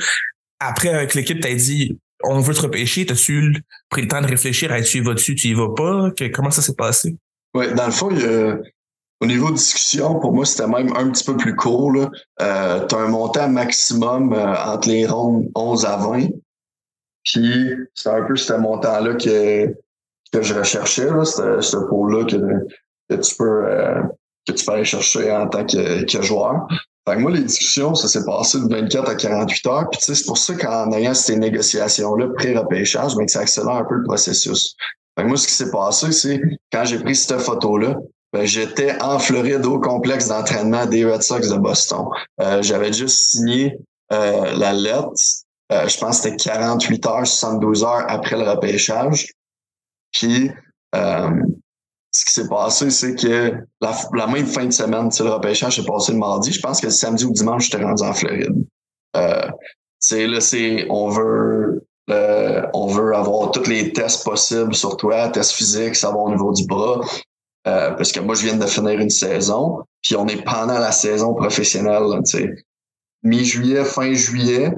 après 0.60 0.90
avec 0.90 1.14
l'équipe, 1.14 1.40
tu 1.40 1.48
as 1.48 1.56
dit 1.56 1.98
on 2.24 2.40
veut 2.40 2.54
te 2.54 2.62
repêcher, 2.62 3.06
t'as-tu 3.06 3.64
pris 3.90 4.02
le 4.04 4.08
temps 4.08 4.22
de 4.22 4.28
réfléchir 4.28 4.72
à 4.72 4.82
tu 4.82 4.98
y 4.98 5.02
vas-tu, 5.02 5.36
tu 5.36 5.48
y 5.48 5.54
vas 5.54 5.74
pas? 5.76 6.12
comment 6.34 6.52
ça 6.52 6.62
s'est 6.62 6.76
passé? 6.76 7.16
Oui, 7.54 7.74
dans 7.74 7.86
le 7.86 7.92
fond, 7.92 8.10
il 8.12 8.22
y 8.22 8.26
a, 8.26 8.58
au 9.22 9.28
niveau 9.28 9.52
de 9.52 9.56
discussion, 9.56 10.20
pour 10.20 10.34
moi, 10.34 10.46
c'était 10.46 10.68
même 10.68 10.92
un 10.96 11.12
petit 11.12 11.24
peu 11.24 11.38
plus 11.38 11.56
court. 11.56 11.96
Euh, 12.42 12.88
tu 12.88 12.96
as 12.96 12.98
un 12.98 13.08
montant 13.08 13.48
maximum 13.50 14.34
euh, 14.34 14.56
entre 14.66 14.90
les 14.90 15.06
rondes 15.06 15.50
11 15.54 15.86
à 15.86 15.98
20. 15.98 16.30
Puis 17.24 17.76
c'est 17.94 18.10
un 18.10 18.24
peu 18.24 18.36
ce 18.36 18.54
montant-là 18.54 19.14
que 19.14 19.76
que 20.34 20.42
je 20.42 20.54
recherchais, 20.54 21.10
ce 21.26 21.90
pôle-là 21.90 22.24
que, 22.24 22.38
que, 23.10 23.22
tu 23.22 23.36
peux 23.36 23.66
euh, 23.66 24.02
que 24.48 24.54
tu 24.54 24.66
peux 24.66 24.72
aller 24.72 24.86
chercher 24.86 25.30
en 25.32 25.48
tant 25.48 25.66
que, 25.66 26.22
joueur. 26.22 26.68
Fait 27.08 27.18
moi, 27.18 27.32
les 27.32 27.44
discussions, 27.44 27.94
ça 27.96 28.08
s'est 28.08 28.24
passé 28.24 28.60
de 28.60 28.68
24 28.70 29.10
à 29.10 29.16
48 29.16 29.68
heures. 29.68 29.90
Puis 29.92 30.00
c'est 30.02 30.26
pour 30.26 30.38
ça 30.38 30.56
qu'en 30.56 30.92
ayant 30.94 31.14
ces 31.14 31.36
négociations-là 31.36 32.30
pré-repêchage, 32.38 33.14
que 33.16 33.28
ça 33.28 33.42
accélère 33.42 33.76
un 33.76 33.84
peu 33.84 33.96
le 33.96 34.04
processus. 34.04 34.76
Fait 35.20 35.26
moi, 35.26 35.36
ce 35.36 35.48
qui 35.48 35.54
s'est 35.54 35.72
passé, 35.72 36.12
c'est 36.12 36.42
quand 36.72 36.86
j'ai 36.86 37.00
pris 37.00 37.16
cette 37.16 37.40
photo-là, 37.40 37.98
ben, 38.34 38.46
j'étais 38.46 39.02
en 39.02 39.20
Floride 39.20 39.66
au 39.66 39.80
complexe 39.80 40.28
d'entraînement 40.28 40.86
des 40.86 41.06
Red 41.06 41.22
Sox 41.22 41.50
de 41.50 41.58
Boston. 41.58 42.06
Euh, 42.40 42.62
J'avais 42.62 42.94
juste 42.94 43.30
signé 43.32 43.78
euh, 44.14 44.56
la 44.56 44.74
lettre. 44.74 45.12
Euh, 45.72 45.88
je 45.88 45.98
pense 45.98 46.22
que 46.22 46.30
c'était 46.30 46.38
48 46.38 47.06
heures, 47.06 47.28
72 47.28 47.84
heures 47.84 48.06
après 48.08 48.38
le 48.38 48.50
repêchage. 48.50 49.28
Puis 50.12 50.52
euh, 50.96 51.30
ce 52.12 52.26
qui 52.26 52.34
s'est 52.34 52.50
passé, 52.50 52.90
c'est 52.90 53.16
que 53.16 53.54
la, 53.80 53.96
la, 54.14 54.28
même 54.28 54.46
fin 54.46 54.66
de 54.66 54.72
semaine, 54.72 55.10
le 55.18 55.30
repêchage 55.30 55.78
s'est 55.78 55.86
passé 55.86 56.12
le 56.12 56.18
mardi. 56.18 56.52
Je 56.52 56.60
pense 56.60 56.82
que 56.82 56.88
le 56.88 56.92
samedi 56.92 57.26
ou 57.26 57.32
dimanche, 57.32 57.70
j'étais 57.70 57.84
rendu 57.84 58.04
en 58.04 58.14
Floride. 58.14 58.66
Euh, 59.16 59.50
c'est 60.00 60.28
là, 60.28 60.42
c'est 60.42 60.88
on 60.90 61.10
veut 61.10 61.86
euh, 62.10 62.68
on 62.74 62.88
veut 62.88 63.16
avoir 63.16 63.52
tous 63.52 63.70
les 63.70 63.94
tests 63.94 64.26
possibles 64.26 64.76
sur 64.76 64.98
toi, 64.98 65.30
tests 65.30 65.54
physiques, 65.54 65.96
savoir 65.96 66.26
au 66.26 66.30
niveau 66.32 66.52
du 66.52 66.66
bras. 66.66 67.00
Euh, 67.68 67.92
parce 67.92 68.12
que 68.12 68.20
moi, 68.20 68.36
je 68.36 68.46
viens 68.46 68.58
de 68.58 68.66
finir 68.66 69.00
une 69.00 69.10
saison, 69.10 69.84
puis 70.02 70.16
on 70.16 70.28
est 70.28 70.44
pendant 70.44 70.80
la 70.80 70.92
saison 70.92 71.36
professionnelle, 71.36 72.02
mi-juillet, 73.24 73.86
fin 73.86 74.14
juillet. 74.14 74.72
Tu 74.72 74.78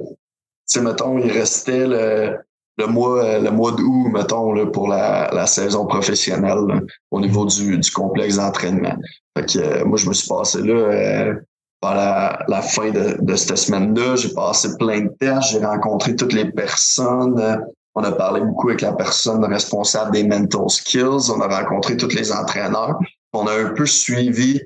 sais, 0.65 0.81
mettons, 0.81 1.17
il 1.17 1.31
restait 1.31 1.87
le, 1.87 2.37
le 2.77 2.87
mois 2.87 3.39
le 3.39 3.49
mois 3.51 3.71
d'août, 3.71 4.09
mettons, 4.11 4.51
là, 4.53 4.65
pour 4.65 4.87
la, 4.87 5.29
la 5.33 5.47
saison 5.47 5.85
professionnelle 5.85 6.83
au 7.11 7.19
niveau 7.21 7.45
du, 7.45 7.77
du 7.77 7.91
complexe 7.91 8.35
d'entraînement. 8.35 8.97
Fait 9.37 9.45
que 9.45 9.59
euh, 9.59 9.85
moi, 9.85 9.97
je 9.97 10.07
me 10.09 10.13
suis 10.13 10.27
passé 10.27 10.61
là 10.61 10.73
euh, 10.73 11.33
par 11.79 11.95
la, 11.95 12.43
la, 12.47 12.61
fin 12.61 12.91
de, 12.91 13.17
de 13.19 13.35
cette 13.35 13.57
semaine-là. 13.57 14.15
J'ai 14.15 14.33
passé 14.33 14.69
plein 14.77 15.01
de 15.01 15.11
tests, 15.19 15.51
j'ai 15.51 15.65
rencontré 15.65 16.15
toutes 16.15 16.33
les 16.33 16.51
personnes. 16.51 17.61
On 17.95 18.03
a 18.03 18.11
parlé 18.11 18.41
beaucoup 18.41 18.69
avec 18.69 18.81
la 18.81 18.93
personne 18.93 19.43
responsable 19.45 20.11
des 20.11 20.23
mental 20.23 20.69
skills. 20.69 21.31
On 21.31 21.41
a 21.41 21.47
rencontré 21.47 21.95
tous 21.97 22.13
les 22.15 22.31
entraîneurs. 22.31 22.97
On 23.33 23.47
a 23.47 23.53
un 23.53 23.69
peu 23.69 23.85
suivi 23.85 24.61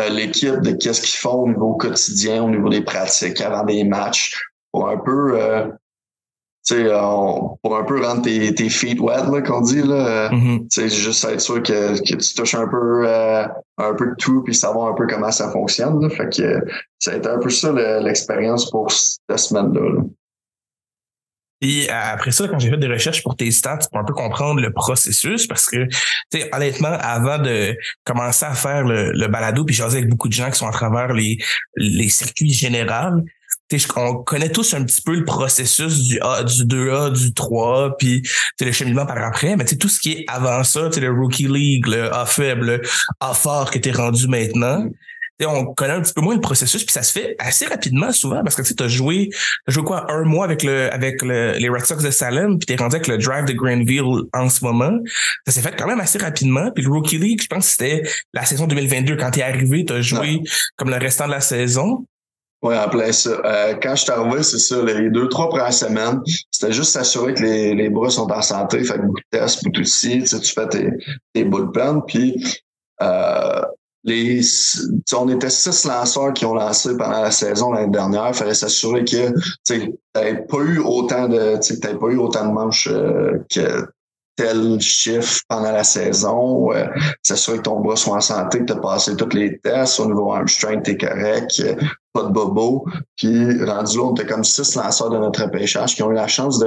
euh, 0.00 0.08
l'équipe 0.08 0.60
de 0.60 0.72
qu'est-ce 0.72 1.02
qu'ils 1.02 1.18
font 1.18 1.42
au 1.42 1.48
niveau 1.48 1.74
quotidien, 1.74 2.42
au 2.42 2.50
niveau 2.50 2.68
des 2.68 2.82
pratiques, 2.82 3.40
avant 3.40 3.64
des 3.64 3.84
matchs, 3.84 4.34
pour 4.72 4.88
un 4.88 4.96
peu 4.96 5.38
sais, 6.62 6.84
pour 7.62 7.76
un 7.76 7.84
peu 7.84 8.04
rendre 8.04 8.22
tes, 8.22 8.54
tes 8.54 8.68
feet 8.68 9.00
wet, 9.00 9.24
là, 9.30 9.42
qu'on 9.42 9.60
dit, 9.60 9.82
là. 9.82 10.30
Mm 10.32 10.60
juste 10.76 11.24
être 11.24 11.40
sûr 11.40 11.62
que, 11.62 11.98
que 11.98 12.16
tu 12.16 12.34
touches 12.34 12.54
un 12.54 12.66
peu, 12.68 13.06
euh, 13.06 13.44
un 13.78 13.94
peu 13.94 14.06
de 14.06 14.14
tout 14.18 14.42
puis 14.42 14.54
savoir 14.54 14.88
un 14.88 14.94
peu 14.94 15.06
comment 15.06 15.30
ça 15.30 15.50
fonctionne, 15.50 16.00
là. 16.00 16.08
Fait 16.08 16.28
que 16.28 16.64
ça 16.98 17.12
a 17.12 17.16
été 17.16 17.28
un 17.28 17.38
peu 17.38 17.50
ça 17.50 17.72
l'expérience 18.00 18.70
pour 18.70 18.90
cette 18.90 19.38
semaine-là. 19.38 19.80
Là. 19.80 20.02
Et 21.62 21.88
après 21.88 22.32
ça, 22.32 22.48
quand 22.48 22.58
j'ai 22.58 22.70
fait 22.70 22.76
des 22.76 22.88
recherches 22.88 23.22
pour 23.22 23.36
tes 23.36 23.50
stats, 23.52 23.78
pour 23.90 24.00
un 24.00 24.04
peu 24.04 24.12
comprendre 24.12 24.60
le 24.60 24.72
processus, 24.72 25.46
parce 25.46 25.66
que, 25.66 25.84
tu 25.86 25.96
sais, 26.32 26.50
honnêtement, 26.52 26.98
avant 27.00 27.38
de 27.38 27.76
commencer 28.04 28.44
à 28.44 28.54
faire 28.54 28.82
le, 28.82 29.12
le 29.12 29.28
balado, 29.28 29.64
puis 29.64 29.74
jaser 29.74 29.98
avec 29.98 30.10
beaucoup 30.10 30.28
de 30.28 30.32
gens 30.32 30.50
qui 30.50 30.58
sont 30.58 30.66
à 30.66 30.72
travers 30.72 31.12
les, 31.12 31.38
les 31.76 32.08
circuits 32.08 32.52
généraux, 32.52 33.22
on 33.96 34.16
connaît 34.16 34.50
tous 34.50 34.74
un 34.74 34.84
petit 34.84 35.00
peu 35.02 35.14
le 35.14 35.24
processus 35.24 36.02
du 36.02 36.20
A, 36.20 36.42
du 36.42 36.64
2A, 36.64 37.12
du 37.12 37.32
3, 37.32 37.96
puis 37.96 38.22
le 38.60 38.72
cheminement 38.72 39.06
par 39.06 39.18
après, 39.18 39.56
mais 39.56 39.64
tout 39.64 39.88
ce 39.88 40.00
qui 40.00 40.12
est 40.12 40.24
avant 40.28 40.62
ça, 40.64 40.88
le 40.94 41.10
Rookie 41.10 41.48
League, 41.48 41.86
le 41.86 42.12
A 42.14 42.26
faible, 42.26 42.66
le 42.66 42.82
A 43.20 43.34
fort 43.34 43.70
que 43.70 43.78
tu 43.78 43.88
es 43.88 43.92
rendu 43.92 44.26
maintenant, 44.28 44.88
on 45.46 45.66
connaît 45.74 45.94
un 45.94 46.00
petit 46.00 46.12
peu 46.12 46.20
moins 46.20 46.34
le 46.34 46.40
processus, 46.40 46.84
puis 46.84 46.92
ça 46.92 47.02
se 47.02 47.12
fait 47.12 47.36
assez 47.38 47.66
rapidement 47.66 48.12
souvent, 48.12 48.42
parce 48.42 48.56
que 48.56 48.62
tu 48.62 48.82
as 48.82 48.88
joué, 48.88 49.30
as 49.66 49.72
joué 49.72 49.84
quoi, 49.84 50.10
un 50.10 50.24
mois 50.24 50.44
avec 50.44 50.62
le 50.62 50.92
avec 50.92 51.22
le, 51.22 51.52
les 51.58 51.68
Red 51.68 51.84
Sox 51.84 52.02
de 52.02 52.10
Salem, 52.10 52.58
puis 52.58 52.66
tu 52.66 52.72
es 52.72 52.76
rendu 52.76 52.96
avec 52.96 53.08
le 53.08 53.18
Drive 53.18 53.44
de 53.44 53.52
Grandville 53.52 54.22
en 54.32 54.48
ce 54.48 54.64
moment. 54.64 54.98
Ça 55.46 55.52
s'est 55.52 55.62
fait 55.62 55.76
quand 55.76 55.86
même 55.86 56.00
assez 56.00 56.18
rapidement, 56.18 56.70
puis 56.74 56.84
le 56.84 56.90
Rookie 56.90 57.18
League, 57.18 57.42
je 57.42 57.48
pense 57.48 57.66
que 57.66 57.70
c'était 57.72 58.02
la 58.32 58.44
saison 58.44 58.66
2022, 58.66 59.16
quand 59.16 59.30
tu 59.30 59.40
es 59.40 59.42
arrivé, 59.42 59.84
tu 59.84 59.92
as 59.92 60.00
joué 60.00 60.40
comme 60.76 60.90
le 60.90 60.96
restant 60.96 61.26
de 61.26 61.32
la 61.32 61.40
saison. 61.40 62.04
Oui, 62.62 62.76
en 62.78 62.88
plein 62.88 63.10
ça. 63.10 63.30
Euh, 63.44 63.74
quand 63.82 63.96
je 63.96 64.02
suis 64.02 64.12
arrivé, 64.12 64.42
c'est 64.44 64.58
ça, 64.60 64.80
les 64.84 65.10
deux, 65.10 65.28
trois 65.28 65.48
premières 65.48 65.72
semaines, 65.72 66.20
c'était 66.52 66.72
juste 66.72 66.92
s'assurer 66.92 67.34
que 67.34 67.42
les, 67.42 67.74
les 67.74 67.90
bras 67.90 68.08
sont 68.08 68.30
en 68.30 68.40
santé, 68.40 68.84
fait 68.84 68.98
beaucoup 68.98 69.18
de 69.18 69.38
tests, 69.38 69.64
beaucoup 69.64 69.80
aussi, 69.80 70.20
tu, 70.20 70.26
sais, 70.26 70.38
tu 70.38 70.52
fais 70.52 70.68
tes, 70.68 70.90
tes 71.34 71.44
bullpen, 71.44 72.02
puis 72.06 72.40
euh, 73.02 73.62
les, 74.04 74.40
on 75.14 75.28
était 75.28 75.50
six 75.50 75.84
lanceurs 75.84 76.32
qui 76.32 76.44
ont 76.44 76.54
lancé 76.54 76.96
pendant 76.96 77.22
la 77.22 77.30
saison 77.30 77.72
l'année 77.72 77.92
dernière. 77.92 78.28
Il 78.28 78.34
fallait 78.34 78.54
s'assurer 78.54 79.04
que 79.04 79.32
tu 79.64 79.92
n'avais 80.14 80.44
pas 80.46 80.58
eu 80.58 80.78
autant 80.78 81.28
de 81.28 81.58
tu 81.62 81.78
pas 81.78 82.06
eu 82.08 82.16
autant 82.16 82.48
de 82.48 82.52
manches 82.52 82.88
euh, 82.90 83.38
que 83.48 83.86
tel 84.34 84.80
chiffre 84.80 85.40
pendant 85.46 85.72
la 85.72 85.84
saison, 85.84 86.72
euh, 86.72 86.86
s'assurer 87.22 87.58
que 87.58 87.62
ton 87.62 87.80
bras 87.80 87.96
soit 87.96 88.16
en 88.16 88.20
santé, 88.20 88.60
que 88.60 88.64
tu 88.64 88.72
as 88.72 88.76
passé 88.76 89.14
tous 89.14 89.36
les 89.36 89.58
tests 89.58 90.00
au 90.00 90.06
niveau 90.06 90.32
hamstring, 90.32 90.82
tu 90.82 90.92
es 90.92 90.96
correct, 90.96 91.60
euh, 91.60 91.76
pas 92.12 92.24
de 92.24 92.30
bobo. 92.30 92.86
Puis 93.16 93.62
rendu 93.62 93.98
là, 93.98 94.02
on 94.04 94.14
était 94.14 94.26
comme 94.26 94.42
six 94.42 94.74
lanceurs 94.74 95.10
de 95.10 95.18
notre 95.18 95.46
pêchage 95.50 95.94
qui 95.94 96.02
ont 96.02 96.10
eu 96.10 96.14
la 96.14 96.28
chance 96.28 96.58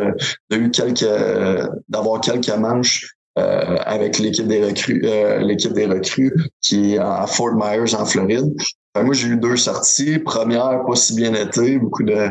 d'avoir 1.89 2.21
quelques 2.21 2.55
manches 2.55 3.15
euh, 3.37 3.75
avec 3.85 4.19
l'équipe 4.19 4.47
des 4.47 4.63
recrues, 4.63 5.01
euh, 5.03 5.39
l'équipe 5.39 5.73
des 5.73 5.85
recrues 5.85 6.33
qui 6.61 6.93
est 6.93 6.97
à 6.97 7.25
Fort 7.27 7.55
Myers 7.55 7.93
en 7.93 8.05
Floride. 8.05 8.53
moi, 8.95 9.13
j'ai 9.13 9.27
eu 9.27 9.37
deux 9.37 9.57
sorties. 9.57 10.19
Première, 10.19 10.85
pas 10.85 10.95
si 10.95 11.15
bien 11.15 11.33
été, 11.33 11.77
beaucoup 11.77 12.03
de, 12.03 12.29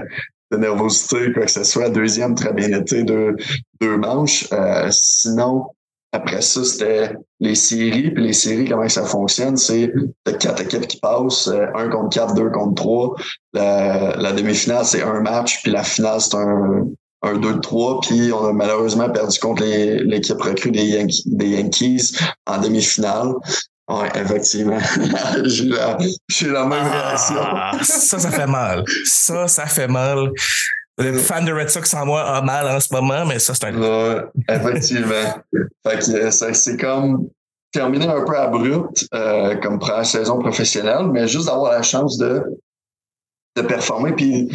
de 0.51 0.57
nervosité, 0.57 1.33
quoi 1.33 1.45
que 1.45 1.51
ce 1.51 1.65
soit. 1.65 1.91
Deuxième, 1.91 2.35
très 2.35 2.53
bien 2.55 2.69
été, 2.69 3.03
deux, 3.05 3.37
deux 3.81 3.97
manches. 3.99 4.49
Euh, 4.53 4.89
sinon, 4.91 5.67
après 6.13 6.41
ça, 6.41 6.65
c'était 6.65 7.13
les 7.41 7.55
séries. 7.55 8.11
Puis 8.13 8.25
les 8.25 8.33
séries, 8.33 8.67
comment 8.67 8.89
ça 8.89 9.05
fonctionne? 9.05 9.59
C'est 9.59 9.93
quatre 10.41 10.63
équipes 10.63 10.87
qui 10.87 10.99
passent, 11.01 11.49
euh, 11.49 11.67
un 11.75 11.89
contre 11.91 12.17
quatre, 12.17 12.35
deux 12.35 12.51
contre 12.51 12.75
trois. 12.77 13.15
La, 13.53 14.17
la 14.17 14.33
demi-finale, 14.33 14.85
c'est 14.87 15.03
un 15.03 15.21
match, 15.21 15.63
puis 15.63 15.73
la 15.73 15.83
finale, 15.83 16.21
c'est 16.21 16.37
un, 16.37 16.87
un 17.25 17.35
2-3, 17.35 18.07
puis 18.07 18.33
on 18.33 18.47
a 18.47 18.53
malheureusement 18.53 19.11
perdu 19.11 19.39
contre 19.39 19.65
l'équipe 19.65 20.41
recrue 20.41 20.71
des, 20.71 20.85
Yankees, 20.85 21.23
des 21.27 21.49
Yankees 21.49 22.17
en 22.47 22.59
demi-finale. 22.59 23.35
Oui, 23.89 24.07
effectivement. 24.15 24.79
j'ai 25.45 25.69
la, 25.69 25.99
la 25.99 26.65
même 26.65 26.87
ah, 26.91 27.71
réaction. 27.71 27.85
ça, 27.85 28.19
ça 28.19 28.31
fait 28.31 28.47
mal. 28.47 28.85
Ça, 29.05 29.49
ça 29.49 29.67
fait 29.67 29.89
mal. 29.89 30.31
Le 30.97 31.19
fan 31.19 31.45
de 31.45 31.53
Red 31.53 31.71
Sox 31.71 31.93
en 31.95 32.07
moi 32.07 32.23
a 32.23 32.41
mal 32.41 32.67
en 32.67 32.81
ce 32.81 32.95
moment, 32.95 33.27
mais 33.27 33.39
ça, 33.39 33.53
c'est 33.53 33.67
un. 33.67 33.77
Ouais, 33.77 34.23
effectivement. 34.49 35.43
fait 35.87 35.99
que 35.99 36.31
c'est 36.31 36.77
comme 36.79 37.29
terminé 37.73 38.07
un 38.07 38.25
peu 38.25 38.39
abrupt 38.39 39.07
euh, 39.13 39.57
comme 39.57 39.79
première 39.79 40.07
saison 40.07 40.39
professionnelle, 40.39 41.09
mais 41.13 41.27
juste 41.27 41.47
d'avoir 41.47 41.73
la 41.73 41.83
chance 41.83 42.17
de, 42.17 42.43
de 43.57 43.63
performer. 43.63 44.13
Puis 44.13 44.49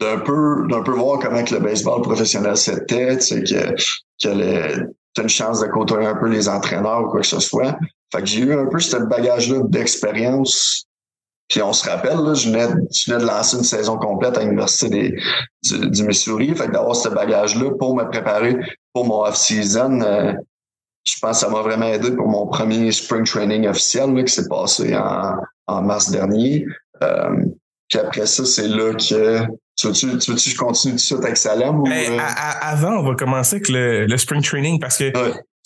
d'un 0.00 0.18
peu, 0.18 0.66
d'un 0.68 0.82
peu 0.82 0.92
voir 0.92 1.18
comment 1.18 1.42
que 1.42 1.54
le 1.54 1.60
baseball 1.60 2.02
professionnel 2.02 2.56
c'était, 2.56 3.16
tu 3.18 3.22
sais, 3.22 3.42
que, 3.42 3.72
que 4.22 4.86
tu 5.14 5.20
as 5.20 5.22
une 5.22 5.28
chance 5.28 5.60
de 5.60 5.66
côtoyer 5.66 6.06
un 6.06 6.16
peu 6.16 6.28
les 6.28 6.48
entraîneurs 6.48 7.04
ou 7.04 7.08
quoi 7.08 7.20
que 7.20 7.26
ce 7.26 7.40
soit. 7.40 7.76
Fait 8.12 8.20
que 8.20 8.26
j'ai 8.26 8.40
eu 8.40 8.54
un 8.54 8.66
peu 8.66 8.78
ce 8.78 8.96
bagage-là 8.96 9.60
d'expérience. 9.64 10.86
Puis 11.48 11.62
on 11.62 11.72
se 11.72 11.88
rappelle, 11.88 12.18
là, 12.18 12.34
je, 12.34 12.50
venais, 12.50 12.68
je 12.92 13.10
venais 13.10 13.22
de 13.22 13.28
lancer 13.28 13.56
une 13.56 13.64
saison 13.64 13.96
complète 13.98 14.36
à 14.36 14.42
l'Université 14.42 14.88
des, 14.88 15.88
du, 15.88 16.02
Missouri. 16.02 16.54
Fait 16.54 16.66
que 16.66 16.72
d'avoir 16.72 16.96
ce 16.96 17.08
bagage-là 17.08 17.70
pour 17.78 17.94
me 17.96 18.04
préparer 18.04 18.56
pour 18.92 19.06
mon 19.06 19.24
off-season, 19.24 20.00
euh, 20.00 20.32
je 21.04 21.14
pense 21.20 21.40
que 21.40 21.46
ça 21.46 21.48
m'a 21.48 21.62
vraiment 21.62 21.86
aidé 21.86 22.10
pour 22.10 22.26
mon 22.26 22.48
premier 22.48 22.90
spring 22.90 23.24
training 23.24 23.68
officiel 23.68 24.12
là, 24.12 24.24
qui 24.24 24.34
s'est 24.34 24.48
passé 24.48 24.96
en, 24.96 25.36
en 25.68 25.82
mars 25.82 26.10
dernier. 26.10 26.66
Euh, 27.02 27.44
puis 27.88 27.98
après 28.00 28.26
ça, 28.26 28.44
c'est 28.44 28.68
là 28.68 28.92
que 28.94 29.46
tu 29.76 29.86
veux-tu, 29.88 30.18
tu 30.18 30.30
veux 30.32 30.36
je 30.38 30.56
continue 30.56 30.92
tout 30.94 30.96
de 30.96 31.02
suite 31.02 31.24
avec 31.24 31.36
Salem? 31.36 31.80
Ou, 31.80 31.84
ben, 31.84 32.12
euh? 32.12 32.18
avant, 32.60 32.98
on 32.98 33.02
va 33.02 33.14
commencer 33.14 33.56
avec 33.56 33.68
le, 33.68 34.06
le 34.06 34.16
spring 34.16 34.42
training 34.42 34.80
parce 34.80 34.96
que 34.96 35.12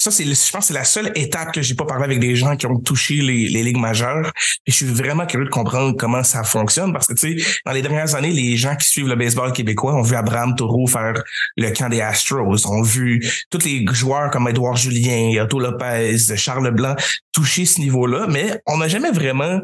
ça, 0.01 0.11
c'est, 0.11 0.25
je 0.25 0.51
pense, 0.51 0.65
c'est 0.65 0.75
la 0.75 0.85
seule 0.85 1.13
étape 1.15 1.53
que 1.53 1.61
j'ai 1.61 1.75
pas 1.75 1.85
parlé 1.85 2.05
avec 2.05 2.21
des 2.21 2.35
gens 2.35 2.57
qui 2.57 2.65
ont 2.65 2.79
touché 2.81 3.17
les, 3.17 3.49
les 3.49 3.63
ligues 3.63 3.77
majeures. 3.77 4.33
Et 4.67 4.71
je 4.71 4.77
suis 4.77 4.87
vraiment 4.87 5.27
curieux 5.27 5.45
de 5.45 5.51
comprendre 5.51 5.95
comment 5.95 6.23
ça 6.23 6.43
fonctionne 6.43 6.91
parce 6.95 7.07
que, 7.07 7.13
tu 7.13 7.39
sais, 7.39 7.61
dans 7.67 7.73
les 7.73 7.83
dernières 7.83 8.15
années, 8.15 8.31
les 8.31 8.57
gens 8.57 8.75
qui 8.77 8.89
suivent 8.89 9.09
le 9.09 9.15
baseball 9.15 9.53
québécois 9.53 9.95
ont 9.95 10.01
vu 10.01 10.17
Abraham 10.17 10.57
Taureau 10.57 10.87
faire 10.87 11.23
le 11.59 11.71
camp 11.73 11.91
des 11.91 12.01
Astros, 12.01 12.67
ont 12.67 12.81
vu 12.81 13.23
tous 13.51 13.63
les 13.67 13.85
joueurs 13.93 14.31
comme 14.31 14.49
Edouard 14.49 14.77
Julien, 14.77 15.39
Otto 15.43 15.61
Lopez, 15.61 16.17
Charles 16.35 16.71
Blanc 16.71 16.97
toucher 17.33 17.67
ce 17.67 17.81
niveau-là, 17.81 18.27
mais 18.27 18.59
on 18.67 18.79
n'a 18.79 18.89
jamais 18.89 19.11
vraiment 19.11 19.61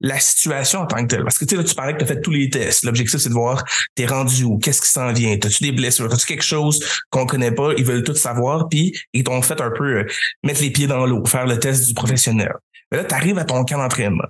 la 0.00 0.18
situation 0.18 0.80
en 0.80 0.86
tant 0.86 1.02
que 1.02 1.08
telle. 1.08 1.22
Parce 1.22 1.38
que 1.38 1.44
tu 1.44 1.54
sais, 1.54 1.62
là, 1.62 1.64
tu 1.64 1.74
parlais 1.74 1.92
que 1.94 1.98
tu 1.98 2.04
as 2.04 2.06
fait 2.06 2.20
tous 2.20 2.30
les 2.30 2.50
tests. 2.50 2.84
L'objectif, 2.84 3.20
c'est 3.20 3.28
de 3.28 3.34
voir 3.34 3.64
t'es 3.94 4.06
rendu 4.06 4.44
où, 4.44 4.58
qu'est-ce 4.58 4.82
qui 4.82 4.90
s'en 4.90 5.12
vient, 5.12 5.36
t'as-tu 5.38 5.62
des 5.62 5.72
blessures, 5.72 6.08
t'as-tu 6.08 6.26
quelque 6.26 6.44
chose 6.44 6.84
qu'on 7.10 7.26
connaît 7.26 7.52
pas, 7.52 7.72
ils 7.76 7.84
veulent 7.84 8.02
tout 8.02 8.14
savoir, 8.14 8.68
puis 8.68 8.94
ils 9.12 9.24
t'ont 9.24 9.42
fait 9.42 9.60
un 9.60 9.70
peu 9.70 9.98
euh, 9.98 10.06
mettre 10.42 10.60
les 10.60 10.70
pieds 10.70 10.86
dans 10.86 11.06
l'eau, 11.06 11.24
faire 11.24 11.46
le 11.46 11.58
test 11.58 11.86
du 11.86 11.94
professionnel. 11.94 12.52
Mais 12.90 12.98
là, 12.98 13.04
tu 13.04 13.14
arrives 13.14 13.38
à 13.38 13.44
ton 13.44 13.64
camp 13.64 13.78
d'entraînement 13.78 14.24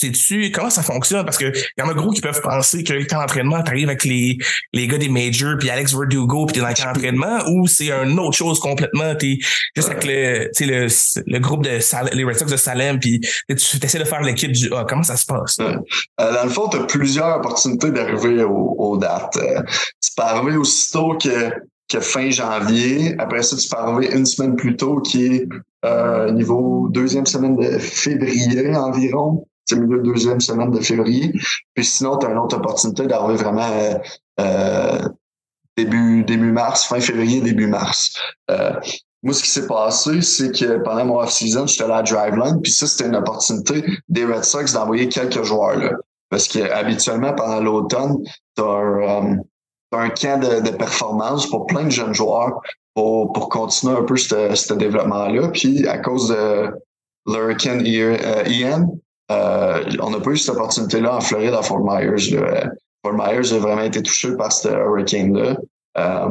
tu 0.00 0.50
comment 0.52 0.70
ça 0.70 0.82
fonctionne? 0.82 1.24
Parce 1.24 1.38
que 1.38 1.52
y 1.76 1.82
en 1.82 1.88
a 1.88 1.94
gros 1.94 2.10
qui 2.10 2.20
peuvent 2.20 2.40
penser 2.40 2.84
que 2.84 2.92
le 2.92 3.04
camp 3.04 3.20
d'entraînement 3.20 3.62
t'arrives 3.62 3.88
avec 3.88 4.04
les 4.04 4.38
les 4.72 4.86
gars 4.86 4.98
des 4.98 5.08
majors 5.08 5.56
puis 5.58 5.70
Alex 5.70 5.92
Verdugo 5.94 6.46
puis 6.46 6.54
t'es 6.54 6.60
dans 6.60 6.68
le 6.68 6.74
camp 6.74 6.92
d'entraînement 6.92 7.38
ou 7.48 7.66
c'est 7.66 7.90
une 7.90 8.18
autre 8.18 8.36
chose 8.36 8.60
complètement 8.60 9.14
t'es 9.14 9.38
juste 9.76 9.90
avec 9.90 10.04
le 10.04 10.50
le, 10.60 10.86
le 11.26 11.38
groupe 11.38 11.64
de 11.64 11.80
Salem, 11.80 12.10
les 12.14 12.24
Red 12.24 12.36
Sox 12.36 12.50
de 12.50 12.56
Salem 12.56 12.98
puis 12.98 13.20
tu 13.20 13.54
essaies 13.82 13.98
de 13.98 14.04
faire 14.04 14.22
l'équipe 14.22 14.52
du 14.52 14.72
A. 14.72 14.84
Comment 14.88 15.02
ça 15.02 15.16
se 15.16 15.26
passe? 15.26 15.58
Euh, 15.60 16.32
dans 16.32 16.44
le 16.44 16.50
fond 16.50 16.68
t'as 16.68 16.84
plusieurs 16.84 17.38
opportunités 17.38 17.90
d'arriver 17.90 18.44
aux 18.44 18.96
dates. 18.98 19.36
Euh, 19.36 19.62
tu 20.00 20.10
peux 20.16 20.22
arriver 20.22 20.56
aussitôt 20.56 21.16
que 21.16 21.50
que 21.88 22.00
fin 22.00 22.30
janvier. 22.30 23.14
Après 23.18 23.42
ça, 23.42 23.56
tu 23.56 23.68
peux 23.68 23.76
arriver 23.76 24.14
une 24.14 24.26
semaine 24.26 24.56
plus 24.56 24.76
tôt, 24.76 25.00
qui 25.00 25.26
est 25.26 25.48
euh, 25.84 26.30
niveau 26.30 26.88
deuxième 26.90 27.26
semaine 27.26 27.56
de 27.56 27.78
février 27.78 28.74
environ 28.76 29.46
c'est 29.68 29.76
milieu 29.76 30.00
deuxième 30.00 30.40
semaine 30.40 30.70
de 30.70 30.80
février. 30.80 31.32
Puis 31.74 31.84
sinon, 31.84 32.16
tu 32.16 32.26
as 32.26 32.30
une 32.30 32.38
autre 32.38 32.56
opportunité 32.56 33.06
d'arriver 33.06 33.42
vraiment 33.42 33.70
euh, 33.70 33.94
euh, 34.40 35.08
début, 35.76 36.24
début 36.24 36.52
mars, 36.52 36.86
fin 36.86 37.00
février, 37.00 37.40
début 37.40 37.66
mars. 37.66 38.14
Euh, 38.50 38.72
moi, 39.22 39.34
ce 39.34 39.42
qui 39.42 39.50
s'est 39.50 39.66
passé, 39.66 40.22
c'est 40.22 40.52
que 40.52 40.78
pendant 40.78 41.04
mon 41.04 41.20
off-season, 41.20 41.66
j'étais 41.66 41.84
allé 41.84 41.94
à 41.94 42.02
Driveline, 42.02 42.60
puis 42.62 42.72
ça, 42.72 42.86
c'était 42.86 43.08
une 43.08 43.16
opportunité 43.16 43.84
des 44.08 44.24
Red 44.24 44.44
Sox 44.44 44.72
d'envoyer 44.72 45.08
quelques 45.08 45.42
joueurs 45.42 45.76
là. 45.76 45.90
Parce 46.30 46.46
que 46.46 46.58
habituellement, 46.70 47.32
pendant 47.34 47.60
l'automne, 47.60 48.16
tu 48.54 48.62
as 48.62 49.22
un, 49.92 50.10
camp 50.10 50.40
de, 50.40 50.60
de, 50.60 50.76
performance 50.76 51.46
pour 51.46 51.66
plein 51.66 51.84
de 51.84 51.90
jeunes 51.90 52.12
joueurs 52.12 52.60
pour, 52.94 53.32
pour 53.32 53.48
continuer 53.48 53.94
un 53.96 54.02
peu 54.02 54.16
ce 54.16 54.74
développement-là. 54.74 55.48
Puis 55.48 55.86
à 55.88 55.98
cause 55.98 56.28
de 56.28 56.70
l'Hurricane 57.26 57.84
Ian, 57.86 58.94
euh, 59.30 59.84
on 60.00 60.10
n'a 60.10 60.20
pas 60.20 60.30
eu 60.30 60.36
cette 60.36 60.54
opportunité-là 60.54 61.16
en 61.16 61.20
Floride 61.20 61.54
à 61.54 61.62
Fort 61.62 61.84
Myers. 61.84 62.30
Là. 62.34 62.70
Fort 63.04 63.14
Myers 63.14 63.52
a 63.52 63.58
vraiment 63.58 63.82
été 63.82 64.02
touché 64.02 64.34
par 64.36 64.52
ce 64.52 64.68
hurricane-là. 64.68 65.56
Euh, 65.98 66.28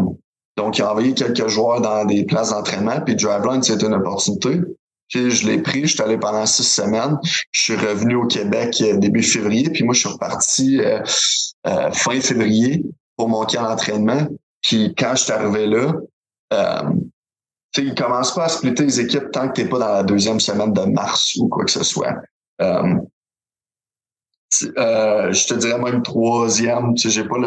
donc, 0.58 0.78
il 0.78 0.82
a 0.82 0.92
envoyé 0.92 1.14
quelques 1.14 1.48
joueurs 1.48 1.82
dans 1.82 2.06
des 2.06 2.26
places 2.26 2.50
d'entraînement, 2.50 3.00
puis 3.02 3.16
Driveline, 3.16 3.62
c'était 3.62 3.86
une 3.86 3.94
opportunité. 3.94 4.62
Puis 5.10 5.32
je 5.32 5.48
l'ai 5.48 5.62
pris, 5.62 5.84
je 5.86 5.94
suis 5.94 6.02
allé 6.02 6.18
pendant 6.18 6.46
six 6.46 6.64
semaines. 6.64 7.18
Je 7.52 7.62
suis 7.62 7.76
revenu 7.76 8.16
au 8.16 8.26
Québec 8.26 8.76
euh, 8.82 8.98
début 8.98 9.24
février, 9.24 9.70
puis 9.70 9.84
moi, 9.84 9.94
je 9.94 10.00
suis 10.00 10.10
reparti 10.10 10.80
fin 11.94 12.20
février 12.22 12.84
pour 13.18 13.30
mon 13.30 13.46
camp 13.46 13.64
d'entraînement. 13.64 14.28
Puis 14.62 14.94
quand 14.98 15.16
je 15.16 15.24
suis 15.24 15.32
arrivé 15.34 15.68
là, 15.68 15.94
euh, 16.54 16.90
il 17.78 17.94
commence 17.96 18.34
pas 18.34 18.46
à 18.46 18.50
splitter 18.50 18.84
les 18.84 19.00
équipes 19.00 19.32
tant 19.32 19.50
que 19.50 19.54
tu 19.54 19.64
n'es 19.64 19.70
pas 19.70 19.80
dans 19.80 19.94
la 19.94 20.04
deuxième 20.04 20.40
semaine 20.40 20.74
de 20.74 20.82
mars 20.82 21.36
ou 21.40 21.48
quoi 21.48 21.66
que 21.66 21.72
ce 21.72 21.84
soit. 21.84 22.16
Euh, 22.62 22.96
euh, 24.78 25.32
je 25.32 25.48
te 25.48 25.54
dirais 25.54 25.80
même 25.80 26.02
troisième, 26.04 26.94
tu 26.96 27.04
sais, 27.04 27.10
j'ai 27.10 27.28
pas 27.28 27.38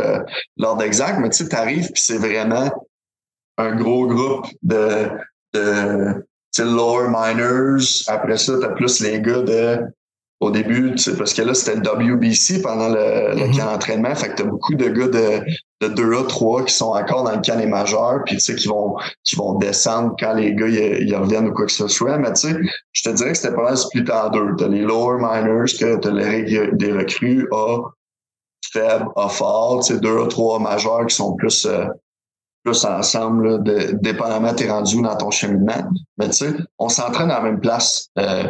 l'ordre 0.56 0.82
exact, 0.82 1.18
mais 1.18 1.30
tu 1.30 1.38
sais, 1.38 1.48
t'arrives 1.48 1.90
puis 1.92 2.02
c'est 2.02 2.18
vraiment 2.18 2.70
un 3.56 3.74
gros 3.74 4.06
groupe 4.06 4.46
de, 4.62 5.08
de 5.54 6.24
lower 6.58 7.08
minors. 7.08 7.82
Après 8.06 8.36
ça, 8.36 8.54
t'as 8.61 8.70
plus 8.70 9.00
les 9.00 9.20
gars 9.20 9.42
de 9.42 9.80
au 10.41 10.51
début, 10.51 10.95
parce 11.18 11.34
que 11.34 11.43
là, 11.43 11.53
c'était 11.53 11.76
le 11.76 12.14
WBC 12.14 12.62
pendant 12.62 12.88
le, 12.88 13.34
le 13.34 13.45
mm-hmm. 13.45 13.57
camp 13.59 13.66
d'entraînement. 13.66 14.14
Fait 14.14 14.30
que 14.30 14.36
t'as 14.36 14.45
beaucoup 14.45 14.74
de 14.74 14.88
gars 14.88 15.09
de, 15.09 15.86
de 15.86 15.88
2A, 15.88 16.26
3 16.26 16.64
qui 16.64 16.74
sont 16.74 16.93
encore 16.93 17.24
dans 17.24 17.32
le 17.32 17.43
camp 17.43 17.59
des 17.59 17.66
majeurs, 17.66 18.22
puis 18.24 18.36
tu 18.36 18.41
sais, 18.41 18.55
qui 18.55 18.66
vont, 18.66 18.97
qui 19.22 19.36
vont 19.36 19.55
descendre 19.59 20.16
quand 20.18 20.32
les 20.32 20.55
gars 20.55 20.68
ils 20.68 21.14
reviennent 21.14 21.49
ou 21.49 21.53
quoi 21.53 21.66
que 21.66 21.72
ce 21.72 21.88
soit. 21.88 22.16
Mais 22.16 22.32
tu 22.32 22.49
sais, 22.49 22.57
je 22.93 23.03
te 23.03 23.11
dirais 23.11 23.32
que 23.32 23.36
c'était 23.36 23.55
pas 23.55 23.64
mal 23.64 23.76
splitté 23.76 24.12
en 24.12 24.30
deux. 24.30 24.57
T'as 24.57 24.68
les 24.68 24.80
lower 24.80 25.18
minors, 25.18 25.66
que 25.78 25.97
t'as 25.97 26.11
les 26.11 26.70
des 26.72 26.93
recrues 26.93 27.47
A 27.53 27.82
faible, 28.72 29.09
A 29.16 29.28
fort, 29.28 29.84
tu 29.84 29.95
sais, 29.95 30.01
2A, 30.01 30.28
3 30.28 30.59
majeurs 30.59 31.07
qui 31.07 31.16
sont 31.16 31.34
plus, 31.34 31.66
euh, 31.66 31.84
plus 32.64 32.84
ensemble, 32.86 33.62
de, 33.62 33.93
dépendamment 34.01 34.55
t'es 34.55 34.70
rendu 34.70 35.03
dans 35.03 35.16
ton 35.16 35.30
cheminement. 35.30 35.91
Mais 36.16 36.30
tu 36.30 36.36
sais, 36.36 36.55
on 36.78 36.88
s'entraîne 36.88 37.30
à 37.30 37.38
la 37.38 37.43
même 37.43 37.61
place. 37.61 38.09
Euh, 38.18 38.45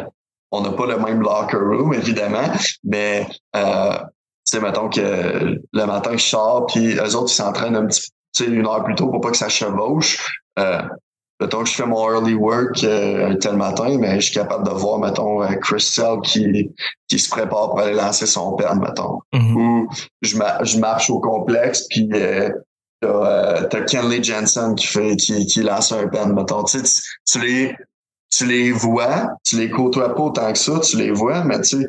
on 0.51 0.61
n'a 0.61 0.71
pas 0.71 0.85
le 0.85 0.97
même 0.97 1.21
locker 1.21 1.57
room, 1.57 1.93
évidemment, 1.93 2.51
mais 2.83 3.27
euh, 3.55 3.97
tu 3.97 4.57
sais, 4.57 4.59
mettons 4.59 4.89
que 4.89 5.59
le 5.71 5.85
matin, 5.85 6.11
je 6.17 6.25
sors, 6.25 6.65
puis 6.67 6.95
eux 6.95 7.15
autres, 7.15 7.31
ils 7.31 7.35
s'entraînent 7.35 7.75
un 7.75 7.85
petit 7.85 8.11
tu 8.33 8.45
sais, 8.45 8.49
une 8.49 8.65
heure 8.65 8.83
plus 8.83 8.95
tôt 8.95 9.07
pour 9.07 9.21
pas 9.21 9.31
que 9.31 9.37
ça 9.37 9.49
chevauche. 9.49 10.41
Euh, 10.57 10.81
mettons 11.39 11.63
que 11.63 11.69
je 11.69 11.75
fais 11.75 11.85
mon 11.85 12.09
early 12.09 12.33
work 12.33 12.83
euh, 12.83 13.31
un 13.31 13.35
tel 13.35 13.57
matin, 13.57 13.97
mais 13.99 14.15
je 14.19 14.25
suis 14.27 14.33
capable 14.33 14.65
de 14.65 14.73
voir, 14.73 14.99
mettons, 14.99 15.43
euh, 15.43 15.55
Chris 15.61 15.97
qui, 16.23 16.71
qui 17.07 17.19
se 17.19 17.29
prépare 17.29 17.71
pour 17.71 17.79
aller 17.79 17.93
lancer 17.93 18.25
son 18.25 18.53
pen, 18.53 18.79
mettons. 18.79 19.19
Mm-hmm. 19.33 19.55
Ou 19.55 19.89
je, 20.21 20.37
je 20.61 20.79
marche 20.79 21.09
au 21.09 21.19
complexe, 21.19 21.87
puis 21.89 22.09
euh, 22.13 22.49
t'as, 23.01 23.07
euh, 23.07 23.85
Kenley 23.85 24.23
Jensen 24.23 24.75
qui 24.75 24.87
fait 24.87 25.15
qui, 25.17 25.45
qui 25.45 25.61
lance 25.61 25.91
un 25.91 26.07
pen, 26.07 26.33
mettons. 26.33 26.63
Tu, 26.63 26.79
sais, 26.79 27.01
tu 27.25 27.39
les 27.39 27.75
tu 28.31 28.45
les 28.45 28.71
vois, 28.71 29.29
tu 29.43 29.57
les 29.57 29.69
côtoies 29.69 30.15
pas 30.15 30.23
autant 30.23 30.51
que 30.51 30.57
ça, 30.57 30.79
tu 30.79 30.97
les 30.97 31.11
vois, 31.11 31.43
mais 31.43 31.61
tu 31.61 31.81
sais, 31.81 31.87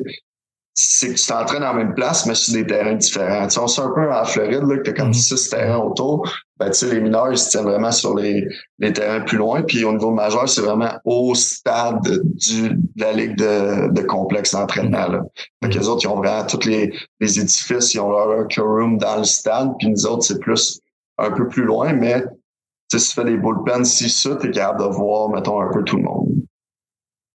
c'est 0.75 1.13
que 1.13 1.19
tu 1.19 1.27
t'entraînes 1.27 1.63
en 1.63 1.75
même 1.75 1.93
place, 1.93 2.25
mais 2.25 2.33
sur 2.33 2.53
des 2.53 2.65
terrains 2.65 2.95
différents. 2.95 3.45
Tu 3.45 3.53
sais, 3.53 3.59
on 3.59 3.67
sait 3.67 3.81
un 3.81 3.91
peu 3.91 4.11
en 4.11 4.25
Floride, 4.25 4.63
là, 4.63 4.77
que 4.77 4.81
t'as 4.83 4.93
comme 4.93 5.11
mm-hmm. 5.11 5.37
six 5.37 5.49
terrains 5.49 5.77
autour. 5.77 6.27
Ben, 6.57 6.71
tu 6.71 6.79
sais, 6.79 6.93
les 6.93 6.99
mineurs, 6.99 7.31
ils 7.31 7.37
se 7.37 7.51
tiennent 7.51 7.65
vraiment 7.65 7.91
sur 7.91 8.15
les, 8.15 8.47
les 8.79 8.91
terrains 8.91 9.21
plus 9.21 9.37
loin. 9.37 9.61
Puis 9.61 9.83
au 9.85 9.91
niveau 9.91 10.09
majeur, 10.09 10.49
c'est 10.49 10.61
vraiment 10.61 10.91
au 11.05 11.35
stade 11.35 12.01
du, 12.01 12.69
de 12.69 12.79
la 12.97 13.13
ligue 13.13 13.37
de, 13.37 13.91
de 13.91 14.01
complexe 14.01 14.53
d'entraînement. 14.53 15.07
Là. 15.07 15.21
Fait 15.63 15.69
que 15.69 15.77
les 15.77 15.87
autres, 15.87 16.01
ils 16.05 16.07
ont 16.07 16.17
vraiment 16.17 16.45
tous 16.47 16.65
les, 16.65 16.91
les 17.19 17.39
édifices, 17.39 17.93
ils 17.93 17.99
ont 17.99 18.09
leur 18.09 18.27
locker 18.27 18.61
room 18.61 18.97
dans 18.97 19.17
le 19.17 19.25
stade. 19.25 19.73
Puis 19.77 19.89
nous 19.89 20.07
autres, 20.07 20.23
c'est 20.23 20.39
plus 20.39 20.79
un 21.19 21.29
peu 21.29 21.47
plus 21.47 21.63
loin, 21.63 21.93
mais 21.93 22.23
si 22.91 23.09
tu 23.09 23.13
fais 23.13 23.25
des 23.25 23.37
bullpens, 23.37 23.85
si 23.85 24.09
ça, 24.09 24.35
t'es 24.35 24.49
capable 24.49 24.81
de 24.81 24.95
voir, 24.95 25.29
mettons, 25.29 25.61
un 25.61 25.71
peu 25.71 25.83
tout 25.83 25.97
le 25.97 26.03
monde. 26.03 26.32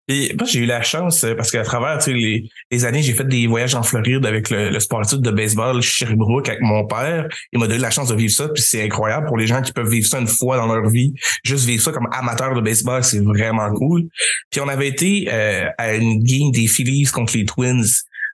Et 0.07 0.35
moi, 0.37 0.47
j'ai 0.47 0.59
eu 0.59 0.65
la 0.65 0.83
chance, 0.83 1.23
euh, 1.23 1.33
parce 1.33 1.49
qu'à 1.51 1.63
travers 1.63 1.97
les, 2.07 2.47
les 2.69 2.85
années, 2.85 3.01
j'ai 3.01 3.13
fait 3.13 3.27
des 3.27 3.47
voyages 3.47 3.73
en 3.73 3.81
Floride 3.81 4.25
avec 4.25 4.51
le, 4.51 4.69
le 4.69 4.79
sport 4.79 5.01
de 5.01 5.31
baseball 5.31 5.81
Sherbrooke 5.81 6.47
avec 6.47 6.61
mon 6.61 6.85
père. 6.85 7.27
Il 7.51 7.59
m'a 7.59 7.67
donné 7.67 7.79
la 7.79 7.89
chance 7.89 8.09
de 8.09 8.15
vivre 8.15 8.31
ça, 8.31 8.47
puis 8.49 8.61
c'est 8.61 8.83
incroyable 8.83 9.25
pour 9.25 9.37
les 9.37 9.47
gens 9.47 9.61
qui 9.61 9.73
peuvent 9.73 9.89
vivre 9.89 10.07
ça 10.07 10.19
une 10.19 10.27
fois 10.27 10.57
dans 10.57 10.67
leur 10.67 10.87
vie. 10.89 11.13
Juste 11.43 11.65
vivre 11.65 11.81
ça 11.81 11.91
comme 11.91 12.07
amateur 12.11 12.53
de 12.53 12.61
baseball, 12.61 13.03
c'est 13.03 13.23
vraiment 13.23 13.71
cool. 13.73 14.03
Puis 14.51 14.61
on 14.61 14.67
avait 14.67 14.87
été 14.87 15.27
euh, 15.31 15.69
à 15.77 15.95
une 15.95 16.21
game 16.23 16.51
des 16.51 16.67
Phillies 16.67 17.05
contre 17.05 17.35
les 17.35 17.45
Twins 17.45 17.85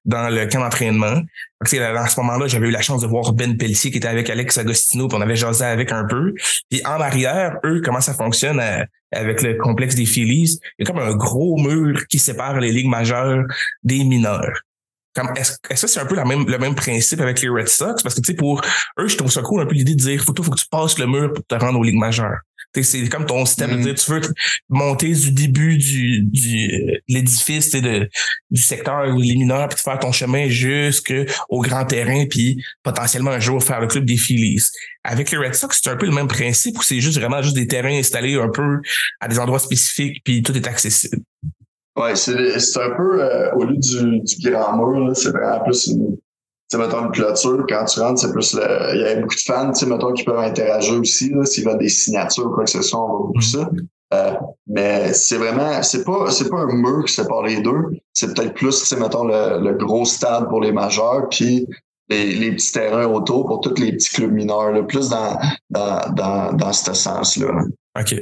dans 0.06 0.30
le 0.30 0.46
camp 0.48 0.60
d'entraînement. 0.60 1.22
À 1.60 1.66
ce 2.08 2.20
moment-là, 2.20 2.48
j'avais 2.48 2.68
eu 2.68 2.72
la 2.72 2.82
chance 2.82 3.02
de 3.02 3.08
voir 3.08 3.34
Ben 3.34 3.58
Pelletier 3.58 3.92
qui 3.92 3.98
était 3.98 4.08
avec 4.08 4.30
Alex 4.30 4.58
Agostino, 4.58 5.08
puis 5.08 5.18
on 5.18 5.22
avait 5.22 5.36
jasé 5.36 5.64
avec 5.64 5.92
un 5.92 6.06
peu. 6.06 6.34
Puis 6.70 6.84
en 6.86 7.00
arrière, 7.00 7.58
eux, 7.66 7.82
comment 7.84 8.02
ça 8.02 8.14
fonctionne 8.14 8.60
euh, 8.60 8.84
avec 9.12 9.42
le 9.42 9.56
complexe 9.56 9.96
des 9.96 10.06
Phillies? 10.06 10.60
Il 10.80 10.86
y 10.86 10.90
a 10.90 10.92
comme 10.92 11.02
un 11.02 11.16
gros 11.16 11.58
mur 11.58 12.08
qui 12.08 12.20
sépare 12.20 12.60
les 12.60 12.72
ligues 12.72 12.90
majeures 12.90 13.44
des 13.84 14.04
mineurs. 14.04 14.62
Est-ce 15.36 15.86
que 15.86 15.88
c'est 15.88 16.00
un 16.00 16.06
peu 16.06 16.16
le 16.16 16.58
même 16.58 16.76
principe 16.76 17.20
avec 17.20 17.42
les 17.42 17.50
Red 17.50 17.68
Sox? 17.68 18.02
Parce 18.02 18.16
que, 18.16 18.22
tu 18.22 18.32
sais, 18.32 18.34
pour 18.34 18.62
eux, 18.98 19.08
je 19.08 19.18
trouve 19.18 19.30
ça 19.30 19.42
cool 19.42 19.62
un 19.62 19.66
peu 19.66 19.76
l'idée 19.76 19.94
de 19.94 20.00
dire, 20.00 20.24
faut, 20.24 20.34
faut 20.42 20.52
que 20.52 20.60
tu 20.60 20.68
passes 20.72 20.98
le 20.98 21.06
mur 21.06 21.34
pour 21.34 21.46
te 21.46 21.56
rendre 21.56 21.80
aux 21.80 21.84
ligues 21.84 22.00
majeures. 22.00 22.40
C'est 22.74 23.10
comme 23.10 23.26
ton 23.26 23.46
système 23.46 23.72
de 23.72 23.78
mm. 23.78 23.82
dire, 23.82 23.96
tu 23.96 24.12
veux 24.12 24.22
monter 24.70 25.12
du 25.12 25.32
début 25.32 25.78
du, 25.78 26.22
du 26.24 27.02
l'édifice 27.08 27.72
de, 27.72 28.10
du 28.50 28.62
secteur 28.62 29.14
ou 29.14 29.22
les 29.22 29.36
mineurs, 29.36 29.68
puis 29.68 29.80
faire 29.80 30.00
ton 30.00 30.12
chemin 30.12 30.48
jusqu'au 30.48 31.26
grand 31.62 31.86
terrain, 31.86 32.26
puis 32.30 32.64
potentiellement 32.84 33.32
un 33.32 33.40
jour 33.40 33.62
faire 33.64 33.82
le 33.82 33.88
club 33.88 34.06
des 34.06 34.18
Phillies. 34.18 34.64
Avec 35.04 35.32
les 35.32 35.38
Red 35.38 35.56
Sox, 35.56 35.80
c'est 35.82 35.90
un 35.90 35.98
peu 35.98 36.06
le 36.06 36.14
même 36.14 36.28
principe 36.28 36.78
ou 36.78 36.84
c'est 36.84 37.00
juste 37.00 37.18
vraiment 37.18 37.42
juste 37.42 37.56
des 37.56 37.68
terrains 37.68 37.98
installés 37.98 38.36
un 38.36 38.50
peu 38.50 38.80
à 39.20 39.28
des 39.28 39.40
endroits 39.40 39.60
spécifiques, 39.60 40.22
puis 40.24 40.44
tout 40.44 40.56
est 40.56 40.68
accessible? 40.68 41.18
Ouais, 41.98 42.16
c'est 42.16 42.32
un 42.32 42.96
peu 42.96 43.22
euh, 43.22 43.52
au 43.56 43.66
lieu 43.66 43.76
du, 43.76 44.22
du 44.22 44.50
grand 44.50 44.78
mur, 44.78 45.16
c'est 45.16 45.32
vraiment 45.32 45.64
plus 45.64 45.88
une 45.88 46.18
sais, 46.72 46.78
mettons 46.78 47.06
une 47.06 47.12
clôture, 47.12 47.66
quand 47.68 47.86
tu 47.86 48.00
rentres, 48.00 48.22
c'est 48.22 48.32
plus 48.32 48.54
le. 48.54 48.96
Il 48.96 49.02
y 49.02 49.06
a 49.06 49.16
beaucoup 49.16 49.36
de 49.36 49.40
fans, 49.40 49.72
tu 49.72 49.80
sais, 49.80 49.86
mettons, 49.86 50.14
qui 50.14 50.24
peuvent 50.24 50.40
interagir 50.40 51.00
aussi, 51.00 51.32
s'ils 51.46 51.66
veulent 51.66 51.78
des 51.78 51.90
signatures 51.90 52.48
ou 52.48 52.52
quoi 52.52 52.64
que 52.64 52.70
ce 52.70 52.82
soit, 52.82 53.00
on 53.00 53.08
va 53.08 53.28
beaucoup 53.28 53.42
ça. 53.42 53.70
Euh, 54.14 54.34
mais 54.68 55.14
c'est 55.14 55.38
vraiment, 55.38 55.82
c'est 55.84 56.04
pas, 56.04 56.30
c'est 56.32 56.50
pas 56.50 56.60
un 56.60 56.74
mur 56.74 57.06
qui 57.06 57.14
sépare 57.14 57.44
les 57.44 57.62
deux. 57.62 57.84
C'est 58.14 58.34
peut-être 58.34 58.54
plus, 58.54 58.80
tu 58.80 58.86
sais, 58.86 58.98
mettons, 58.98 59.24
le, 59.24 59.62
le, 59.62 59.74
gros 59.74 60.06
stade 60.06 60.50
pour 60.50 60.62
les 60.62 60.72
majeurs, 60.72 61.30
puis 61.30 61.66
les, 62.10 62.34
les, 62.34 62.52
petits 62.52 62.74
terrains 62.74 63.06
autour 63.06 63.46
pour 63.46 63.62
tous 63.62 63.80
les 63.80 63.94
petits 63.94 64.10
clubs 64.10 64.34
mineurs, 64.34 64.72
là, 64.72 64.84
plus 64.84 65.08
dans, 65.08 65.40
dans, 65.70 66.14
dans, 66.14 66.54
dans 66.54 66.74
ce 66.74 66.94
sens-là. 66.94 67.64
OK. 67.98 68.16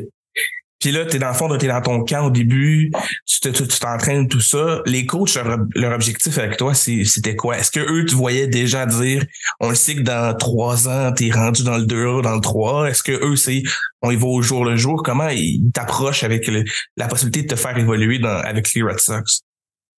Puis 0.80 0.92
là, 0.92 1.06
t'es 1.06 1.20
dans 1.20 1.28
le 1.28 1.34
fond, 1.34 1.56
t'es 1.58 1.68
dans 1.68 1.82
ton 1.82 2.04
camp 2.04 2.28
au 2.28 2.30
début, 2.30 2.92
tu 3.26 3.52
t'entraînes 3.80 4.28
tout 4.28 4.40
ça. 4.40 4.82
Les 4.86 5.06
coachs, 5.06 5.36
leur, 5.36 5.92
objectif 5.94 6.38
avec 6.38 6.58
toi, 6.58 6.74
c'était 6.74 7.36
quoi? 7.36 7.58
Est-ce 7.58 7.72
que 7.72 7.80
eux, 7.80 8.06
tu 8.06 8.16
voyais 8.16 8.48
déjà 8.48 8.86
dire, 8.86 9.26
on 9.60 9.70
le 9.70 9.76
sait 9.76 9.96
que 9.96 10.02
dans 10.02 10.36
trois 10.38 10.88
ans, 10.88 11.12
t'es 11.12 11.32
rendu 11.32 11.64
dans 11.64 11.78
le 11.78 11.86
2 11.86 12.22
dans 12.22 12.36
le 12.36 12.42
3. 12.42 12.90
Est-ce 12.90 13.04
que 13.04 13.12
eux, 13.12 13.36
c'est, 13.36 13.64
on 14.02 14.12
y 14.12 14.16
va 14.16 14.26
au 14.26 14.42
jour 14.42 14.66
le 14.66 14.76
jour? 14.78 15.04
Comment 15.04 15.28
ils 15.30 15.70
t'approchent 15.74 16.24
avec 16.24 16.50
la 16.96 17.08
possibilité 17.08 17.44
de 17.44 17.48
te 17.48 17.56
faire 17.56 17.78
évoluer 17.78 18.20
avec 18.24 18.74
les 18.74 18.82
Red 18.82 19.00
Sox? 19.00 19.42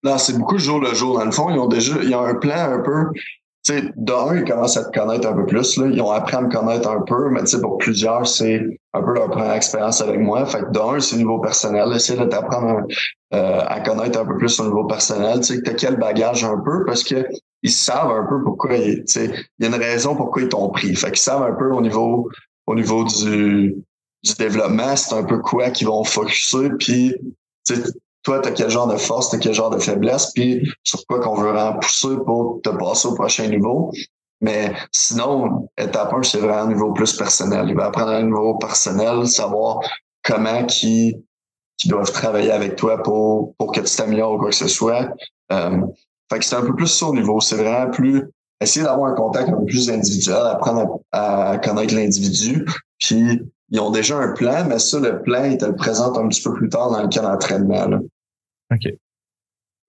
Non, 0.04 0.18
c'est 0.18 0.38
beaucoup 0.38 0.58
jour 0.58 0.80
le 0.80 0.94
jour. 0.96 1.20
Dans 1.20 1.26
le 1.26 1.32
fond, 1.32 1.52
ils 1.52 1.60
ont 1.60 1.68
déjà, 1.68 1.94
ils 2.02 2.16
ont 2.16 2.26
un 2.26 2.36
plan 2.36 2.74
un 2.74 2.80
peu 2.80 3.06
sais, 3.64 3.84
d'un, 3.96 4.36
ils 4.36 4.44
commencent 4.44 4.78
à 4.78 4.86
te 4.86 4.98
connaître 4.98 5.28
un 5.28 5.34
peu 5.34 5.46
plus. 5.46 5.78
Là. 5.78 5.88
Ils 5.88 6.02
ont 6.02 6.12
appris 6.12 6.36
à 6.36 6.42
me 6.42 6.50
connaître 6.50 6.90
un 6.90 7.02
peu, 7.02 7.30
mais 7.30 7.42
tu 7.42 7.48
sais, 7.48 7.62
pour 7.62 7.78
plusieurs, 7.78 8.28
c'est 8.28 8.62
un 8.94 9.02
peu 9.02 9.14
leur 9.14 9.30
première 9.30 9.54
expérience 9.54 10.02
avec 10.02 10.20
moi. 10.20 10.46
Fait 10.46 10.62
que 10.62 10.72
d'un, 10.72 11.00
c'est 11.00 11.16
au 11.16 11.20
niveau 11.20 11.40
personnel. 11.40 11.92
Essayer 11.96 12.20
de 12.20 12.26
t'apprendre 12.26 12.82
euh, 13.34 13.62
à 13.68 13.80
connaître 13.82 14.20
un 14.20 14.26
peu 14.26 14.38
plus 14.38 14.60
au 14.60 14.66
niveau 14.66 14.86
personnel. 14.86 15.40
Tu 15.42 15.56
sais, 15.56 15.62
t'as 15.62 15.74
quel 15.74 15.98
bagage 15.98 16.44
un 16.44 16.58
peu 16.58 16.86
parce 16.86 17.04
que 17.04 17.26
ils 17.64 17.72
savent 17.72 18.12
un 18.12 18.26
peu 18.26 18.44
pourquoi 18.44 18.76
tu 18.76 19.04
sais, 19.06 19.32
il 19.60 19.66
y 19.66 19.72
a 19.72 19.76
une 19.76 19.82
raison 19.82 20.16
pourquoi 20.16 20.42
ils 20.42 20.50
t'ont 20.50 20.70
pris. 20.70 20.96
Fait 20.96 21.12
qu'ils 21.12 21.18
savent 21.18 21.44
un 21.44 21.54
peu 21.54 21.72
au 21.72 21.82
niveau 21.82 22.30
au 22.66 22.76
niveau 22.76 23.04
du, 23.04 23.76
du 24.24 24.34
développement, 24.38 24.96
c'est 24.96 25.16
un 25.16 25.24
peu 25.24 25.40
quoi 25.40 25.70
qu'ils 25.70 25.88
vont 25.88 26.04
focuser. 26.04 26.70
Puis 26.80 27.16
toi, 28.24 28.40
tu 28.40 28.50
as 28.50 28.52
quel 28.52 28.70
genre 28.70 28.88
de 28.88 28.98
force, 28.98 29.30
tu 29.30 29.40
quel 29.40 29.54
genre 29.54 29.70
de 29.70 29.80
faiblesse, 29.80 30.32
puis 30.34 30.68
sur 30.84 31.06
quoi 31.08 31.20
qu'on 31.20 31.36
veut 31.36 31.52
vraiment 31.52 31.80
pousser 31.80 32.16
pour 32.26 32.62
te 32.62 32.70
passer 32.70 33.08
au 33.08 33.16
prochain 33.16 33.48
niveau. 33.48 33.92
Mais 34.42 34.74
sinon, 34.92 35.70
étape 35.78 36.14
1, 36.14 36.24
c'est 36.24 36.40
vraiment 36.40 36.64
un 36.64 36.68
niveau 36.68 36.94
plus 36.94 37.16
personnel. 37.16 37.66
Il 37.70 37.76
va 37.76 37.86
apprendre 37.86 38.12
un 38.12 38.24
niveau 38.24 38.58
personnel, 38.58 39.28
savoir 39.28 39.80
comment 40.24 40.66
qui, 40.66 41.16
qui 41.78 41.88
doivent 41.88 42.12
travailler 42.12 42.52
avec 42.52 42.76
toi 42.76 43.02
pour, 43.02 43.56
pour 43.58 43.72
que 43.72 43.82
tu 43.82 43.96
t'améliores 43.96 44.34
ou 44.34 44.40
quoi 44.40 44.50
que 44.50 44.56
ce 44.56 44.68
soit. 44.68 45.10
Euh, 45.52 45.82
fait 46.32 46.40
que 46.40 46.46
c'est 46.46 46.56
un 46.56 46.66
peu 46.66 46.76
plus 46.76 46.88
ça 46.88 47.08
au 47.08 47.14
niveau. 47.14 47.40
C'est 47.40 47.56
vraiment 47.56 47.92
plus 47.92 48.24
essayer 48.60 48.86
d'avoir 48.86 49.12
un 49.12 49.16
contact 49.16 49.50
un 49.50 49.58
peu 49.58 49.66
plus 49.66 49.90
individuel, 49.90 50.42
apprendre 50.46 51.02
à, 51.12 51.52
à 51.52 51.58
connaître 51.58 51.94
l'individu, 51.94 52.66
puis 53.00 53.42
ils 53.72 53.80
ont 53.80 53.90
déjà 53.90 54.18
un 54.18 54.34
plan, 54.34 54.66
mais 54.68 54.80
ça, 54.80 55.00
le 55.00 55.22
plan, 55.22 55.46
ils 55.46 55.58
te 55.58 55.66
le 55.66 55.76
présentent 55.76 56.18
un 56.18 56.28
petit 56.28 56.42
peu 56.42 56.54
plus 56.54 56.70
tard 56.70 56.92
dans 56.92 57.02
le 57.02 57.08
cas 57.08 57.22
d'entraînement. 57.22 58.00
OK. 58.72 58.94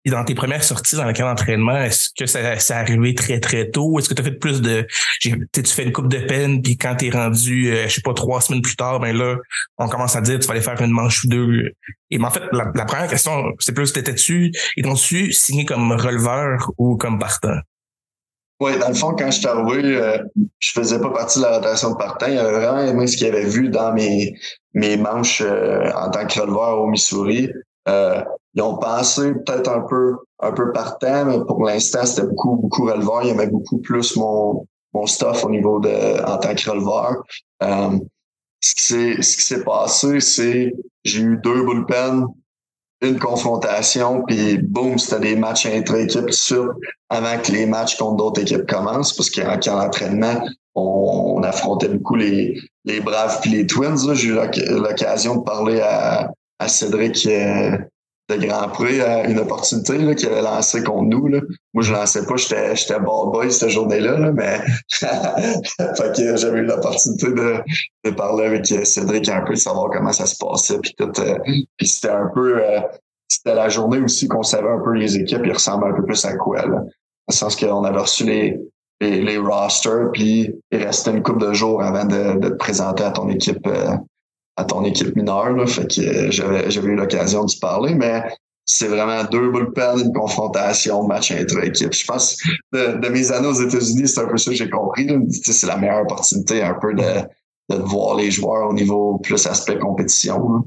Et 0.04 0.10
dans 0.10 0.24
tes 0.24 0.34
premières 0.34 0.64
sorties 0.64 0.96
dans 0.96 1.04
le 1.04 1.12
camp 1.12 1.26
d'entraînement, 1.26 1.76
est-ce 1.78 2.10
que 2.18 2.26
ça, 2.26 2.58
ça 2.58 2.78
arrivé 2.78 3.14
très, 3.14 3.38
très 3.38 3.70
tôt? 3.70 3.98
Est-ce 3.98 4.08
que 4.08 4.14
tu 4.14 4.22
as 4.22 4.24
fait 4.24 4.32
plus 4.32 4.60
de. 4.60 4.86
Tu 5.20 5.64
fais 5.64 5.84
une 5.84 5.92
coupe 5.92 6.08
de 6.08 6.18
peine, 6.18 6.60
puis 6.60 6.76
quand 6.76 6.96
tu 6.96 7.06
es 7.06 7.10
rendu, 7.10 7.70
euh, 7.70 7.86
je 7.86 7.94
sais 7.94 8.00
pas, 8.00 8.12
trois 8.12 8.40
semaines 8.40 8.62
plus 8.62 8.74
tard, 8.74 8.98
ben 8.98 9.16
là, 9.16 9.36
on 9.78 9.88
commence 9.88 10.16
à 10.16 10.20
dire 10.20 10.40
tu 10.40 10.48
vas 10.48 10.54
aller 10.54 10.62
faire 10.62 10.80
une 10.82 10.90
manche 10.90 11.22
ou 11.24 11.28
deux. 11.28 11.70
Et 12.10 12.20
en 12.20 12.30
fait, 12.30 12.42
la, 12.52 12.84
première 12.84 13.08
question, 13.08 13.44
c'est 13.60 13.72
plus 13.72 13.92
t'étais-tu, 13.92 14.50
ils 14.76 14.82
t'ont-tu 14.82 15.32
signé 15.32 15.64
comme 15.64 15.92
releveur 15.92 16.72
ou 16.78 16.96
comme 16.96 17.20
partant? 17.20 17.58
Oui, 18.62 18.78
dans 18.78 18.90
le 18.90 18.94
fond, 18.94 19.16
quand 19.18 19.28
je 19.28 19.40
suis 19.40 19.48
arrivé, 19.48 19.96
euh, 19.96 20.18
je 20.60 20.70
faisais 20.70 21.00
pas 21.00 21.10
partie 21.10 21.40
de 21.40 21.44
la 21.44 21.56
rotation 21.56 21.90
de 21.90 21.96
partant. 21.96 22.26
Il 22.28 22.38
avait 22.38 22.52
vraiment 22.52 22.82
aimé 22.82 23.08
ce 23.08 23.16
qu'il 23.16 23.26
avait 23.26 23.44
vu 23.44 23.70
dans 23.70 23.92
mes, 23.92 24.36
mes 24.72 24.96
manches 24.96 25.40
euh, 25.44 25.90
en 25.96 26.08
tant 26.10 26.24
que 26.28 26.40
releveur 26.40 26.78
au 26.78 26.86
Missouri. 26.86 27.50
Euh, 27.88 28.22
ils 28.54 28.62
ont 28.62 28.76
pensé 28.76 29.32
peut-être 29.34 29.68
un 29.68 29.80
peu 29.80 30.14
un 30.38 30.52
peu 30.52 30.70
partant, 30.70 31.24
mais 31.24 31.38
pour 31.44 31.64
l'instant, 31.64 32.06
c'était 32.06 32.28
beaucoup, 32.28 32.54
beaucoup 32.54 32.84
releveur. 32.84 33.22
Il 33.24 33.30
y 33.30 33.32
avait 33.32 33.48
beaucoup 33.48 33.78
plus 33.78 34.14
mon, 34.14 34.64
mon 34.92 35.06
stuff 35.06 35.44
au 35.44 35.50
niveau 35.50 35.80
de 35.80 36.24
en 36.24 36.38
tant 36.38 36.54
que 36.54 36.70
releveur. 36.70 37.16
Euh, 37.64 37.98
ce 38.60 38.74
qui 38.76 39.42
s'est 39.42 39.64
passé, 39.64 40.20
c'est 40.20 40.72
j'ai 41.02 41.20
eu 41.20 41.36
deux 41.42 41.64
bullpens 41.64 42.28
une 43.02 43.18
confrontation, 43.18 44.22
puis 44.26 44.58
boum, 44.58 44.98
c'était 44.98 45.20
des 45.20 45.36
matchs 45.36 45.66
intra-équipe 45.66 46.30
sûr 46.30 46.74
avant 47.10 47.38
que 47.38 47.52
les 47.52 47.66
matchs 47.66 47.96
contre 47.96 48.16
d'autres 48.16 48.42
équipes 48.42 48.66
commencent, 48.66 49.12
parce 49.12 49.30
qu'en 49.30 49.80
entraînement, 49.80 50.44
on, 50.74 51.42
affrontait 51.42 51.88
beaucoup 51.88 52.14
les, 52.14 52.56
les 52.84 53.00
Braves 53.00 53.40
puis 53.42 53.50
les 53.50 53.66
Twins. 53.66 54.14
J'ai 54.14 54.28
eu 54.28 54.38
l'occasion 54.70 55.36
de 55.36 55.42
parler 55.42 55.80
à, 55.80 56.30
à 56.58 56.68
Cédric 56.68 57.26
euh, 57.26 57.76
de 58.28 58.36
Grand 58.36 58.68
Prix 58.68 59.00
euh, 59.00 59.24
une 59.28 59.38
opportunité 59.38 59.98
là, 59.98 60.14
qu'il 60.14 60.28
avait 60.28 60.42
lancé 60.42 60.82
contre 60.82 61.04
nous. 61.04 61.26
Là. 61.28 61.40
Moi, 61.74 61.82
je 61.82 61.92
lançais 61.92 62.24
pas, 62.24 62.36
j'étais, 62.36 62.76
j'étais 62.76 62.98
ball 62.98 63.30
boy 63.32 63.50
cette 63.50 63.70
journée-là, 63.70 64.18
là, 64.18 64.32
mais 64.32 64.60
j'avais 66.36 66.58
eu 66.58 66.64
l'opportunité 66.64 67.28
de, 67.28 67.56
de 68.04 68.10
parler 68.10 68.46
avec 68.46 68.66
Cédric 68.66 69.28
un 69.28 69.42
peu, 69.42 69.54
de 69.54 69.58
savoir 69.58 69.90
comment 69.90 70.12
ça 70.12 70.26
se 70.26 70.36
passait. 70.36 70.78
Puis 70.78 70.94
tout, 70.96 71.12
euh, 71.20 71.38
puis 71.76 71.86
c'était 71.86 72.10
un 72.10 72.30
peu 72.34 72.62
euh, 72.62 72.80
c'était 73.28 73.54
la 73.54 73.68
journée 73.68 73.98
aussi 73.98 74.28
qu'on 74.28 74.42
savait 74.42 74.68
un 74.68 74.80
peu 74.84 74.92
les 74.92 75.16
équipes, 75.16 75.42
ils 75.44 75.52
ressemblent 75.52 75.86
un 75.86 75.94
peu 75.94 76.04
plus 76.04 76.24
à 76.24 76.36
quoi. 76.36 76.62
Là. 76.62 76.68
Dans 76.68 77.28
le 77.28 77.34
sens 77.34 77.56
qu'on 77.56 77.84
avait 77.84 78.00
reçu 78.00 78.24
les, 78.24 78.58
les, 79.00 79.22
les 79.22 79.38
rosters, 79.38 80.10
puis 80.12 80.54
il 80.70 80.84
restait 80.84 81.12
une 81.12 81.22
couple 81.22 81.46
de 81.46 81.52
jours 81.52 81.82
avant 81.82 82.04
de, 82.04 82.38
de 82.38 82.48
te 82.50 82.54
présenter 82.54 83.04
à 83.04 83.10
ton 83.10 83.28
équipe 83.28 83.66
à 84.62 84.64
ton 84.64 84.84
équipe 84.84 85.14
mineure. 85.16 85.52
Là, 85.52 85.66
fait 85.66 85.86
que 85.86 86.00
euh, 86.00 86.30
j'avais, 86.30 86.88
eu 86.88 86.96
l'occasion 86.96 87.44
d'y 87.44 87.58
parler, 87.58 87.94
mais 87.94 88.22
c'est 88.64 88.88
vraiment 88.88 89.24
deux 89.24 89.50
bullpens, 89.50 89.98
une 89.98 90.12
confrontation, 90.12 91.06
match 91.06 91.32
intra-équipe. 91.32 91.92
Je 91.92 92.06
pense 92.06 92.38
de, 92.72 92.98
de 93.00 93.08
mes 93.08 93.30
années 93.32 93.48
aux 93.48 93.60
États-Unis, 93.60 94.08
c'est 94.08 94.20
un 94.20 94.26
peu 94.26 94.38
ça 94.38 94.50
que 94.50 94.56
j'ai 94.56 94.70
compris. 94.70 95.08
C'est 95.42 95.66
la 95.66 95.76
meilleure 95.76 96.02
opportunité 96.02 96.62
un 96.62 96.74
peu 96.80 96.94
de, 96.94 97.02
de 97.70 97.82
voir 97.82 98.16
les 98.16 98.30
joueurs 98.30 98.70
au 98.70 98.72
niveau 98.72 99.18
plus 99.18 99.46
aspect 99.46 99.78
compétition 99.78 100.64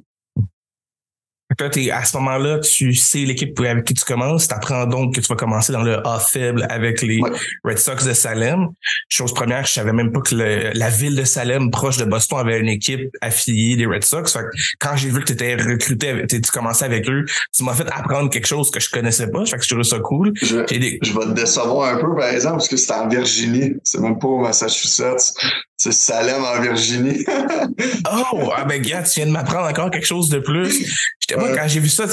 à 1.92 2.06
ce 2.06 2.18
moment-là, 2.18 2.60
tu 2.60 2.94
sais 2.96 3.20
l'équipe 3.20 3.60
avec 3.60 3.86
qui 3.86 3.94
tu 3.94 4.04
commences. 4.04 4.48
Tu 4.48 4.54
apprends 4.54 4.86
donc 4.86 5.16
que 5.16 5.22
tu 5.22 5.28
vas 5.28 5.36
commencer 5.36 5.72
dans 5.72 5.84
le 5.84 6.06
A 6.06 6.20
faible 6.20 6.66
avec 6.70 7.02
les 7.02 7.22
Red 7.64 7.78
Sox 7.78 8.04
de 8.06 8.14
Salem. 8.14 8.70
Chose 9.10 9.34
première, 9.34 9.66
je 9.66 9.74
savais 9.74 9.94
même 9.94 10.12
pas 10.12 10.22
que 10.22 10.36
la 10.36 10.90
ville 10.90 11.16
de 11.16 11.24
Salem, 11.24 11.70
proche 11.70 11.98
de 11.98 12.06
Boston, 12.06 12.40
avait 12.40 12.60
une 12.60 12.68
équipe 12.68 13.16
affiliée 13.22 13.76
des 13.76 13.86
Red 13.86 14.04
Sox. 14.04 14.38
quand 14.80 14.96
j'ai 14.96 15.10
vu 15.10 15.20
que 15.20 15.26
tu 15.26 15.34
étais 15.34 15.56
recruté, 15.56 16.26
tu 16.28 16.42
commençais 16.52 16.86
avec 16.86 17.08
eux, 17.10 17.26
tu 17.54 17.64
m'as 17.64 17.74
fait 17.74 17.88
apprendre 17.92 18.30
quelque 18.30 18.48
chose 18.48 18.72
que 18.72 18.80
je 18.80 18.90
connaissais 18.90 19.30
pas. 19.30 19.46
Fait 19.46 19.58
que 19.58 19.64
je 19.64 19.70
trouvais 19.70 19.84
ça 19.84 20.00
cool. 20.00 20.34
Je, 20.42 20.58
vais 20.58 21.00
te 21.00 21.34
décevoir 21.34 21.96
un 21.96 21.98
peu, 21.98 22.16
par 22.16 22.30
exemple, 22.30 22.58
parce 22.58 22.70
que 22.70 22.78
c'était 22.78 22.94
en 22.94 23.08
Virginie. 23.08 23.76
C'est 23.84 24.02
même 24.02 24.18
pas 24.18 24.28
au 24.28 24.40
Massachusetts. 24.40 25.34
C'est 25.78 25.92
Salem 25.92 26.42
en 26.44 26.62
Virginie. 26.62 27.26
oh, 28.34 28.50
ah 28.56 28.64
ben 28.64 28.82
gars, 28.82 29.04
tu 29.04 29.20
viens 29.20 29.26
de 29.26 29.32
m'apprendre 29.32 29.68
encore 29.68 29.92
quelque 29.92 30.06
chose 30.06 30.30
de 30.30 30.40
plus. 30.40 30.86
J'étais 31.20 31.40
moi 31.40 31.54
quand 31.54 31.68
j'ai 31.68 31.82
vu 31.82 31.90
ça, 31.90 32.06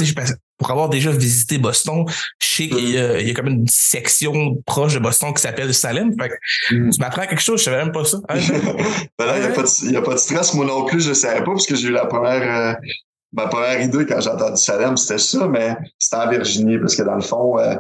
pour 0.59 0.71
avoir 0.71 0.89
déjà 0.89 1.13
visité 1.13 1.59
Boston, 1.59 2.05
je 2.41 2.47
sais 2.47 2.69
qu'il 2.69 2.91
y, 2.91 2.99
a 2.99 3.35
comme 3.35 3.49
une 3.49 3.69
section 3.69 4.57
proche 4.67 4.95
de 4.95 4.99
Boston 4.99 5.33
qui 5.33 5.43
s'appelle 5.43 5.73
Salem. 5.73 6.13
Fait 6.21 6.31
mm. 6.75 6.91
Tu 6.91 7.01
m'apprends 7.01 7.27
quelque 7.27 7.41
chose, 7.41 7.61
je 7.61 7.65
savais 7.65 7.85
même 7.85 7.93
pas 7.93 8.05
ça. 8.05 8.19
ben 8.29 9.27
là, 9.27 9.39
il 9.39 9.91
n'y 9.91 9.97
a, 9.97 10.03
pas 10.03 10.15
de 10.15 10.19
stress. 10.19 10.55
Moi 10.55 10.65
non 10.65 10.85
plus, 10.85 11.01
je 11.01 11.13
savais 11.13 11.41
pas 11.41 11.53
parce 11.53 11.67
que 11.67 11.77
j'ai 11.77 11.89
eu 11.89 11.93
la 11.93 12.07
première. 12.07 12.43
Euh, 12.43 12.75
ma 13.33 13.47
première 13.47 13.81
idée 13.81 14.07
quand 14.07 14.21
j'ai 14.21 14.31
entendu 14.31 14.61
Salem, 14.61 14.97
c'était 14.97 15.19
ça, 15.19 15.47
mais 15.49 15.77
c'était 15.99 16.17
en 16.17 16.29
Virginie 16.29 16.79
parce 16.79 16.97
que 16.97 17.03
dans 17.03 17.15
le 17.15 17.23
fond, 17.23 17.59
euh, 17.59 17.75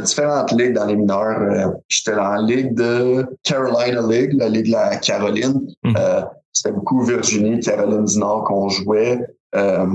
différentes 0.00 0.52
ligues 0.52 0.74
dans 0.74 0.86
les 0.86 0.96
mineurs. 0.96 1.40
Euh, 1.40 1.72
j'étais 1.88 2.16
dans 2.16 2.34
la 2.34 2.42
ligue 2.42 2.74
de 2.74 3.26
Carolina 3.42 4.02
League, 4.02 4.32
la 4.34 4.48
ligue 4.48 4.66
de 4.66 4.72
la 4.72 4.96
Caroline. 4.96 5.60
Hmm. 5.82 5.94
Euh, 5.96 6.22
c'était 6.52 6.74
beaucoup 6.74 7.02
Virginie, 7.02 7.60
Caroline 7.60 8.04
du 8.04 8.18
Nord 8.18 8.44
qu'on 8.44 8.68
jouait. 8.68 9.20
Euh, 9.54 9.86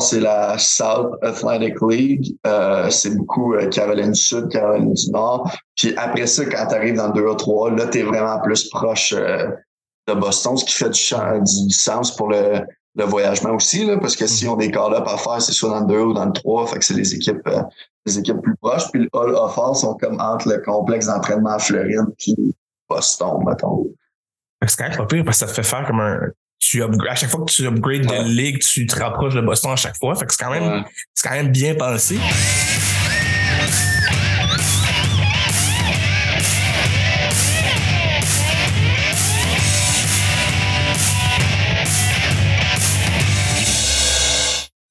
c'est 0.00 0.20
la 0.20 0.58
South 0.58 1.14
Atlantic 1.22 1.80
League. 1.80 2.36
Euh, 2.46 2.90
c'est 2.90 3.16
beaucoup 3.16 3.54
Caroline 3.70 4.12
du 4.12 4.20
Sud, 4.20 4.48
Caroline 4.48 4.92
du 4.92 5.10
Nord. 5.10 5.50
Puis 5.76 5.94
après 5.96 6.26
ça, 6.26 6.44
quand 6.44 6.66
tu 6.68 6.74
arrives 6.74 6.96
dans 6.96 7.08
le 7.08 7.14
2 7.14 7.36
3, 7.36 7.70
là, 7.70 7.86
tu 7.86 8.00
es 8.00 8.02
vraiment 8.02 8.38
plus 8.40 8.68
proche 8.68 9.14
de 9.14 10.14
Boston, 10.14 10.56
ce 10.56 10.64
qui 10.64 10.74
fait 10.74 10.90
du, 10.90 11.66
du 11.66 11.74
sens 11.74 12.14
pour 12.14 12.28
le, 12.28 12.60
le 12.96 13.04
voyagement 13.04 13.50
aussi, 13.50 13.84
là, 13.84 13.98
parce 13.98 14.16
que 14.16 14.26
si 14.26 14.48
on 14.48 14.56
des 14.56 14.70
call-up 14.70 15.06
à 15.06 15.18
faire, 15.18 15.40
c'est 15.40 15.52
soit 15.52 15.68
dans 15.68 15.80
le 15.80 15.86
2 15.86 16.00
ou 16.00 16.12
dans 16.14 16.24
le 16.24 16.32
3, 16.32 16.66
fait 16.66 16.78
que 16.78 16.84
c'est 16.84 16.94
les 16.94 17.14
équipes 17.14 17.46
euh, 17.46 17.62
les 18.06 18.18
équipes 18.18 18.40
plus 18.40 18.56
proches. 18.56 18.90
Puis 18.90 19.02
le 19.02 19.08
hall 19.12 19.34
offert 19.34 19.76
sont 19.76 19.94
comme 19.94 20.18
entre 20.20 20.48
le 20.48 20.58
complexe 20.58 21.06
d'entraînement 21.06 21.50
à 21.50 21.58
Floride 21.58 22.06
puis 22.18 22.34
Boston, 22.88 23.44
mettons. 23.46 23.86
C'est 24.66 24.76
quand 24.78 24.88
même 24.88 24.96
pas 24.96 25.06
pire 25.06 25.24
parce 25.24 25.40
que 25.40 25.46
ça 25.46 25.52
te 25.52 25.56
fait 25.56 25.68
faire 25.68 25.86
comme 25.86 26.00
un. 26.00 26.20
Tu 26.58 26.82
à 26.82 27.14
chaque 27.14 27.28
fois 27.28 27.44
que 27.44 27.52
tu 27.52 27.66
upgrades 27.66 28.06
de 28.06 28.28
ligue, 28.28 28.60
tu 28.60 28.86
te 28.86 28.98
rapproches 28.98 29.34
de 29.34 29.42
Boston 29.42 29.72
à 29.72 29.76
chaque 29.76 29.96
fois. 29.96 30.14
Fait 30.14 30.24
que 30.24 30.32
c'est 30.32 30.42
quand 30.42 30.50
même, 30.50 30.84
c'est 31.12 31.28
quand 31.28 31.34
même 31.34 31.52
bien 31.52 31.74
pensé. 31.74 32.18